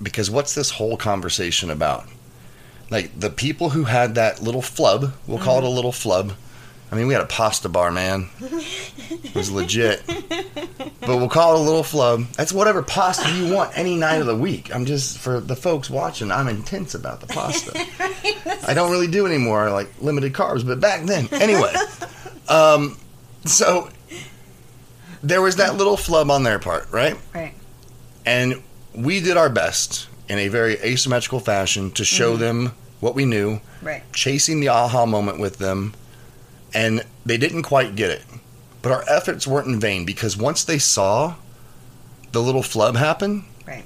Because 0.00 0.30
what's 0.30 0.54
this 0.54 0.70
whole 0.70 0.96
conversation 0.96 1.70
about? 1.70 2.06
Like 2.90 3.18
the 3.18 3.30
people 3.30 3.70
who 3.70 3.84
had 3.84 4.14
that 4.14 4.40
little 4.42 4.62
flub, 4.62 5.12
we'll 5.26 5.38
call 5.38 5.58
it 5.58 5.64
a 5.64 5.68
little 5.68 5.92
flub. 5.92 6.32
I 6.90 6.94
mean, 6.94 7.06
we 7.06 7.12
had 7.12 7.22
a 7.22 7.26
pasta 7.26 7.68
bar, 7.68 7.90
man. 7.90 8.30
It 8.40 9.34
was 9.34 9.50
legit. 9.50 10.02
But 10.06 11.16
we'll 11.16 11.28
call 11.28 11.56
it 11.56 11.60
a 11.60 11.62
little 11.62 11.82
flub. 11.82 12.24
That's 12.32 12.52
whatever 12.52 12.82
pasta 12.82 13.30
you 13.34 13.52
want 13.54 13.76
any 13.76 13.94
night 13.94 14.20
of 14.20 14.26
the 14.26 14.36
week. 14.36 14.74
I'm 14.74 14.86
just 14.86 15.18
for 15.18 15.38
the 15.38 15.56
folks 15.56 15.90
watching. 15.90 16.30
I'm 16.30 16.48
intense 16.48 16.94
about 16.94 17.20
the 17.20 17.26
pasta. 17.26 17.72
I 18.66 18.72
don't 18.72 18.90
really 18.90 19.06
do 19.06 19.26
anymore, 19.26 19.70
like 19.70 19.88
limited 20.00 20.32
carbs. 20.32 20.66
But 20.66 20.80
back 20.80 21.04
then, 21.04 21.28
anyway. 21.32 21.74
um, 22.48 22.96
so 23.52 23.88
there 25.22 25.42
was 25.42 25.56
that 25.56 25.76
little 25.76 25.96
flub 25.96 26.30
on 26.30 26.42
their 26.42 26.58
part, 26.58 26.90
right? 26.90 27.16
Right. 27.34 27.54
And 28.24 28.62
we 28.94 29.20
did 29.20 29.36
our 29.36 29.48
best 29.48 30.08
in 30.28 30.38
a 30.38 30.48
very 30.48 30.74
asymmetrical 30.74 31.40
fashion 31.40 31.90
to 31.92 32.04
show 32.04 32.32
mm-hmm. 32.32 32.40
them 32.40 32.72
what 33.00 33.14
we 33.14 33.24
knew, 33.24 33.60
Right. 33.82 34.02
chasing 34.12 34.60
the 34.60 34.68
aha 34.68 35.06
moment 35.06 35.38
with 35.38 35.58
them, 35.58 35.94
and 36.74 37.04
they 37.24 37.36
didn't 37.36 37.62
quite 37.62 37.94
get 37.96 38.10
it. 38.10 38.24
But 38.82 38.92
our 38.92 39.04
efforts 39.08 39.46
weren't 39.46 39.68
in 39.68 39.80
vain 39.80 40.04
because 40.04 40.36
once 40.36 40.64
they 40.64 40.78
saw 40.78 41.34
the 42.32 42.42
little 42.42 42.62
flub 42.62 42.96
happen, 42.96 43.44
Right. 43.66 43.84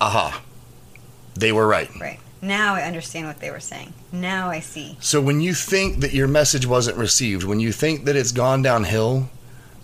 aha, 0.00 0.42
they 1.34 1.50
were 1.52 1.66
right. 1.66 1.90
Right. 1.98 2.20
Now 2.42 2.74
I 2.74 2.82
understand 2.82 3.26
what 3.26 3.40
they 3.40 3.50
were 3.50 3.60
saying. 3.60 3.92
Now 4.12 4.48
I 4.48 4.60
see. 4.60 4.96
So 5.00 5.20
when 5.20 5.40
you 5.40 5.54
think 5.54 6.00
that 6.00 6.12
your 6.12 6.28
message 6.28 6.66
wasn't 6.66 6.96
received, 6.96 7.44
when 7.44 7.60
you 7.60 7.72
think 7.72 8.04
that 8.06 8.16
it's 8.16 8.32
gone 8.32 8.62
downhill 8.62 9.28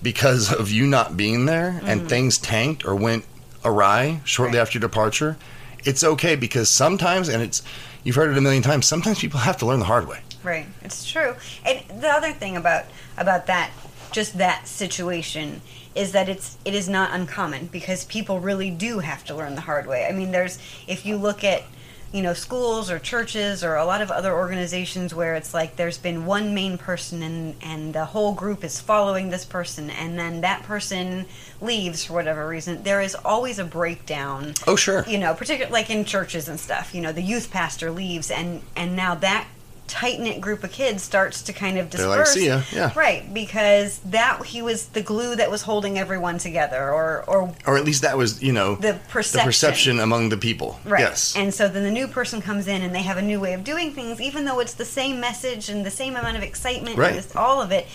because 0.02 0.52
of 0.52 0.70
you 0.70 0.86
not 0.86 1.16
being 1.16 1.46
there 1.46 1.80
and 1.84 2.00
mm-hmm. 2.00 2.08
things 2.08 2.38
tanked 2.38 2.84
or 2.84 2.94
went 2.94 3.24
awry 3.64 4.20
shortly 4.24 4.56
Right. 4.56 4.62
after 4.62 4.78
your 4.78 4.88
departure, 4.88 5.36
it's 5.84 6.02
okay 6.02 6.36
because 6.36 6.68
sometimes, 6.68 7.28
and 7.28 7.42
it's 7.42 7.62
you've 8.04 8.16
heard 8.16 8.30
it 8.30 8.38
a 8.38 8.40
million 8.40 8.62
times, 8.62 8.86
sometimes 8.86 9.18
people 9.18 9.40
have 9.40 9.56
to 9.58 9.66
learn 9.66 9.78
the 9.78 9.86
hard 9.86 10.08
way. 10.08 10.20
Right. 10.42 10.66
It's 10.82 11.10
true. 11.10 11.34
And 11.64 11.82
the 12.00 12.08
other 12.08 12.32
thing 12.32 12.56
about 12.56 12.84
about 13.18 13.46
that 13.46 13.70
just 14.12 14.38
that 14.38 14.66
situation 14.66 15.60
is 15.94 16.12
that 16.12 16.28
it's 16.28 16.56
it 16.64 16.74
is 16.74 16.88
not 16.88 17.12
uncommon 17.12 17.66
because 17.66 18.04
people 18.04 18.40
really 18.40 18.70
do 18.70 19.00
have 19.00 19.24
to 19.24 19.34
learn 19.34 19.54
the 19.54 19.60
hard 19.62 19.86
way. 19.86 20.06
I 20.06 20.12
mean, 20.12 20.30
there's 20.30 20.58
if 20.86 21.04
you 21.04 21.16
look 21.16 21.42
at 21.42 21.64
you 22.12 22.22
know 22.22 22.32
schools 22.32 22.90
or 22.90 22.98
churches 22.98 23.62
or 23.64 23.74
a 23.74 23.84
lot 23.84 24.00
of 24.00 24.10
other 24.10 24.32
organizations 24.32 25.14
where 25.14 25.34
it's 25.34 25.52
like 25.52 25.76
there's 25.76 25.98
been 25.98 26.24
one 26.24 26.54
main 26.54 26.78
person 26.78 27.22
and 27.22 27.54
and 27.62 27.92
the 27.94 28.04
whole 28.06 28.32
group 28.32 28.62
is 28.64 28.80
following 28.80 29.28
this 29.30 29.44
person 29.44 29.90
and 29.90 30.18
then 30.18 30.40
that 30.40 30.62
person 30.62 31.26
leaves 31.60 32.04
for 32.04 32.12
whatever 32.14 32.46
reason 32.46 32.82
there 32.84 33.00
is 33.02 33.14
always 33.24 33.58
a 33.58 33.64
breakdown 33.64 34.54
Oh, 34.66 34.76
sure. 34.76 35.04
you 35.08 35.18
know, 35.18 35.34
particularly 35.34 35.72
like 35.72 35.90
in 35.90 36.04
churches 36.04 36.48
and 36.48 36.58
stuff. 36.60 36.94
You 36.94 37.00
know, 37.00 37.12
the 37.12 37.22
youth 37.22 37.50
pastor 37.50 37.90
leaves, 37.90 38.30
and 38.30 38.62
and 38.76 38.94
now 38.96 39.14
that 39.16 39.46
tight 39.88 40.20
knit 40.20 40.40
group 40.40 40.64
of 40.64 40.72
kids 40.72 41.02
starts 41.02 41.42
to 41.42 41.52
kind 41.52 41.78
of 41.78 41.90
They're 41.90 42.06
disperse. 42.06 42.28
like, 42.28 42.34
"See 42.38 42.46
ya," 42.46 42.62
yeah. 42.72 42.92
Right, 42.94 43.32
because 43.32 43.98
that 44.06 44.44
he 44.46 44.62
was 44.62 44.86
the 44.86 45.02
glue 45.02 45.36
that 45.36 45.50
was 45.50 45.62
holding 45.62 45.98
everyone 45.98 46.38
together, 46.38 46.90
or 46.92 47.24
or 47.26 47.54
Or 47.66 47.76
at 47.76 47.84
least 47.84 48.02
that 48.02 48.16
was, 48.16 48.42
you 48.42 48.52
know, 48.52 48.76
the 48.76 48.98
perception. 49.08 49.38
the 49.38 49.44
perception 49.44 50.00
among 50.00 50.28
the 50.30 50.36
people. 50.36 50.78
Right. 50.84 51.00
Yes. 51.00 51.34
And 51.36 51.52
so 51.54 51.68
then 51.68 51.84
the 51.84 51.90
new 51.90 52.08
person 52.08 52.40
comes 52.42 52.66
in 52.66 52.82
and 52.82 52.94
they 52.94 53.02
have 53.02 53.16
a 53.16 53.22
new 53.22 53.40
way 53.40 53.52
of 53.54 53.64
doing 53.64 53.92
things, 53.92 54.20
even 54.20 54.44
though 54.44 54.60
it's 54.60 54.74
the 54.74 54.84
same 54.84 55.20
message 55.20 55.68
and 55.68 55.84
the 55.86 55.90
same 55.90 56.16
amount 56.16 56.36
of 56.36 56.42
excitement 56.42 56.96
Right. 56.96 57.16
and 57.16 57.26
all 57.36 57.60
of 57.62 57.70
it. 57.72 57.86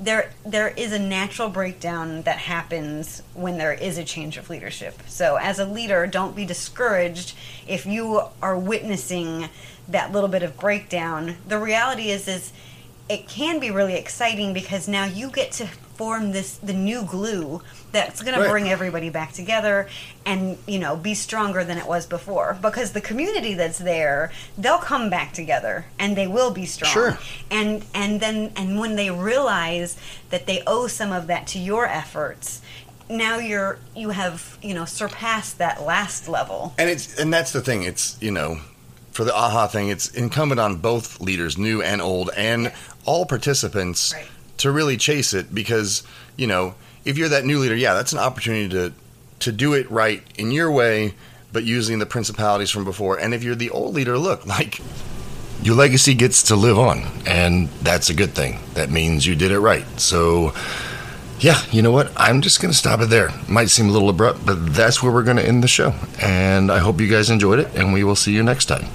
There, 0.00 0.30
there 0.46 0.68
is 0.68 0.92
a 0.92 0.98
natural 1.00 1.48
breakdown 1.48 2.22
that 2.22 2.38
happens 2.38 3.20
when 3.34 3.58
there 3.58 3.72
is 3.72 3.98
a 3.98 4.04
change 4.04 4.36
of 4.36 4.48
leadership. 4.48 5.02
So, 5.08 5.34
as 5.42 5.58
a 5.58 5.64
leader, 5.64 6.06
don't 6.06 6.36
be 6.36 6.44
discouraged 6.44 7.34
if 7.66 7.84
you 7.84 8.22
are 8.40 8.56
witnessing 8.56 9.48
that 9.88 10.12
little 10.12 10.28
bit 10.28 10.42
of 10.42 10.56
breakdown. 10.58 11.36
The 11.46 11.58
reality 11.58 12.10
is, 12.10 12.28
is 12.28 12.52
it 13.08 13.26
can 13.26 13.58
be 13.58 13.70
really 13.70 13.94
exciting 13.94 14.52
because 14.52 14.86
now 14.86 15.04
you 15.06 15.30
get 15.30 15.52
to 15.52 15.66
form 15.66 16.30
this 16.30 16.58
the 16.58 16.72
new 16.74 17.02
glue 17.02 17.60
that's 17.90 18.22
going 18.22 18.36
Right. 18.38 18.44
to 18.44 18.50
bring 18.50 18.68
everybody 18.68 19.10
back 19.10 19.32
together 19.32 19.88
and 20.24 20.56
you 20.68 20.78
know 20.78 20.94
be 20.94 21.12
stronger 21.14 21.64
than 21.64 21.76
it 21.76 21.86
was 21.88 22.06
before 22.06 22.56
because 22.62 22.92
the 22.92 23.00
community 23.00 23.54
that's 23.54 23.78
there 23.78 24.30
they'll 24.56 24.78
come 24.78 25.10
back 25.10 25.32
together 25.32 25.86
and 25.98 26.16
they 26.16 26.28
will 26.28 26.52
be 26.52 26.64
strong 26.66 26.92
Sure. 26.92 27.18
and 27.50 27.84
and 27.94 28.20
then 28.20 28.52
and 28.54 28.78
when 28.78 28.94
they 28.94 29.10
realize 29.10 29.96
that 30.30 30.46
they 30.46 30.62
owe 30.68 30.86
some 30.86 31.10
of 31.10 31.26
that 31.26 31.48
to 31.48 31.58
your 31.58 31.84
efforts 31.86 32.60
now 33.10 33.38
you're 33.38 33.80
you 33.96 34.10
have 34.10 34.56
you 34.62 34.74
know 34.74 34.84
surpassed 34.84 35.58
that 35.58 35.82
last 35.82 36.28
level 36.28 36.74
And 36.78 36.88
it's 36.88 37.18
and 37.18 37.32
that's 37.34 37.50
the 37.50 37.60
thing. 37.60 37.82
It's 37.82 38.16
you 38.20 38.30
know, 38.30 38.60
for 39.18 39.24
the 39.24 39.34
aha 39.34 39.66
thing, 39.66 39.88
it's 39.88 40.08
incumbent 40.10 40.60
on 40.60 40.76
both 40.76 41.20
leaders, 41.20 41.58
new 41.58 41.82
and 41.82 42.00
old, 42.00 42.30
and 42.36 42.72
all 43.04 43.26
participants 43.26 44.14
Right. 44.14 44.24
to 44.58 44.70
really 44.70 44.96
chase 44.96 45.34
it 45.34 45.52
because 45.52 46.04
you 46.36 46.46
know 46.46 46.76
if 47.04 47.18
you're 47.18 47.28
that 47.30 47.44
new 47.44 47.58
leader, 47.58 47.74
yeah, 47.74 47.94
that's 47.94 48.12
an 48.12 48.20
opportunity 48.20 48.68
to 48.68 48.92
to 49.40 49.50
do 49.50 49.74
it 49.74 49.90
right 49.90 50.22
in 50.36 50.52
your 50.52 50.70
way, 50.70 51.14
but 51.52 51.64
using 51.64 51.98
the 51.98 52.06
principalities 52.06 52.70
from 52.70 52.84
before. 52.84 53.18
And 53.18 53.34
if 53.34 53.42
you're 53.42 53.56
the 53.56 53.70
old 53.70 53.92
leader, 53.92 54.16
look 54.16 54.46
like. 54.56 54.80
Your 55.64 55.74
legacy 55.74 56.14
gets 56.14 56.44
to 56.44 56.54
live 56.54 56.78
on, 56.78 57.02
and 57.26 57.66
that's 57.82 58.10
a 58.10 58.14
good 58.14 58.30
thing. 58.36 58.60
That 58.74 58.88
means 58.90 59.26
you 59.26 59.34
did 59.34 59.50
it 59.50 59.58
right. 59.58 59.84
So, 59.98 60.54
yeah, 61.40 61.60
you 61.72 61.82
know 61.82 61.90
what? 61.90 62.12
I'm 62.16 62.40
just 62.40 62.62
going 62.62 62.70
to 62.70 62.78
stop 62.78 63.00
it 63.00 63.10
there. 63.10 63.30
Might 63.48 63.68
seem 63.70 63.88
a 63.88 63.90
little 63.90 64.10
abrupt, 64.10 64.46
but 64.46 64.72
that's 64.76 65.02
where 65.02 65.10
we're 65.10 65.24
going 65.24 65.38
to 65.38 65.44
end 65.44 65.64
the 65.64 65.68
show. 65.68 65.92
And 66.22 66.70
I 66.70 66.78
hope 66.78 67.00
you 67.00 67.08
guys 67.08 67.30
enjoyed 67.30 67.58
it, 67.58 67.74
and 67.74 67.92
we 67.92 68.04
will 68.04 68.14
see 68.14 68.32
you 68.32 68.44
next 68.44 68.66
time. 68.66 68.86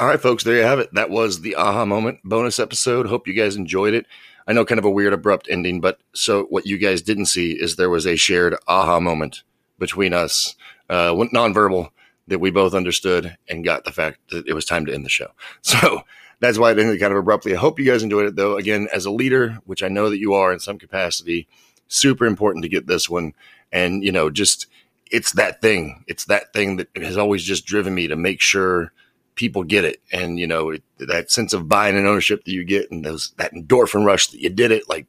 All 0.00 0.06
right, 0.06 0.18
folks, 0.18 0.44
there 0.44 0.56
you 0.56 0.62
have 0.62 0.78
it. 0.78 0.94
That 0.94 1.10
was 1.10 1.42
the 1.42 1.56
aha 1.56 1.84
moment 1.84 2.20
bonus 2.24 2.58
episode. 2.58 3.04
Hope 3.04 3.28
you 3.28 3.34
guys 3.34 3.54
enjoyed 3.54 3.92
it. 3.92 4.06
I 4.46 4.54
know 4.54 4.64
kind 4.64 4.78
of 4.78 4.86
a 4.86 4.90
weird, 4.90 5.12
abrupt 5.12 5.46
ending, 5.50 5.82
but 5.82 6.00
so 6.14 6.44
what 6.44 6.64
you 6.64 6.78
guys 6.78 7.02
didn't 7.02 7.26
see 7.26 7.52
is 7.52 7.76
there 7.76 7.90
was 7.90 8.06
a 8.06 8.16
shared 8.16 8.56
aha 8.66 8.98
moment 8.98 9.42
between 9.78 10.14
us, 10.14 10.56
uh, 10.88 11.12
nonverbal, 11.12 11.90
that 12.28 12.38
we 12.38 12.50
both 12.50 12.72
understood 12.72 13.36
and 13.46 13.62
got 13.62 13.84
the 13.84 13.92
fact 13.92 14.20
that 14.30 14.46
it 14.46 14.54
was 14.54 14.64
time 14.64 14.86
to 14.86 14.94
end 14.94 15.04
the 15.04 15.10
show. 15.10 15.32
So 15.60 16.00
that's 16.38 16.56
why 16.56 16.70
it 16.70 16.78
ended 16.78 16.98
kind 16.98 17.12
of 17.12 17.18
abruptly. 17.18 17.52
I 17.52 17.58
hope 17.58 17.78
you 17.78 17.84
guys 17.84 18.02
enjoyed 18.02 18.24
it, 18.24 18.36
though. 18.36 18.56
Again, 18.56 18.88
as 18.94 19.04
a 19.04 19.10
leader, 19.10 19.58
which 19.66 19.82
I 19.82 19.88
know 19.88 20.08
that 20.08 20.18
you 20.18 20.32
are 20.32 20.50
in 20.50 20.60
some 20.60 20.78
capacity, 20.78 21.46
super 21.88 22.24
important 22.24 22.62
to 22.62 22.70
get 22.70 22.86
this 22.86 23.10
one. 23.10 23.34
And, 23.70 24.02
you 24.02 24.12
know, 24.12 24.30
just 24.30 24.66
it's 25.10 25.32
that 25.32 25.60
thing. 25.60 26.06
It's 26.08 26.24
that 26.24 26.54
thing 26.54 26.76
that 26.78 26.88
has 26.96 27.18
always 27.18 27.44
just 27.44 27.66
driven 27.66 27.94
me 27.94 28.08
to 28.08 28.16
make 28.16 28.40
sure 28.40 28.92
people 29.34 29.64
get 29.64 29.84
it. 29.84 30.00
And, 30.12 30.38
you 30.38 30.46
know, 30.46 30.70
it, 30.70 30.82
that 30.98 31.30
sense 31.30 31.52
of 31.52 31.68
buying 31.68 31.96
and 31.96 32.06
ownership 32.06 32.44
that 32.44 32.52
you 32.52 32.64
get 32.64 32.90
and 32.90 33.04
those, 33.04 33.32
that 33.36 33.52
endorphin 33.52 34.04
rush 34.04 34.28
that 34.28 34.40
you 34.40 34.50
did 34.50 34.72
it. 34.72 34.88
Like, 34.88 35.06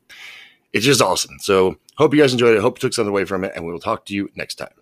it's 0.73 0.85
just 0.85 1.01
awesome. 1.01 1.37
So 1.39 1.75
hope 1.97 2.13
you 2.13 2.21
guys 2.21 2.33
enjoyed 2.33 2.55
it. 2.55 2.61
Hope 2.61 2.77
you 2.77 2.81
took 2.81 2.93
something 2.93 3.09
away 3.09 3.25
from 3.25 3.43
it. 3.43 3.53
And 3.55 3.65
we 3.65 3.71
will 3.71 3.79
talk 3.79 4.05
to 4.05 4.15
you 4.15 4.29
next 4.35 4.55
time. 4.55 4.73